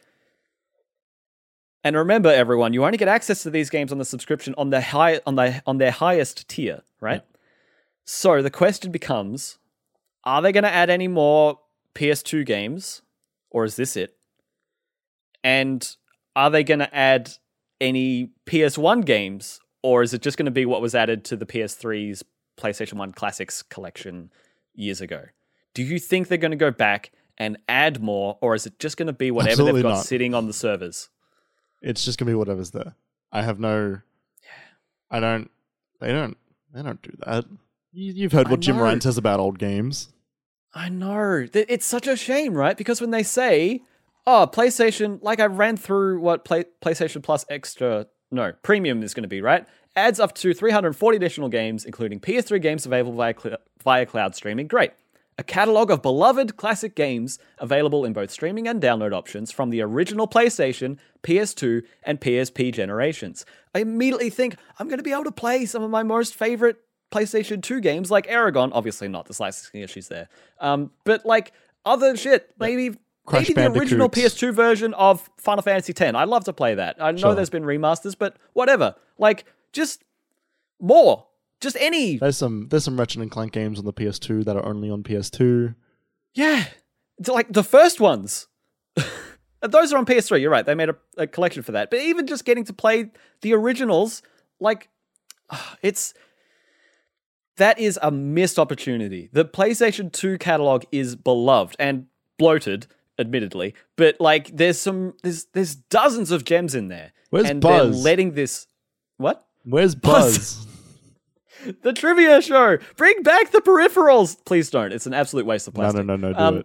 [1.83, 4.81] and remember, everyone, you only get access to these games on the subscription on the
[4.81, 7.21] high on the on their highest tier, right?
[8.05, 9.57] So the question becomes:
[10.23, 11.59] Are they going to add any more
[11.95, 13.01] PS2 games,
[13.49, 14.15] or is this it?
[15.43, 15.95] And
[16.35, 17.31] are they going to add
[17.81, 21.45] any PS1 games, or is it just going to be what was added to the
[21.45, 22.23] PS3's
[22.57, 24.31] PlayStation 1 Classics collection
[24.73, 25.23] years ago?
[25.73, 28.97] Do you think they're going to go back and add more, or is it just
[28.97, 30.05] going to be whatever Absolutely they've got not.
[30.05, 31.09] sitting on the servers?
[31.83, 32.95] It's just gonna be whatever's there.
[33.31, 33.99] I have no.
[35.11, 35.51] I don't.
[35.99, 36.37] They don't.
[36.73, 37.45] They don't do that.
[37.91, 38.77] You, you've heard what Jim.
[38.77, 40.12] Ryan says about old games.
[40.73, 41.47] I know.
[41.53, 42.75] It's such a shame, right?
[42.75, 43.81] Because when they say,
[44.25, 49.23] oh, PlayStation, like I ran through what Play- PlayStation Plus Extra, no, Premium is going
[49.23, 49.67] to be, right?
[49.95, 54.67] Adds up to 340 additional games, including PS3 games available via, cl- via cloud streaming.
[54.67, 54.91] Great.
[55.37, 59.81] A catalog of beloved classic games available in both streaming and download options from the
[59.81, 63.45] original PlayStation, PS2, and PSP generations.
[63.73, 66.77] I immediately think I'm going to be able to play some of my most favorite
[67.13, 70.29] PlayStation 2 games like Eragon, obviously not, there's licensing issues there.
[70.59, 71.53] Um, but like
[71.85, 76.13] other shit, maybe Crash maybe the original PS2 version of Final Fantasy X.
[76.15, 76.97] I'd love to play that.
[77.01, 77.35] I know Sure.
[77.35, 78.95] there's been remasters, but whatever.
[79.17, 80.03] Like just
[80.81, 81.27] more.
[81.61, 82.17] Just any.
[82.17, 85.03] There's some there's some Ratchet and Clank games on the PS2 that are only on
[85.03, 85.75] PS2.
[86.33, 86.65] Yeah.
[87.17, 88.47] It's like the first ones.
[89.61, 90.41] Those are on PS3.
[90.41, 90.65] You're right.
[90.65, 91.89] They made a, a collection for that.
[91.89, 93.11] But even just getting to play
[93.41, 94.21] the originals,
[94.59, 94.89] like,
[95.81, 96.13] it's
[97.57, 99.29] that is a missed opportunity.
[99.31, 102.07] The PlayStation 2 catalog is beloved and
[102.39, 102.87] bloated,
[103.19, 107.11] admittedly, but like there's some there's there's dozens of gems in there.
[107.29, 107.91] Where's and Buzz?
[107.95, 108.67] they're letting this
[109.17, 109.45] what?
[109.65, 110.37] Where's Buzz.
[110.37, 110.67] Buzz?
[111.81, 112.77] The trivia show.
[112.97, 114.35] Bring back the peripherals.
[114.43, 114.91] Please don't.
[114.91, 116.05] It's an absolute waste of plastic.
[116.05, 116.63] no, no, no, no, do Um,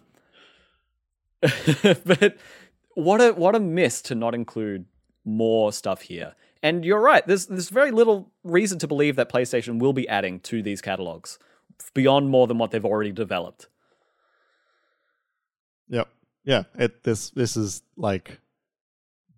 [1.42, 2.04] it.
[2.04, 2.36] but
[2.94, 4.86] what a what a miss to not include
[5.24, 6.34] more stuff here.
[6.62, 7.26] And you're right.
[7.26, 11.38] There's there's very little reason to believe that PlayStation will be adding to these catalogs
[11.94, 13.68] beyond more than what they've already developed.
[15.88, 16.08] Yep.
[16.44, 16.64] Yeah.
[16.76, 18.40] It this this is like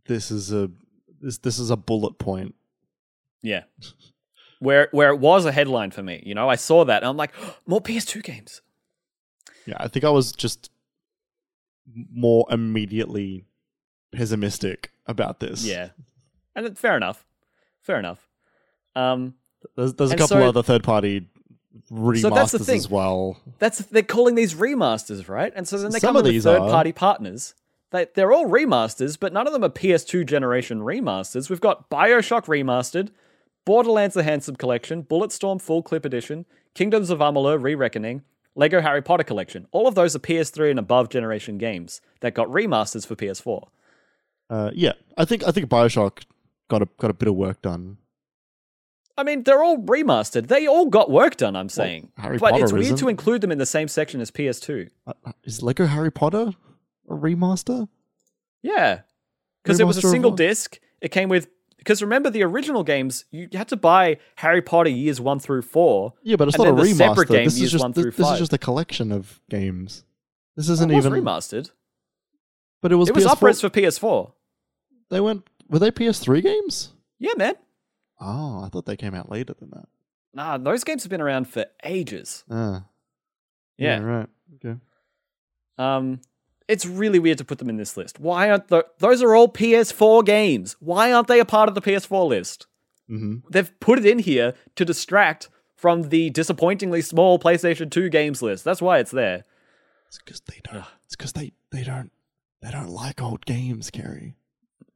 [0.06, 0.70] this is a
[1.20, 2.54] this this is a bullet point.
[3.42, 3.64] Yeah.
[4.58, 7.16] Where where it was a headline for me, you know, I saw that and I'm
[7.16, 8.60] like, oh, more PS2 games.
[9.66, 10.70] Yeah, I think I was just
[12.12, 13.44] more immediately
[14.12, 15.64] pessimistic about this.
[15.64, 15.90] Yeah,
[16.66, 17.26] and fair enough,
[17.80, 18.28] fair enough.
[18.96, 19.34] Um,
[19.76, 21.26] There's, there's a couple so- other third party
[21.92, 22.76] remasters that's the thing.
[22.78, 23.36] as well.
[23.58, 25.52] that's they're calling these remasters, right?
[25.54, 26.70] And so then they Some come of with these third are.
[26.70, 27.54] party partners.
[27.90, 31.48] They they're all remasters, but none of them are PS2 generation remasters.
[31.50, 33.10] We've got BioShock remastered,
[33.64, 38.22] Borderlands: The Handsome Collection, Bulletstorm Full Clip Edition, Kingdoms of Amalur: Re-Reckoning,
[38.54, 39.66] Lego Harry Potter Collection.
[39.72, 43.68] All of those are PS3 and above generation games that got remasters for PS4.
[44.48, 46.22] Uh, yeah, I think I think Bioshock
[46.70, 47.98] got a got a bit of work done.
[49.18, 50.46] I mean, they're all remastered.
[50.46, 52.10] They all got work done, I'm saying.
[52.16, 52.96] Harry but Potter it's weird isn't.
[52.98, 54.88] to include them in the same section as PS2.
[55.06, 56.52] Uh, uh, is Lego Harry Potter
[57.06, 57.88] a remaster?
[58.62, 59.00] Yeah.
[59.62, 60.78] Because it was a single disc.
[61.02, 61.48] It came with.
[61.76, 66.14] Because remember, the original games, you had to buy Harry Potter years one through four.
[66.22, 66.96] Yeah, but it's And not a remaster.
[66.96, 70.04] separate game this is just one this, is just a collection of games.
[70.56, 71.22] This isn't was even.
[71.22, 71.70] remastered.
[72.82, 73.30] But it was It was PS4.
[73.32, 74.32] upwards for PS4.
[75.10, 75.46] They went.
[75.70, 76.92] Were they PS3 games?
[77.18, 77.54] Yeah, man.
[78.20, 79.86] Oh, I thought they came out later than that.
[80.34, 82.44] Nah, those games have been around for ages.
[82.50, 82.84] Ah,
[83.78, 83.98] Yeah.
[84.00, 84.28] right.
[84.56, 84.78] Okay.
[85.78, 86.20] Um,
[86.68, 88.20] it's really weird to put them in this list.
[88.20, 90.76] Why aren't the, those are all PS4 games?
[90.80, 92.66] Why aren't they a part of the PS4 list?
[93.08, 98.42] hmm They've put it in here to distract from the disappointingly small PlayStation 2 games
[98.42, 98.64] list.
[98.64, 99.44] That's why it's there.
[100.08, 100.84] It's because they don't.
[101.06, 102.10] It's because they they don't
[102.60, 104.36] they don't like old games, Kerry.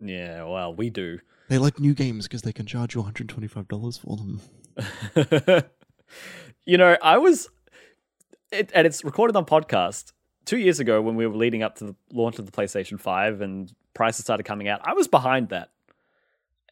[0.05, 1.19] Yeah, well, we do.
[1.49, 4.17] They like new games because they can charge you one hundred twenty five dollars for
[4.17, 4.41] them.
[6.67, 7.49] you know, I was,
[8.53, 10.13] it, and it's recorded on podcast
[10.45, 13.41] two years ago when we were leading up to the launch of the PlayStation 5
[13.41, 14.81] and prices started coming out.
[14.85, 15.71] I was behind that.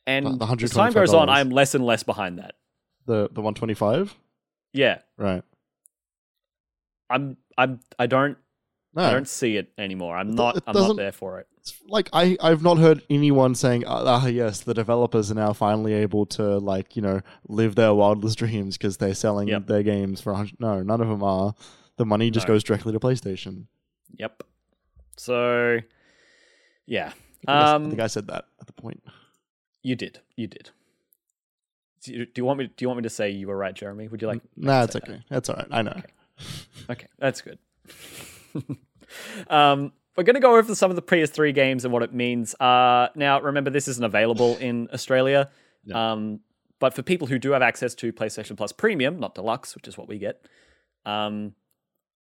[0.07, 2.55] And The- the as time goes on, I am less and less behind that.
[3.07, 4.15] The the one twenty five,
[4.73, 5.43] Yeah, right?
[7.11, 8.39] I'm, I'm, I don't,
[8.95, 10.17] No, I don't see it anymore.
[10.17, 11.47] I'm not, it I'm doesn't- there for it.
[11.63, 15.53] It's like I I've not heard anyone saying ah ah, yes the developers are now
[15.53, 19.67] finally able to like you know live their wildest dreams because they're selling Yep.
[19.69, 20.59] their games for a hundred.
[20.61, 21.55] No, none of them are.
[21.99, 22.55] The money just No.
[22.55, 23.67] goes directly to PlayStation.
[24.19, 24.43] Yep.
[25.17, 25.79] So,
[26.87, 27.09] yeah.
[27.09, 29.03] I think, I, Um, think I said that at the point.
[29.83, 30.71] you did, you did.
[32.03, 32.67] Do you, do you want me?
[32.67, 34.09] Do you want me to say you were right, Jeremy?
[34.09, 34.41] Would you like?
[34.57, 35.21] Nah, it's okay.
[35.29, 35.69] That's all right.
[35.71, 36.01] I know.
[36.91, 37.59] Okay, that's good.
[39.49, 42.55] um, we're going to go over some of the PS3 games and what it means.
[42.61, 45.51] Uh, now, remember, this isn't available in Australia.
[45.85, 46.13] Yeah.
[46.13, 46.41] Um,
[46.79, 49.97] but for people who do have access to PlayStation Plus Premium, not Deluxe, which is
[49.97, 50.45] what we get,
[51.07, 51.55] um,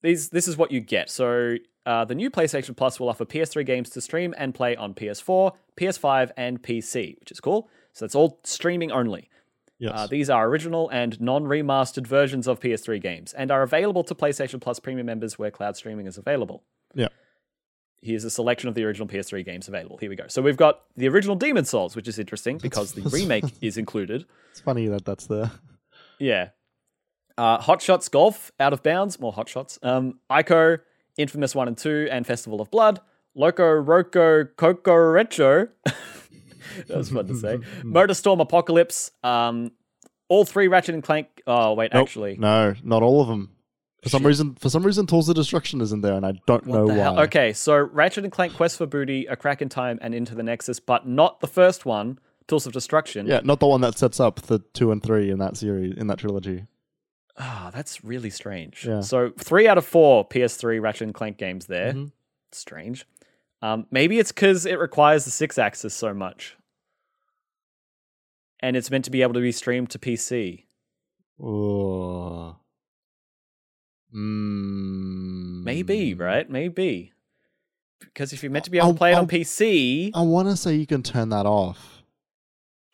[0.03, 1.09] these this is what you get.
[1.09, 4.93] So uh, the new PlayStation Plus will offer PS3 games to stream and play on
[4.93, 7.69] PS4, PS5, and PC, which is cool.
[7.93, 9.29] So it's all streaming only.
[9.77, 9.91] Yes.
[9.95, 14.15] Uh, these are original and non remastered versions of PS3 games and are available to
[14.15, 16.63] PlayStation Plus premium members where cloud streaming is available.
[16.93, 17.09] Yeah.
[18.01, 19.97] Here's a selection of the original PS3 games available.
[19.97, 20.25] Here we go.
[20.27, 24.25] So we've got the original Demon Souls, which is interesting because the remake is included.
[24.51, 25.51] it's funny that that's there.
[26.19, 26.49] Yeah.
[27.37, 29.77] Uh, Hot Shots Golf, Out of Bounds, more Hot Shots.
[29.83, 30.79] Um, Ico,
[31.17, 33.01] Infamous 1 and 2, and Festival of Blood.
[33.35, 35.67] Loco Roco Cocoreccho.
[36.87, 37.57] that was fun to say.
[37.83, 39.11] Motorstorm Apocalypse.
[39.23, 39.71] Um,
[40.29, 41.27] all three Ratchet and Clank.
[41.45, 42.03] Oh, wait, Nope.
[42.03, 42.37] actually.
[42.37, 43.51] No, not all of them.
[44.05, 46.85] For some reason, for some reason, Tools of Destruction isn't there, and I don't know
[46.85, 47.03] What the why.
[47.03, 47.19] hell?
[47.21, 50.43] Okay, so Ratchet and Clank Quest for Booty, A Crack in Time, and Into the
[50.43, 53.25] Nexus, but not the first one, Tools of Destruction.
[53.25, 56.05] Yeah, not the one that sets up the two and three in that series in
[56.05, 56.65] that trilogy.
[57.39, 58.85] Ah, that's really strange.
[58.85, 59.01] Yeah.
[59.01, 61.93] So three out of four PS3 Ratchet and Clank games there.
[61.93, 62.11] Mhm.
[62.51, 63.07] Strange.
[63.63, 66.55] Um, maybe it's because it requires the Sixaxis so much,
[68.59, 70.65] and it's meant to be able to be streamed to PC.
[71.43, 72.57] Oh.
[74.15, 75.63] Mm.
[75.63, 76.49] Maybe, right?
[76.49, 77.11] Maybe.
[77.99, 80.21] because if you're meant to be able to I'll- play it on I'll- PC, I
[80.21, 82.03] want to say you can turn that off.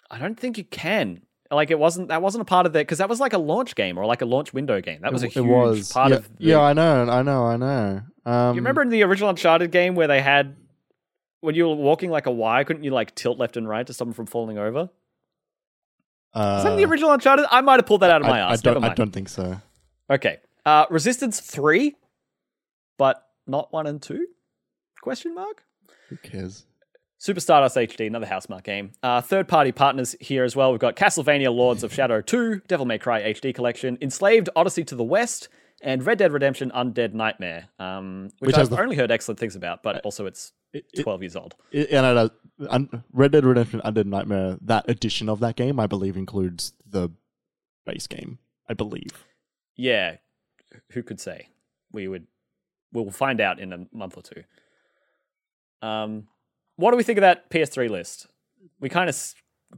[0.09, 1.21] I don't think you can.
[1.49, 3.75] Like it wasn't that wasn't a part of the because that was like a launch
[3.75, 5.01] game or like a launch window game.
[5.01, 5.91] That was a huge was.
[5.91, 6.37] part yeah, of.
[6.37, 8.01] The, yeah, I know, I know, I know.
[8.25, 10.55] Um, you remember in the original Uncharted game where they had
[11.41, 13.93] when you were walking like a wire, couldn't you like tilt left and right to
[13.93, 14.89] stop them from falling over?
[16.33, 17.45] Uh, Is that in the original Uncharted?
[17.51, 18.61] I might have pulled that out of my I, I ass.
[18.61, 18.81] don't.
[18.83, 19.59] I don't think so.
[20.09, 20.37] Okay.
[20.65, 21.95] Uh, Resistance three,
[22.97, 24.27] but not one and two?
[25.01, 25.63] Question mark.
[26.09, 26.65] Who cares?
[27.17, 28.91] Super Stardust HD, another Housemarque game.
[29.03, 30.71] Uh, third party partners here as well.
[30.71, 34.95] We've got Castlevania Lords of Shadow 2, Devil May Cry HD Collection, Enslaved Odyssey to
[34.95, 35.47] the West,
[35.83, 39.55] and Red Dead Redemption Undead Nightmare, um, which, Which I've the- only heard excellent things
[39.55, 41.55] about, but also it's It, it, 12 years old.
[41.71, 42.29] it- and uh,
[42.69, 47.09] un- Red Dead Redemption Undead Nightmare, that edition of that game, I believe, includes the
[47.85, 48.39] base game.
[48.67, 49.25] I believe.
[49.75, 50.17] Yeah,
[50.91, 51.49] who could say?
[51.91, 52.27] We would.
[52.93, 54.43] We'll find out in a month or two.
[55.81, 56.27] Um,
[56.75, 58.27] what do we think of that PS3 list?
[58.79, 59.15] We kind of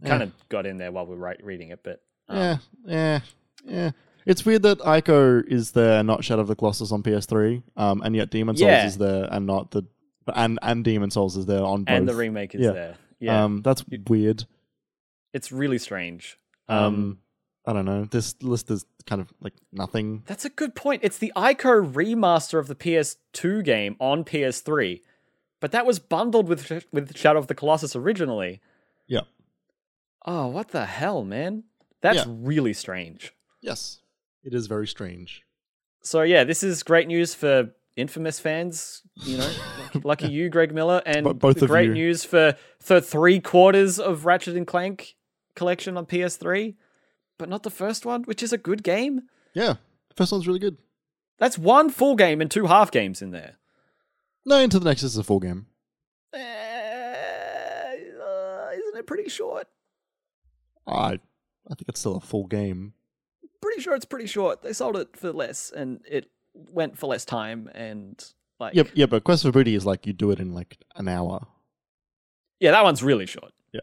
[0.03, 0.27] kind Yeah.
[0.27, 3.19] of got in there while we were reading it, but um, Yeah, yeah,
[3.65, 3.91] yeah.
[4.25, 8.15] It's weird that Ico is there not Shadow of the Colossus on PS3, um, and
[8.15, 8.85] yet Demon Souls Yeah.
[8.87, 9.83] is there and not the
[10.33, 11.93] and and Demon Souls is there on both.
[11.95, 12.71] and the remake is Yeah.
[12.71, 12.97] there.
[13.19, 14.45] Yeah, Um, that's weird.
[15.33, 16.37] it's really strange.
[16.69, 17.19] Um, Um,
[17.65, 18.05] I don't know.
[18.05, 20.23] This list is kind of like nothing.
[20.25, 21.01] that's a good point.
[21.03, 25.01] It's the Ico remaster of the PS2 game on PS3,
[25.61, 28.59] but that was bundled with with Shadow of the Colossus originally.
[29.07, 29.21] Yeah.
[30.25, 31.63] Oh, what the hell, man?
[32.01, 32.25] That's Yeah.
[32.27, 33.33] really strange.
[33.61, 34.01] Yes,
[34.43, 35.43] it is very strange.
[36.01, 39.03] So yeah, this is great news for Infamous fans.
[39.15, 39.51] You know,
[40.03, 41.93] lucky you, Greg Miller, and Bo- both great you.
[41.93, 45.15] news for for three quarters of Ratchet and Clank
[45.55, 46.75] collection on PS3,
[47.37, 49.23] but not the first one, which is a good game.
[49.53, 49.75] Yeah,
[50.09, 50.77] the first one's really good.
[51.39, 53.55] That's one full game and two half games in there.
[54.45, 55.67] No, Into the Nexus is a full game.
[56.33, 56.39] Eh,
[58.21, 59.67] uh, isn't it pretty short?
[60.87, 61.19] I
[61.69, 62.93] I think it's still a full game.
[63.61, 64.61] Pretty sure it's pretty short.
[64.61, 68.23] They sold it for less, and it went for less time, and
[68.59, 71.07] like Yep, yeah, but Quest for Booty is like you do it in like an
[71.07, 71.47] hour.
[72.59, 73.53] yeah, that one's really short.
[73.71, 73.81] Yeah.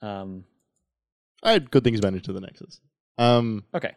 [0.00, 0.44] Um.
[1.42, 2.80] I had good things about Into the Nexus.
[3.18, 3.92] Um, Okay.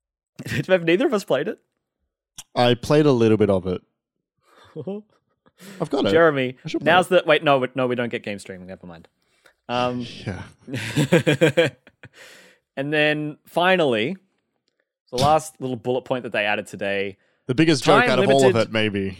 [0.68, 1.58] Have neither of us played it?
[2.54, 3.82] I played a little bit of it.
[5.80, 6.10] I've got it.
[6.10, 7.44] Jeremy, now's the wait.
[7.44, 8.66] No, we- no, we don't get game streaming.
[8.66, 9.08] Never mind.
[9.68, 10.42] Um, Yeah.
[12.76, 14.16] and then finally,
[15.10, 18.46] the last little bullet point that they added today: The biggest joke out of all
[18.48, 19.18] of it, maybe.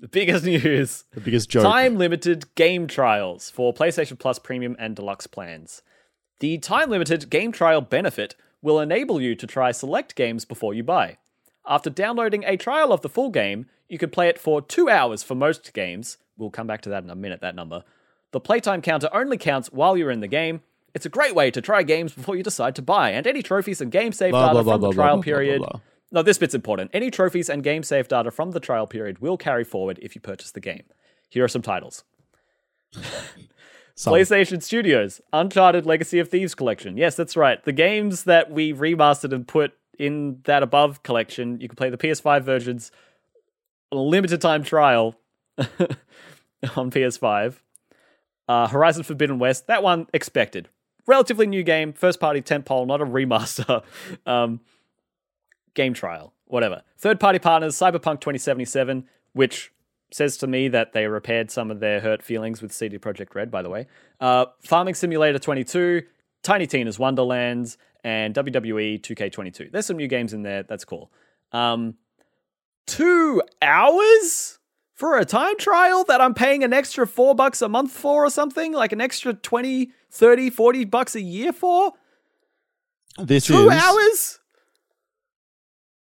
[0.00, 1.04] the biggest news.
[1.12, 1.62] The biggest joke.
[1.64, 5.82] Time limited game trials for PlayStation Plus Premium and Deluxe plans.
[6.40, 10.82] The time limited game trial benefit will enable you to try select games before you
[10.82, 11.18] buy.
[11.66, 15.22] After downloading a trial of the full game, you can play it for two hours
[15.22, 16.16] for most games.
[16.38, 17.84] We'll come back to that in a minute, that number.
[18.32, 20.62] The playtime counter only counts while you're in the game.
[20.94, 23.82] It's a great way to try games before you decide to buy, and any trophies
[23.82, 25.62] and game save Blah, data blah, blah, from the trial period.
[26.10, 26.90] No, this bit's important.
[26.94, 30.22] Any trophies and game save data from the trial period will carry forward if you
[30.22, 30.84] purchase the game.
[31.28, 32.02] Here are some titles.
[34.00, 34.14] Some.
[34.14, 36.96] PlayStation Studios, Uncharted Legacy of Thieves collection.
[36.96, 37.62] Yes, that's right.
[37.62, 41.98] The games that we remastered and put in that above collection, you can play the
[41.98, 42.90] PS5 versions
[43.92, 45.16] on a limited time trial
[45.58, 47.56] on PS5.
[48.48, 50.70] Uh, Horizon Forbidden West, that one expected.
[51.06, 53.82] Relatively new game, first party tentpole, not a remaster.
[54.26, 54.60] um,
[55.74, 56.84] game trial, whatever.
[56.96, 59.04] Third party partners, Cyberpunk 2077,
[59.34, 59.74] which
[60.12, 63.50] says to me that they repaired some of their hurt feelings with CD Projekt Red,
[63.50, 63.86] by the way.
[64.20, 66.02] Uh, Farming Simulator 22,
[66.42, 69.70] Tiny Tina's Wonderlands, and WWE 2K22.
[69.70, 70.62] There's some new games in there.
[70.62, 71.12] That's cool.
[71.52, 71.94] Um,
[72.86, 74.58] two hours
[75.00, 78.30] for a time trial that I'm paying an extra four bucks a month for or
[78.30, 78.72] something?
[78.72, 81.92] Like an extra 20, 30, 40 bucks a year for?
[83.18, 84.40] This Two is hours?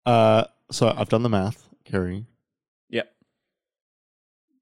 [0.05, 2.25] Uh, so I've done the math, Kerry.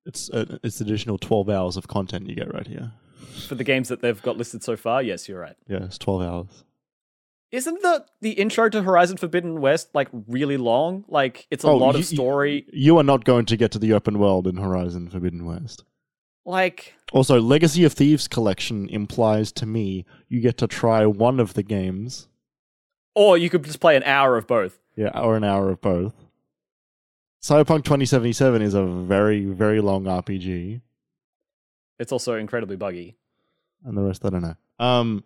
[0.08, 2.94] It's uh, it's additional twelve hours of content you get right here.
[3.48, 5.56] For the games that they've got listed so far, yes, you're right.
[5.68, 6.64] Yeah, it's twelve hours.
[7.52, 11.06] Isn't the the intro to Horizon Forbidden West like really long?
[11.08, 12.66] Like it's a Oh, lot you- of story.
[12.74, 15.84] You are not going to get to the open world in Horizon Forbidden West.
[16.46, 21.54] Like Also, Legacy of Thieves collection implies to me you get to try one of
[21.56, 22.30] the games,
[23.16, 24.80] or you could just play an hour of both.
[24.96, 26.14] yeah, or an hour of both.
[27.48, 30.82] Cyberpunk 2077 is a very, very long RPG,
[31.98, 33.15] It's also incredibly buggy.
[33.86, 34.56] and the rest I don't know.
[34.80, 35.24] Um,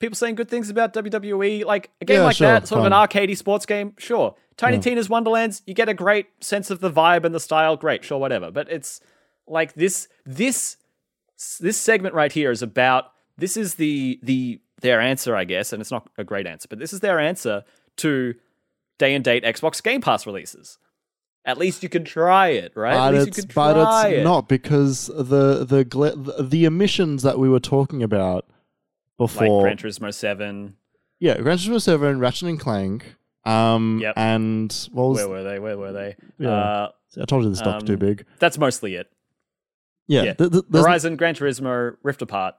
[0.00, 2.84] People saying good things about WWE, like a game Yeah, like sure, that, sort of
[2.86, 3.08] an fine.
[3.08, 4.36] arcadey sports game, sure.
[4.58, 4.82] Tiny Yeah.
[4.82, 7.76] Tina's Wonderlands, you get a great sense of the vibe and the style.
[7.78, 8.50] Great, sure, whatever.
[8.50, 9.00] But it's
[9.46, 10.76] like this this
[11.58, 15.80] this segment right here is about this is the the their answer, I guess, and
[15.80, 17.64] it's not a great answer, but this is their answer
[17.96, 18.34] to
[18.98, 20.76] day and date Xbox Game Pass releases.
[21.48, 22.92] At least you can try it, right?
[22.92, 24.22] At But least it's but it's it.
[24.22, 28.44] not because the the the, emissions that we were talking about
[29.16, 29.76] before, like.
[29.76, 30.76] Gran Turismo Seven.
[31.18, 33.16] yeah, Gran Turismo Seven, Ratchet and Clank,
[33.46, 34.14] um, Yep.
[34.16, 35.58] and what was Where were they?
[35.58, 36.16] Where were they?
[36.38, 36.50] Yeah.
[36.50, 36.88] Uh,
[37.20, 38.26] I told you the stock's too um, big.
[38.38, 39.10] that's mostly it.
[40.06, 40.32] Yeah, yeah.
[40.34, 42.56] th- th- Horizon, Gran Turismo, Rift Apart.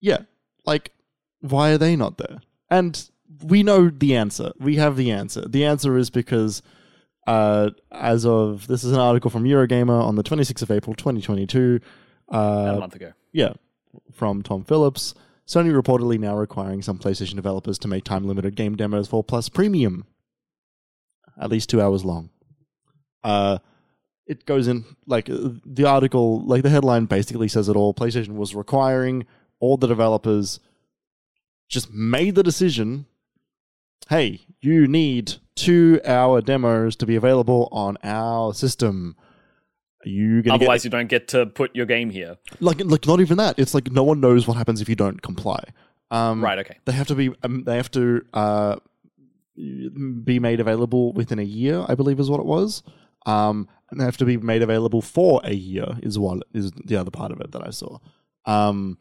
[0.00, 0.20] yeah.
[0.64, 0.92] Like,
[1.40, 2.40] why are they not there?
[2.70, 3.10] And
[3.42, 4.52] we know the answer.
[4.58, 5.42] We have the answer.
[5.48, 6.62] The answer is because,
[7.28, 11.80] uh, as of this is an article from Eurogamer on the 26th of April, 2022.
[12.28, 13.12] About a Uh, month ago.
[13.32, 13.52] yeah,
[14.12, 15.14] from Tom Phillips.
[15.46, 19.48] Sony reportedly now requiring some PlayStation developers to make time limited game demos for Plus
[19.48, 20.04] Premium,
[21.40, 22.30] at least two hours long.
[23.24, 23.58] Uh,
[24.26, 27.94] it goes in like uh, the article, like the headline basically says it all.
[27.94, 29.26] PlayStation was requiring
[29.58, 30.60] all the developers
[31.68, 33.06] just made the decision
[34.10, 35.34] hey, you need
[35.64, 39.16] two hour demos to be available on our system.
[40.04, 42.36] Are you going to get Otherwise, you don't get to put your game here.
[42.60, 45.20] like like not even that it's like no one knows what happens if you don't
[45.22, 45.62] comply
[46.10, 46.76] um Right, okay.
[46.86, 48.76] they have to be um, they have to uh
[50.24, 52.82] be made available within a year i believe is what it was
[53.26, 56.96] um and they have to be made available for a year is what is the
[56.96, 57.98] other part of it that i saw
[58.46, 58.96] um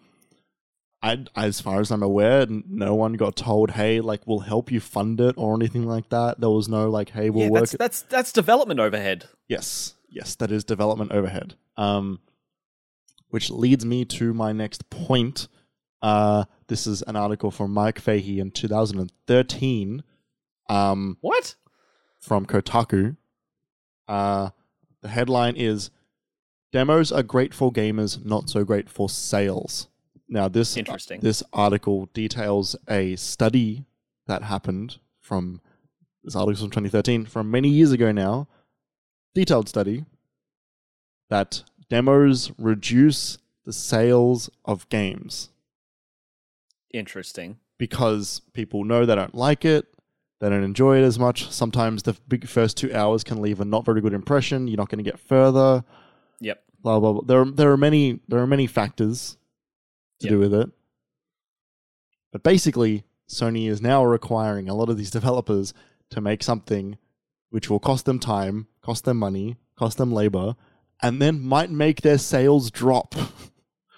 [1.01, 4.79] I, as far as I'm aware, no one got told, "Hey, like we'll help you
[4.79, 6.39] fund it" or anything like that.
[6.39, 9.25] There was no like, "Hey, we'll yeah, work." that's, that's that's development overhead.
[9.47, 11.55] Yes, yes, that is development overhead.
[11.77, 12.19] Um,
[13.29, 15.47] which leads me to my next point.
[16.01, 20.03] Uh, this is an article from Mike Fahey in 2013
[20.69, 21.55] um, What?
[22.19, 23.17] from Kotaku.
[24.07, 24.49] Uh,
[25.01, 25.89] the headline is
[26.71, 29.87] Demos are great for gamers, not so great for sales.
[30.29, 31.21] Now, this Interesting.
[31.21, 33.85] this article details a study
[34.27, 35.61] that happened from
[36.23, 38.47] this article from 2013 from many years ago now
[39.33, 40.03] detailed study
[41.29, 45.49] that demos reduce the sales of games
[46.93, 47.59] Interesting.
[47.77, 49.85] because people know they don't like it
[50.39, 53.65] they don't enjoy it as much sometimes the big first two hours can leave a
[53.65, 55.83] not very good impression you're not going to get further
[56.41, 56.63] Yep.
[56.81, 59.37] blah blah blah there, there are many there are many factors
[60.19, 60.31] to Yep.
[60.31, 60.69] do with it
[62.31, 65.73] but basically sony is now requiring a lot of these developers
[66.09, 66.97] to make something
[67.49, 70.55] which will cost them time cost them money cost them labor
[71.01, 73.15] and then might make their sales drop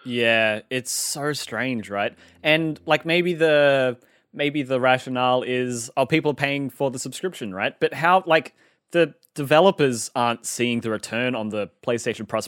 [0.06, 2.16] Yeah, it's so strange, right?
[2.42, 3.98] And like maybe the
[4.34, 7.78] maybe the rationale is oh people are paying for the subscription, right?
[7.80, 8.56] But how like
[8.92, 12.48] the developers aren't seeing the return on the PlayStation Plus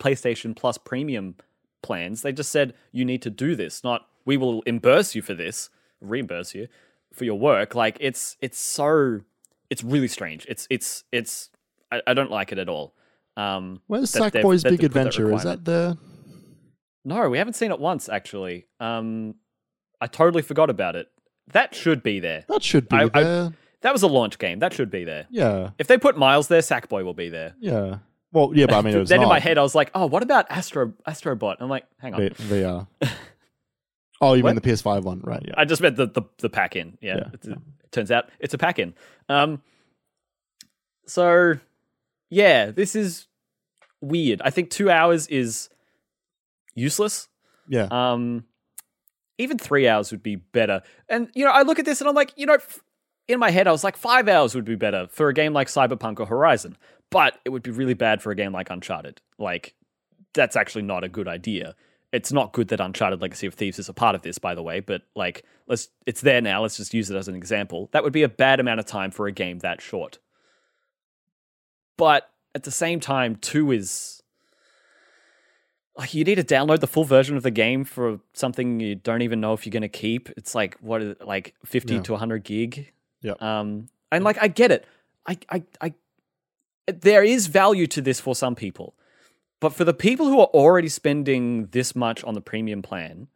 [0.00, 1.36] PlayStation Plus premium
[1.86, 2.22] plans.
[2.22, 5.70] They just said you need to do this, not we will reimburse you for this,
[6.00, 6.66] reimburse you
[7.12, 7.74] for your work.
[7.74, 9.20] Like it's it's so
[9.70, 10.46] it's really strange.
[10.48, 11.50] It's it's it's
[11.92, 12.94] I, I don't like it at all.
[13.36, 15.94] Um, where's sackboy's big put that adventure is that there
[17.04, 18.66] No, we haven't seen it once actually.
[18.80, 19.34] Um,
[20.00, 21.08] I totally forgot about it.
[21.52, 22.44] That should be there.
[22.48, 23.52] that should be I- I- there
[23.82, 24.58] That was a launch game.
[24.58, 25.26] That should be there.
[25.30, 27.54] yeah If they put Miles there, Sackboy will be there.
[27.60, 27.98] yeah
[28.36, 30.06] well yeah but i mean it was then in my head, I was like, "Oh,
[30.06, 32.86] what about Astro Astrobot?" I'm like, "Hang on, V- VR.
[34.20, 34.54] oh, you What?
[34.54, 35.42] mean the PS5 one, right?
[35.46, 35.54] Yeah.
[35.56, 36.98] I just meant the the, the pack in.
[37.00, 37.28] Yeah, Yeah.
[37.32, 38.94] It's a- it turns out it's a pack in.
[39.28, 39.62] Um,
[41.06, 41.54] so
[42.30, 43.26] yeah, this is
[44.00, 44.42] weird.
[44.44, 45.68] I think two hours is
[46.74, 47.28] useless.
[47.68, 47.88] yeah.
[47.90, 48.44] Um,
[49.38, 50.82] even three hours would be better.
[51.08, 52.80] And you know, I look at this and I'm like, you know, f-
[53.28, 55.68] in my head, I was like, five hours would be better for a game like
[55.68, 56.76] Cyberpunk or Horizon,
[57.10, 59.20] but it would be really bad for a game like Uncharted.
[59.38, 59.74] Like,
[60.34, 61.74] that's actually not a good idea.
[62.12, 64.62] It's not good that Uncharted Legacy of Thieves is a part of this, by the
[64.62, 64.80] way.
[64.80, 66.62] But like, let's it's there now.
[66.62, 67.88] Let's just use it as an example.
[67.92, 70.18] That would be a bad amount of time for a game that short.
[71.96, 74.22] But at the same time, two is
[75.96, 79.22] like you need to download the full version of the game for something you don't
[79.22, 80.28] even know if you're going to keep.
[80.36, 82.02] It's like what is it, like 50 Yeah.
[82.02, 82.92] to 100 gig.
[83.22, 83.34] Yeah.
[83.40, 84.86] Um and like I get it.
[85.26, 85.94] I I I
[86.86, 88.94] there is value to this for some people.
[89.60, 93.28] But for the people who are already spending this much on the premium plan,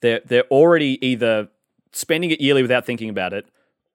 [0.00, 1.48] they're they're already either
[1.92, 3.46] spending it yearly without thinking about it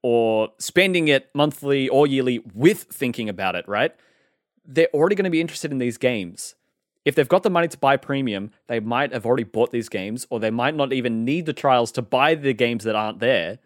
[0.02, 3.94] or spending it monthly or yearly with thinking about it, right?
[4.66, 6.56] They're already going to be interested in these games
[7.08, 10.28] if they've got the money to buy premium, they might have already bought these games,
[10.30, 13.60] or they might not even need the trials to buy the games that aren't there,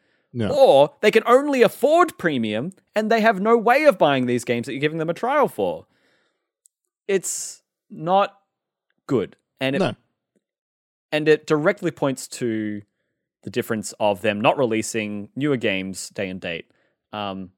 [0.52, 4.66] Or they can only afford premium and they have no way of buying these games
[4.66, 5.86] that you're giving them a trial for.
[7.08, 8.38] It's not
[9.08, 9.36] good.
[9.60, 9.96] And it, No.
[11.12, 12.82] and it directly points to
[13.44, 16.72] the difference of them not releasing newer games day and date.
[17.12, 17.52] Um,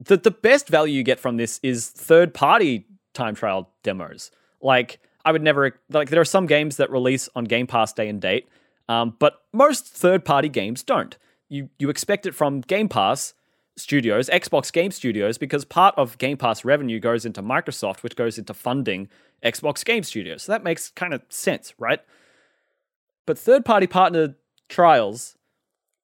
[0.00, 4.30] the the best value you get from this is third party time trial demos.
[4.60, 8.08] Like I would never like there are some games that release on Game Pass day
[8.08, 8.48] and date,
[8.88, 11.16] um, but most third party games don't.
[11.48, 13.34] You you expect it from Game Pass
[13.76, 18.38] studios, Xbox Game Studios, because part of Game Pass revenue goes into Microsoft, which goes
[18.38, 19.08] into funding
[19.44, 20.42] Xbox Game Studios.
[20.42, 22.00] So that makes kind of sense, right?
[23.24, 24.34] But third party partner
[24.68, 25.36] trials,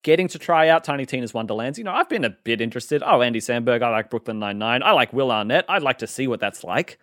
[0.02, 3.02] getting to try out Tiny Tina's Wonderlands, you know, I've been a bit interested.
[3.05, 6.27] Oh, Andy Samberg, I like Brooklyn Nine-Nine, I like Will Arnett, I'd like to see
[6.27, 6.98] what that's like.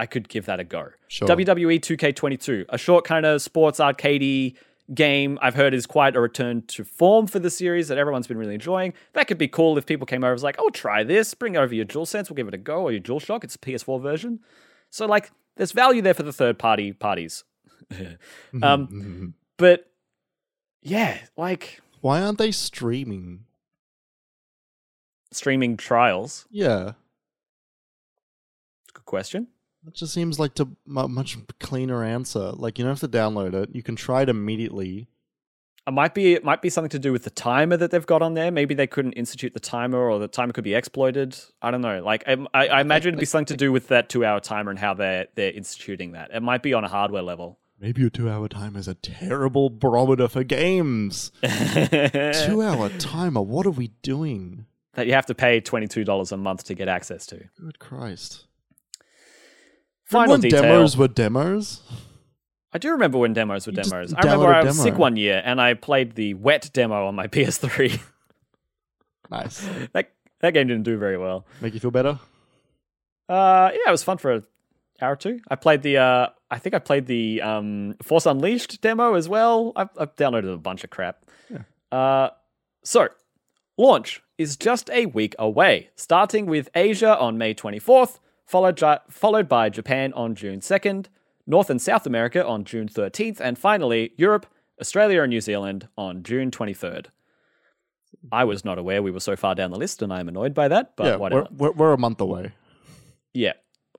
[0.00, 0.90] I could give that a go.
[1.08, 1.26] Sure.
[1.26, 4.54] WWE 2K22, a short kind of sports arcadey
[4.94, 8.38] game I've heard is quite a return to form for the series that everyone's been
[8.38, 8.94] really enjoying.
[9.12, 11.56] That could be cool if people came over and was like, oh, try this, bring
[11.56, 14.40] over your DualSense, we'll give it a go, or your DualShock, it's a PS4 version.
[14.90, 17.44] So, like, there's value there for the third party parties.
[18.62, 19.90] um, but
[20.82, 23.44] yeah, like Why aren't they streaming?
[25.30, 26.46] streaming trials.
[26.50, 26.92] Yeah.
[28.94, 29.48] Good question.
[29.88, 32.52] That just seems like a much cleaner answer.
[32.52, 33.70] Like you don't have to download it.
[33.72, 35.08] You can try it immediately.
[35.86, 38.20] It might be it might be something to do with the timer that they've got
[38.20, 38.50] on there.
[38.50, 41.40] Maybe they couldn't institute the timer, or the timer could be exploited.
[41.62, 42.02] I don't know.
[42.04, 44.78] Like I, I, I imagine it'd be something to do with that two-hour timer and
[44.78, 46.32] how they're they're instituting that.
[46.34, 47.58] It might be on a hardware level.
[47.80, 51.32] Maybe a two-hour timer is a terrible barometer for games.
[51.42, 53.40] Two-hour timer.
[53.40, 54.66] What are we doing?
[54.98, 57.48] that you have to pay twenty two dollars a month to get access to.
[57.58, 58.47] Good Christ!
[60.08, 60.62] Final when detail.
[60.62, 61.82] demos were demos.
[62.72, 64.14] I do remember when demos were demos.
[64.14, 64.84] I remember I was demo.
[64.90, 68.00] sick one year and I played the wet demo on my PS3.
[69.30, 69.68] Nice.
[69.92, 71.46] that that game didn't do very well.
[71.60, 72.18] Make you feel better.
[73.28, 74.44] Uh, yeah, it was fun for an
[75.02, 75.40] hour or two.
[75.50, 79.72] I played the, uh, I think I played the um, Force Unleashed demo as well.
[79.76, 81.24] I've, I've downloaded a bunch of crap.
[81.92, 82.30] Uh,
[82.84, 83.08] so,
[83.76, 88.18] launch is just a week away, starting with Asia on May 24th,
[88.48, 91.06] followed, followed by Japan on June 2nd,
[91.46, 94.46] North and South America on June 13th, and finally Europe,
[94.80, 97.06] Australia, and New Zealand on June 23rd.
[98.32, 100.54] I was not aware we were so far down the list, and I am annoyed
[100.54, 101.46] by that, but yeah, whatever.
[101.56, 102.52] we're, we're a month away.
[103.34, 103.52] Yeah.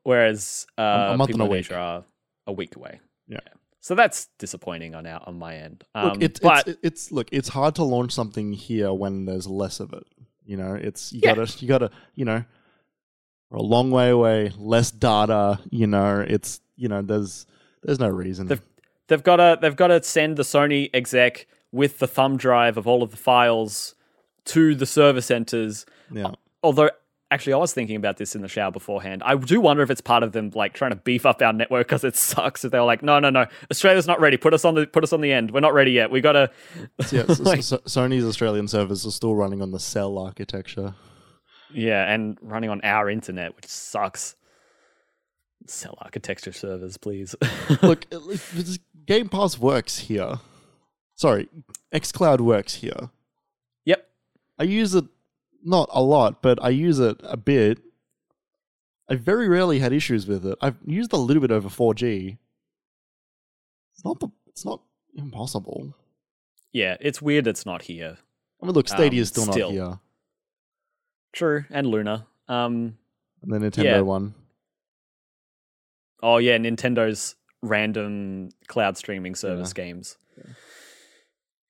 [0.04, 1.66] Whereas uh, a month people and a in week.
[1.66, 2.04] Asia are
[2.48, 3.00] a week away.
[3.28, 3.40] Yeah.
[3.82, 5.84] So that's disappointing on our on my end.
[5.96, 9.48] Um, Look, it's, but it's it's look, it's hard to launch something here when there's
[9.48, 10.04] less of it.
[10.46, 11.36] You know, it's you Yeah.
[11.36, 12.44] gotta you gotta you know,
[13.50, 15.60] we're a long way away, less data.
[15.70, 17.46] You know, it's you know, there's
[17.84, 18.48] there's no reason.
[18.48, 18.62] They've-
[19.08, 22.88] they've got to they've got to send the Sony exec with the thumb drive of
[22.88, 23.96] all of the files
[24.46, 25.86] to the server centers.
[26.12, 26.32] yeah, uh,
[26.64, 26.90] Although
[27.32, 29.22] actually I was thinking about this in the shower beforehand.
[29.24, 31.88] I do wonder if it's part of them like trying to beef up our network
[31.88, 34.36] because it sucks if they were like, no, no, no, Australia's not ready.
[34.38, 35.52] Put us on the put us on the end.
[35.52, 36.10] We're not ready yet.
[36.12, 36.52] We got to
[37.12, 37.26] yeah.
[37.34, 40.94] so, like- so, Sony's Australian servers are still running on the cell architecture.
[41.74, 44.36] Yeah, and running on our internet, which sucks.
[45.68, 47.36] Sell architecture servers, please.
[47.82, 50.40] look, it- it- this Game Pass works here.
[51.16, 51.50] Sorry,
[51.94, 53.10] XCloud works here.
[53.86, 54.10] yep.
[54.58, 55.06] I use it
[55.64, 57.80] not a lot, but I use it a bit.
[59.10, 60.58] I very rarely had issues with it.
[60.62, 62.38] I've used a little bit over 4G.
[63.94, 64.82] It's not the, it's not
[65.16, 65.94] impossible.
[66.72, 68.18] Yeah, it's weird it's not here.
[68.62, 69.72] I mean, look, Stadia Um, is still, still.
[69.72, 70.00] not here,
[71.34, 72.28] True, and Luna.
[72.48, 72.98] Um
[73.42, 74.02] and the Nintendo Yeah.
[74.02, 74.34] one.
[76.22, 80.18] oh yeah, Nintendo's random cloud streaming service games.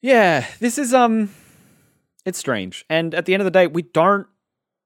[0.02, 1.30] Yeah, this is um
[2.26, 2.86] it's strange.
[2.90, 4.28] And at the end of the day, we don't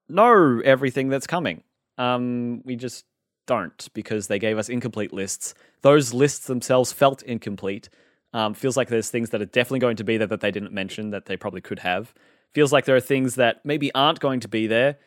[0.10, 1.64] know everything that's coming.
[1.98, 3.06] Um we just
[3.46, 5.54] don't because they gave us incomplete lists.
[5.82, 7.90] Those lists themselves felt incomplete.
[8.36, 10.72] Um, feels like there's things that are definitely going to be there that they didn't
[10.72, 12.16] mention that they probably could have.
[12.54, 14.98] Feels like there are things that maybe aren't going to be there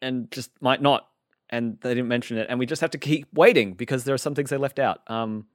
[0.00, 1.08] and just might not.
[1.50, 2.46] And they didn't mention it.
[2.48, 5.00] And we just have to keep waiting because there are some things they left out.
[5.08, 5.46] Um,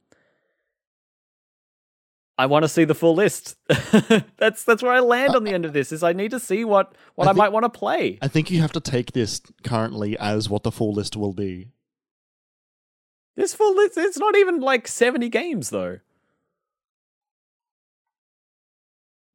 [2.38, 3.58] I want to see the full list.
[4.38, 5.92] that's that's where I land on the end of this.
[5.92, 8.18] Is I need to see what what I I, think- might want to play.
[8.22, 11.72] I think you have to take this currently as what the full list will be.
[13.36, 13.98] This full list.
[13.98, 16.00] It's not even like seventy games though.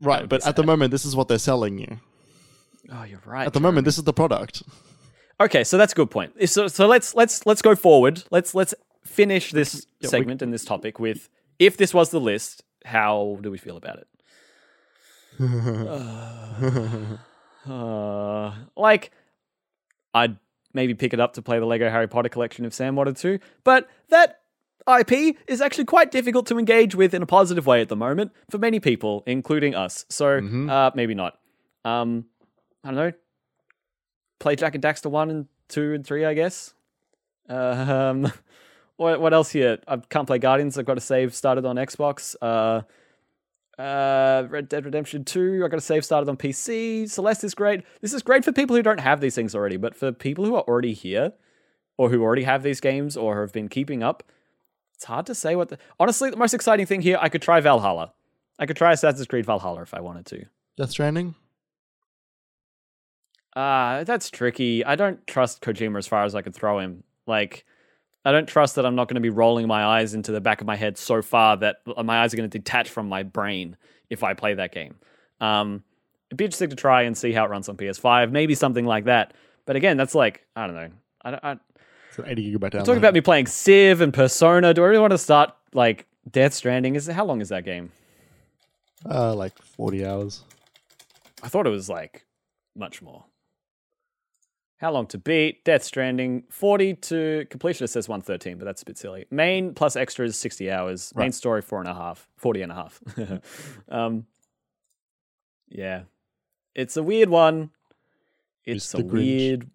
[0.05, 1.98] Right, but at the moment, this is what they're selling you.
[2.93, 3.47] Oh, you're right.
[3.47, 4.62] At the moment, this is the product.
[5.40, 6.32] Okay, so that's a good point.
[6.48, 8.22] So, so let's let's let's go forward.
[8.31, 8.74] Let's let's
[9.05, 11.28] finish this Yeah, we- segment and this topic with
[11.59, 14.09] if this was the list, how do we feel about it?
[17.66, 19.10] Uh, like,
[20.12, 20.36] I'd
[20.74, 23.39] maybe pick it up to play the Lego Harry Potter collection if Sam wanted to,
[23.64, 24.40] but that
[24.86, 28.32] IP is actually quite difficult to engage with in a positive way at the moment
[28.51, 30.05] for many people, including us.
[30.11, 30.70] So Mhm.
[30.70, 31.39] uh, maybe not.
[31.85, 32.27] Um,
[32.82, 33.12] I don't know.
[34.40, 36.74] Play Jak and Daxter one and two and three, I guess.
[37.48, 38.31] Um,
[38.97, 39.78] what what else here?
[39.89, 40.77] I can't play Guardians.
[40.78, 42.36] I've got a save started on Xbox.
[42.43, 42.82] Uh,
[43.81, 47.09] uh, Red Dead Redemption 2, I got a save started on PC.
[47.11, 47.82] Celeste is great.
[48.02, 50.55] This is great for people who don't have these things already, but for people who
[50.55, 51.32] are already here
[51.98, 54.23] or who already have these games or have been keeping up,
[54.94, 55.78] it's hard to say what the.
[56.00, 58.12] Honestly, the most exciting thing here, I could try Valhalla.
[58.58, 60.44] I could try Assassin's Creed Valhalla if I wanted to.
[60.76, 61.34] Death Stranding.
[63.56, 64.84] Ah, that's tricky.
[64.84, 67.04] I don't trust Kojima as far as I could throw him.
[67.26, 67.64] Like,
[68.24, 70.60] I don't trust that I'm not going to be rolling my eyes into the back
[70.60, 73.76] of my head so far that my eyes are going to detach from my brain
[74.10, 74.96] if I play that game.
[75.40, 75.84] Um,
[76.30, 79.04] it'd be interesting to try and see how it runs on PS5, maybe something like
[79.04, 79.34] that.
[79.66, 80.90] But again, that's like I don't know.
[81.22, 81.56] I, don't- I,
[82.16, 82.85] It's an 80 gigabyte download.
[82.85, 84.73] talking about me playing Civ and Persona.
[84.73, 86.95] Do I really want to start like Death Stranding?
[86.95, 87.91] Is how long is that game?
[89.11, 90.43] uh, like 40 hours.
[91.43, 92.24] I thought it was like
[92.77, 93.24] much more.
[94.78, 95.65] How long to beat?
[95.65, 97.85] Death Stranding, 40 to completion.
[97.85, 99.27] It says 113, but that's a bit silly.
[99.31, 101.12] Main plus extras, 60 hours.
[101.16, 101.35] Main Right.
[101.35, 103.01] story, four and a half, 40 and a half.
[103.89, 104.27] um,
[105.69, 106.03] yeah.
[106.74, 107.70] It's a weird one.
[108.65, 109.01] It's Mr.
[109.01, 109.66] a Grinch.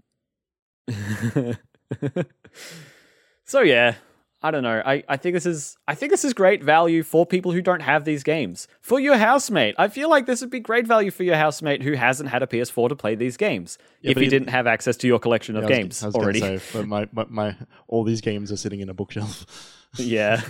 [0.88, 1.57] weird.
[3.45, 3.95] so yeah,
[4.41, 4.82] I don't know.
[4.86, 7.82] I, I think this is I think this is great value for people who don't
[7.82, 8.68] have these games.
[8.82, 11.94] For your housemate, I feel like this would be great value for your housemate who
[11.94, 13.78] hasn't had a PS4 to play these games.
[14.02, 16.06] Yeah, if he didn't have access to your collection of Yeah, I was- games I
[16.07, 16.40] was already.
[16.40, 17.56] say, but my, my, my
[17.88, 19.45] all these games are sitting in a bookshelf.
[19.98, 20.41] yeah.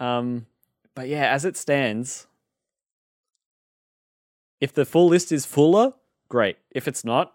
[0.00, 0.46] Um
[0.94, 2.26] but yeah, as it stands,
[4.60, 5.94] if the full list is fuller,
[6.28, 6.56] great.
[6.70, 7.34] If it's not,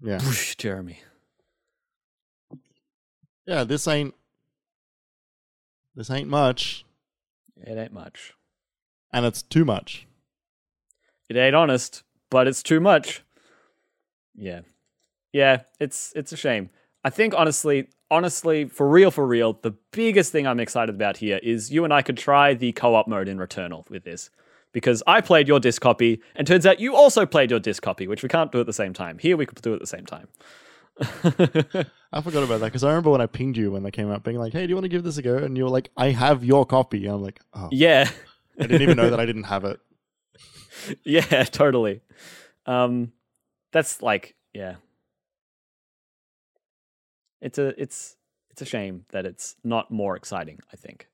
[0.00, 1.00] whoosh, Jeremy.
[3.46, 3.64] yeah.
[3.64, 4.14] This ain't
[5.94, 6.84] this ain't much,
[7.64, 8.34] It ain't much.
[9.12, 10.06] and it's too much.
[11.28, 13.22] It ain't honest, but it's too much.
[14.34, 14.60] Yeah.
[15.32, 16.70] Yeah, it's it's a shame.
[17.02, 21.38] I think honestly, honestly, for real, for real, the biggest thing I'm excited about here
[21.42, 24.30] is you and I could try the co-op mode in Returnal with this.
[24.76, 28.06] Because I played your disc copy, and turns out you also played your disc copy,
[28.06, 29.16] which we can't do at the same time.
[29.16, 30.28] Here we could do it at the same time.
[32.12, 34.22] I forgot about that because I remember when I pinged you when they came out,
[34.22, 35.88] being like, "Hey, do you want to give this a go?" And you were like,
[35.96, 38.10] "I have your copy." And I'm like, "Oh, yeah.
[38.60, 39.80] I didn't even know that I didn't have it."
[41.04, 42.02] yeah, totally.
[42.66, 43.12] Um,
[43.72, 44.74] that's like, yeah.
[47.40, 48.18] It's a it's
[48.50, 50.60] it's a shame that it's not more exciting.
[50.70, 51.08] I think.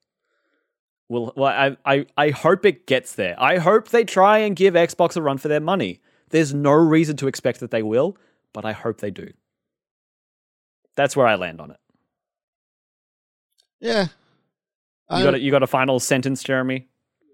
[1.13, 3.35] Well, well, I I I hope it gets there.
[3.39, 6.01] I hope they try and give Xbox a run for their money.
[6.29, 8.17] There's no reason to expect that they will,
[8.53, 9.29] but I hope they do.
[10.95, 11.77] That's where I land on it.
[13.79, 14.03] Yeah,
[15.11, 16.87] You I, got a, you got a final sentence, Jeremy?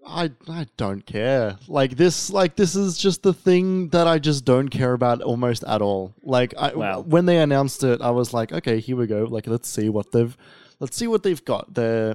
[0.06, 1.58] I I don't care.
[1.68, 5.62] Like this, like this is just the thing that I just don't care about almost
[5.64, 6.14] at all.
[6.22, 7.00] Like I, Wow.
[7.02, 9.24] when they announced it, I was like, okay, here we go.
[9.24, 10.36] Like let's see what they've,
[10.80, 11.74] let's see what they've got.
[11.74, 12.14] They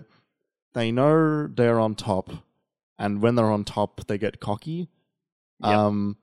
[0.75, 2.29] they know they're on top,
[2.99, 4.89] and when they're on top, they get cocky.
[5.63, 5.71] Yep.
[5.71, 6.17] Um,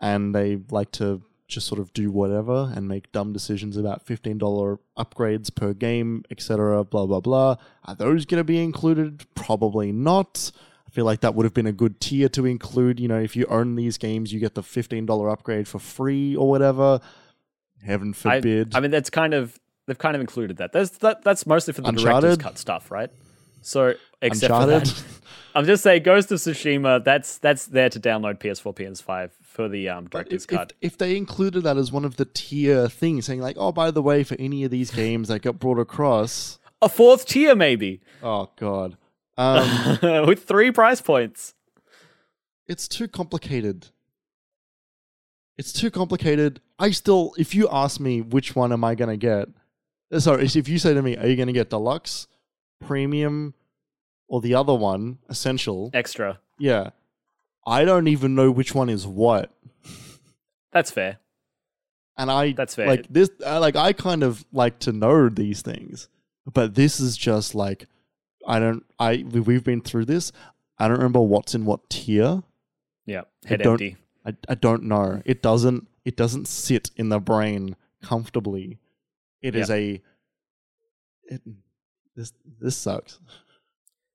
[0.00, 4.38] and they like to just sort of do whatever and make dumb decisions about fifteen
[4.38, 6.84] dollar upgrades per game, etc.
[6.84, 7.56] Blah blah blah.
[7.84, 9.24] Are those going to be included?
[9.34, 10.52] Probably not.
[10.86, 13.00] I feel like that would have been a good tier to include.
[13.00, 16.36] You know, if you own these games, you get the fifteen dollar upgrade for free
[16.36, 17.00] or whatever.
[17.84, 18.76] Heaven I, forbid.
[18.76, 20.72] I mean, that's kind of they've kind of included that.
[20.72, 23.10] That's that, that's mostly for the director's cut stuff, right?
[23.62, 24.88] So except Uncharted.
[24.88, 25.04] for that,
[25.54, 27.02] I'm just saying, Ghost of Tsushima.
[27.04, 30.72] That's that's there to download PS4, PS5 for the um, director's if, if, cut.
[30.80, 34.02] if they included that as one of the tier things, saying like, "Oh, by the
[34.02, 38.50] way, for any of these games that got brought across," A fourth tier, maybe, oh
[38.56, 38.96] god,
[39.38, 41.54] um, with three price points.
[42.66, 43.88] it's too complicated.
[45.58, 46.60] It's too complicated.
[46.78, 49.48] I still, if you ask me which one am I gonna get,
[50.10, 52.26] uh, sorry, if you say to me, "Are you gonna get deluxe,
[52.82, 53.54] premium,
[54.28, 56.40] or the other one, essential?" Extra.
[56.58, 56.90] Yeah,
[57.66, 59.50] I don't even know which one is what.
[60.72, 61.18] That's fair.
[62.16, 62.86] and I That's fair.
[62.86, 66.08] Like this, uh, like I kind of like to know these things,
[66.52, 67.86] but this is just like
[68.46, 68.84] I don't.
[68.98, 70.32] I we- we've been through this.
[70.78, 72.42] I don't remember what's in what tier.
[73.06, 73.96] Yeah, head don't- empty.
[74.24, 75.20] I, I don't know.
[75.24, 75.88] It doesn't.
[76.04, 78.78] It doesn't sit in the brain comfortably.
[79.40, 80.00] It is a.
[81.24, 81.40] It,
[82.16, 83.18] this this sucks.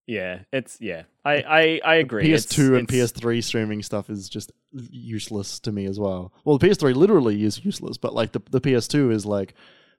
[0.06, 1.04] Yeah, it's yeah.
[1.26, 2.24] I I, I agree.
[2.30, 6.32] PS2 It's- and it's- PS3 streaming stuff is just useless to me as well.
[6.46, 9.54] Well, the PS3 literally is useless, but like the the PS2 is like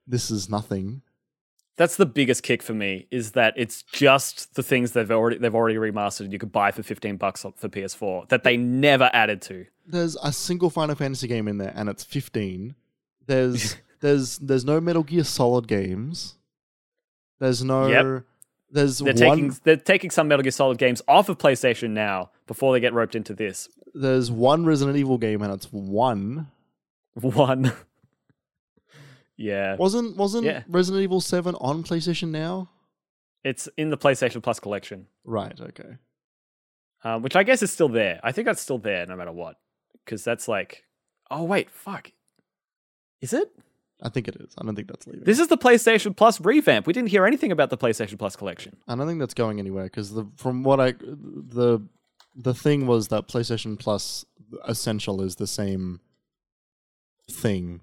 [0.06, 1.02] this is nothing.
[1.76, 5.54] That's the biggest kick for me is that it's just the things they've already they've
[5.54, 9.42] already remastered and you could buy for 15 bucks for PS4 that they never added
[9.42, 9.66] to.
[9.86, 12.74] There's a single Final Fantasy game in there, and it's 15.
[13.26, 16.37] There's there's there's no Metal Gear Solid games.
[17.38, 17.86] There's no.
[17.86, 18.24] Yep.
[18.70, 19.36] There's They're one.
[19.36, 22.92] taking they're taking some Metal Gear Solid games off of PlayStation now before they get
[22.92, 23.68] roped into this.
[23.94, 26.48] There's one Resident Evil game, and it's one.
[27.14, 27.72] One.
[29.36, 29.76] yeah.
[29.76, 30.62] Wasn't wasn't Yeah.
[30.68, 32.70] Resident Evil Seven on PlayStation now?
[33.44, 35.06] It's in the PlayStation Plus collection.
[35.24, 35.58] Right.
[35.60, 35.96] Okay.
[37.04, 38.20] um, which I guess is still there.
[38.22, 39.56] I think that's still there no matter what,
[40.04, 40.84] because that's like,
[41.30, 42.12] oh wait, fuck,
[43.20, 43.50] is it?
[44.02, 44.54] I think it is.
[44.56, 45.24] I don't think that's leaving.
[45.24, 46.86] This is the PlayStation Plus revamp.
[46.86, 48.76] We didn't hear anything about the PlayStation Plus collection.
[48.86, 51.80] I don't think that's going anywhere because the from what I the
[52.36, 54.24] the thing was that PlayStation Plus
[54.66, 56.00] Essential is the same
[57.30, 57.80] thing.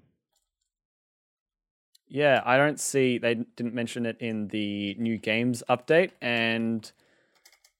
[2.08, 6.90] Yeah, I don't see they didn't mention it in the new games update, and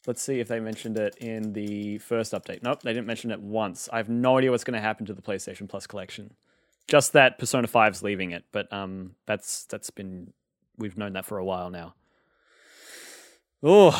[0.06, 2.62] let's see if they mentioned it in the first update.
[2.62, 3.88] Nope, they didn't mention it once.
[3.92, 6.34] I have no idea what's going to happen to the PlayStation Plus collection.
[6.88, 10.32] Just that Persona 5's leaving it, but um, that's that's been
[10.78, 11.94] we've known that for a while now.
[13.62, 13.90] Oh,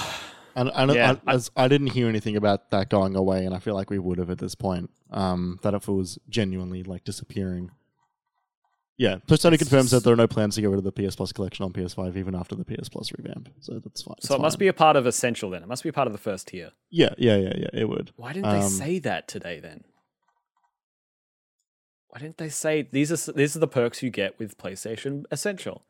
[0.54, 3.54] And, and Yeah, I, I- as I didn't hear anything about that going away, and
[3.54, 4.90] I feel like we would have at this point.
[5.10, 7.70] Um, that if it was genuinely like disappearing.
[8.98, 11.30] Yeah, Persona confirms that there are no plans to get rid of the PS Plus
[11.30, 13.50] collection on PS5 even after the PS Plus revamp.
[13.60, 14.16] So that's fine.
[14.20, 15.62] so it must be a part of Essential then.
[15.62, 16.70] It must be a part of the first tier.
[16.90, 17.68] Yeah, yeah, yeah, yeah.
[17.74, 18.12] It would.
[18.16, 19.84] Why didn't they Um, say that today then?
[22.16, 25.82] Why didn't they say these are these are the perks you get with PlayStation Essential?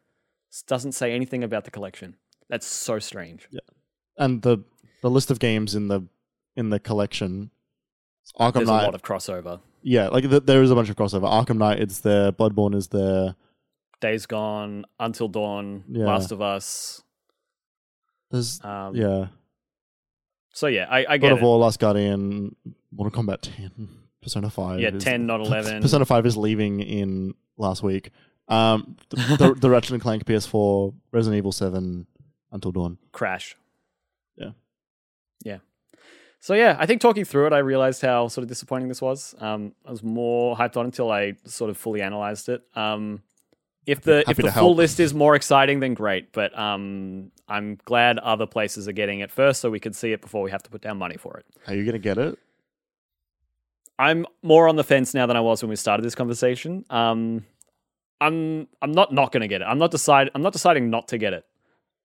[0.50, 2.16] This doesn't say anything about the collection.
[2.48, 3.46] That's so strange.
[3.52, 3.60] Yeah.
[4.18, 4.58] And the
[5.02, 6.00] the list of games in the
[6.56, 7.50] in the collection.
[8.40, 8.82] Arkham There's Knight.
[8.82, 9.60] a lot of crossover.
[9.82, 11.30] yeah, like th- there is a bunch of crossover.
[11.30, 12.32] Arkham Knight, it's there.
[12.32, 13.36] Bloodborne is there.
[14.00, 16.06] Days Gone, Until Dawn, Yeah.
[16.06, 17.04] Last of Us.
[18.32, 19.28] There's Um, yeah,
[20.52, 21.40] So yeah, I, I God of.
[21.42, 22.56] War, Last Guardian,
[22.90, 23.88] Mortal Kombat 10,
[24.26, 24.80] Persona 5.
[24.80, 25.82] Yeah, is- 10, not 11.
[25.82, 28.10] Persona 5 is leaving in last week.
[28.48, 32.06] Um, the, the, the Ratchet and Clank PS4, Resident Evil 7,
[32.50, 32.98] Until Dawn.
[33.12, 33.56] Crash.
[34.36, 34.50] Yeah.
[35.44, 35.58] Yeah.
[36.40, 39.36] So yeah, I think talking through it, I realized how sort of disappointing this was.
[39.38, 42.62] Um, I was more hyped on until I sort of fully analyzed it.
[42.74, 43.22] Um,
[43.86, 44.76] if the if the full help.
[44.76, 46.32] list is more exciting, then great.
[46.32, 50.20] But um, I'm glad other places are getting it first, so we could see it
[50.20, 51.46] before we have to put down money for it.
[51.68, 52.36] Are you going to get it?
[53.98, 56.84] I'm more on the fence now than I was when we started this conversation.
[56.90, 57.44] Um,
[58.20, 59.64] I'm I'm not not going to get it.
[59.64, 61.44] I'm not decide I'm not deciding not to get it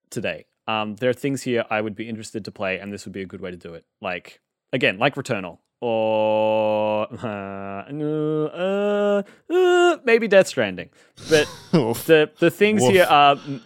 [0.10, 0.46] today.
[0.68, 3.22] Um, there are things here I would be interested to play, and this would be
[3.22, 3.86] a good way to do it.
[4.02, 4.40] Like
[4.74, 7.26] again, like Returnal or uh,
[7.92, 10.90] uh, uh, maybe Death Stranding.
[11.30, 12.92] But the the things Woof.
[12.92, 13.62] here are mm,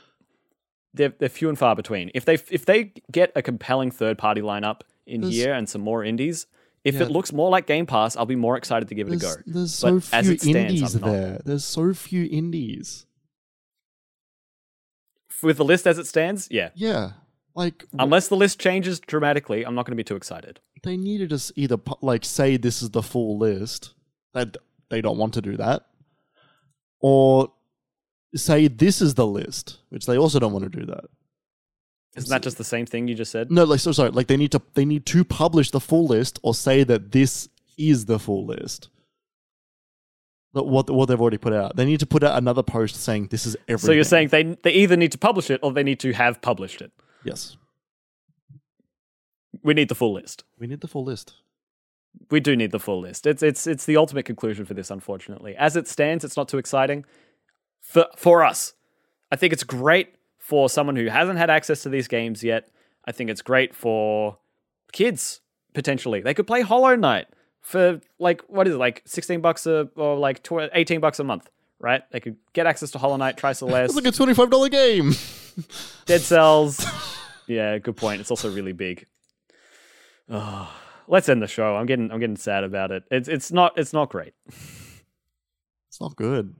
[0.93, 2.10] they're, they're few and far between.
[2.15, 5.81] If they if they get a compelling third party lineup in There's- here and some
[5.81, 6.47] more indies,
[6.86, 7.02] if Yeah.
[7.03, 9.34] it looks more like Game Pass, I'll be more excited to give it a go.
[9.45, 11.12] There's, there's But so as few it stands, indies I'm not.
[11.12, 11.41] there.
[11.44, 13.06] There's so few indies.
[15.44, 16.70] With the list as it stands, yeah.
[16.76, 17.12] Yeah.
[17.56, 20.60] Like, Unless the list changes dramatically, I'm not going to be too excited.
[20.84, 23.94] they need to just either like say this is the full list
[24.34, 24.56] that
[24.90, 25.84] they don't want to do that
[27.02, 27.52] or
[28.36, 31.06] say this is the list which they also don't want to do that
[32.15, 33.51] Isn't that just the same thing you just said?
[33.51, 36.39] no like so sorry like they need to they need to publish the full list
[36.43, 38.89] or say that this is the full list
[40.53, 43.27] That what what they've already put out they need to put out another post saying
[43.31, 45.83] this is everything So you're saying they they either need to publish it or they
[45.83, 46.91] need to have published it.
[47.23, 47.57] yes
[49.63, 50.43] We need the full list.
[50.59, 51.33] we need the full list
[52.31, 53.27] We do need the full list.
[53.27, 55.53] It's it's it's the ultimate conclusion for this, unfortunately.
[55.57, 57.03] As it stands, it's not too exciting
[57.81, 58.73] for for us.
[59.31, 60.14] I think it's great
[60.45, 62.69] for someone who hasn't had access to these games yet.
[63.03, 64.38] I think it's great for
[64.91, 65.41] kids
[65.73, 66.22] potentially.
[66.22, 67.26] They could play Hollow Knight
[67.61, 71.23] for like what is it like sixteen bucks a or like tw- eighteen bucks a
[71.23, 71.49] month,
[71.80, 72.03] right?
[72.11, 75.13] They could get access to Hollow Knight, try Celeste, it's like a $25 game
[76.05, 76.85] Dead Cells.
[77.47, 78.22] yeah, good point.
[78.22, 79.07] It's also really big.
[80.30, 80.72] Oh,
[81.07, 81.76] let's end the show.
[81.76, 83.03] I'm getting I'm getting sad about it.
[83.09, 84.34] It's it's not it's not great.
[84.47, 86.53] it's not good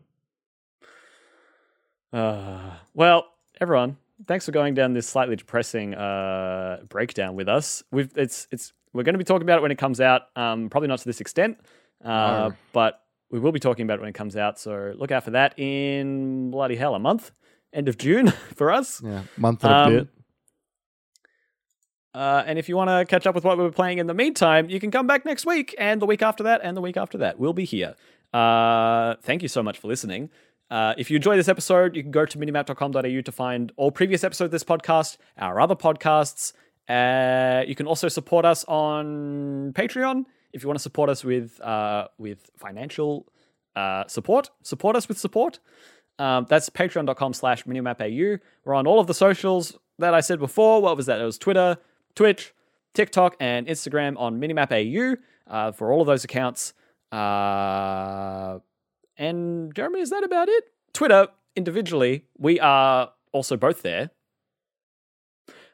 [2.12, 3.28] Uh, well,
[3.62, 7.84] everyone, thanks for going down this slightly depressing uh, breakdown with us.
[7.92, 10.24] We've it's it's we're going to be talking about it when it comes out.
[10.36, 11.60] Um, probably not to this extent,
[12.04, 12.08] uh,
[12.50, 12.54] No.
[12.74, 13.02] but
[13.32, 14.60] we will be talking about it when it comes out.
[14.60, 17.32] So look out for that in bloody hell a month,
[17.74, 19.02] end of June for us.
[19.04, 20.08] yeah month and Um, a bit
[22.14, 24.14] Uh, and if you want to catch up with what we were playing in the
[24.14, 26.96] meantime, you can come back next week and the week after that and the week
[26.96, 27.38] after that.
[27.38, 27.96] We'll be here.
[28.34, 30.30] Uh, thank you so much for listening.
[30.70, 34.24] Uh, if you enjoy this episode, you can go to minimap.com.au to find all previous
[34.24, 36.54] episodes of this podcast, our other podcasts.
[36.90, 41.60] Uh, you can also support us on Patreon if you want to support us with
[41.62, 43.28] uh, with financial
[43.76, 44.50] uh, support.
[44.64, 45.60] Support us with support.
[46.18, 48.40] Um, that's patreon.com slash minimapau.
[48.64, 50.82] We're on all of the socials that I said before.
[50.82, 51.20] What was that?
[51.20, 51.78] It was Twitter,
[52.16, 52.54] Twitch,
[52.94, 55.18] TikTok, and Instagram on minimapau
[55.48, 56.74] uh, for all of those accounts.
[57.12, 58.60] Uh,
[59.18, 60.66] and Jeremy, is that about it?
[60.94, 64.12] Twitter, individually, we are also both there.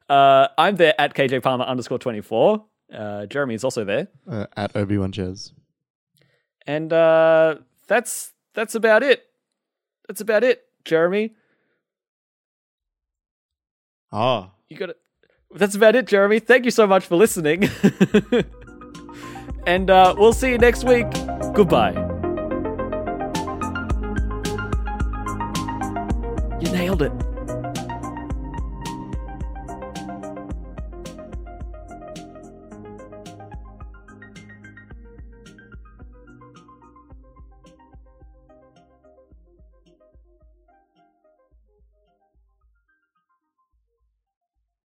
[0.10, 2.66] Uh, I'm there at KJ Palmer underscore 24.
[2.94, 4.08] Uh, Jeremy is also there.
[4.30, 5.54] Uh, at Obi Wan Jez.
[6.68, 7.56] And uh,
[7.88, 9.24] that's that's about it.
[10.08, 11.34] That's about it, Jeremy.
[14.12, 14.52] Ah.
[14.70, 14.98] You got it.
[15.54, 16.40] That's about it, Jeremy.
[16.40, 17.70] Thank you so much for listening.
[19.66, 21.08] and uh, we'll see you next week.
[21.54, 22.11] Goodbye.
[26.62, 27.31] You nailed it.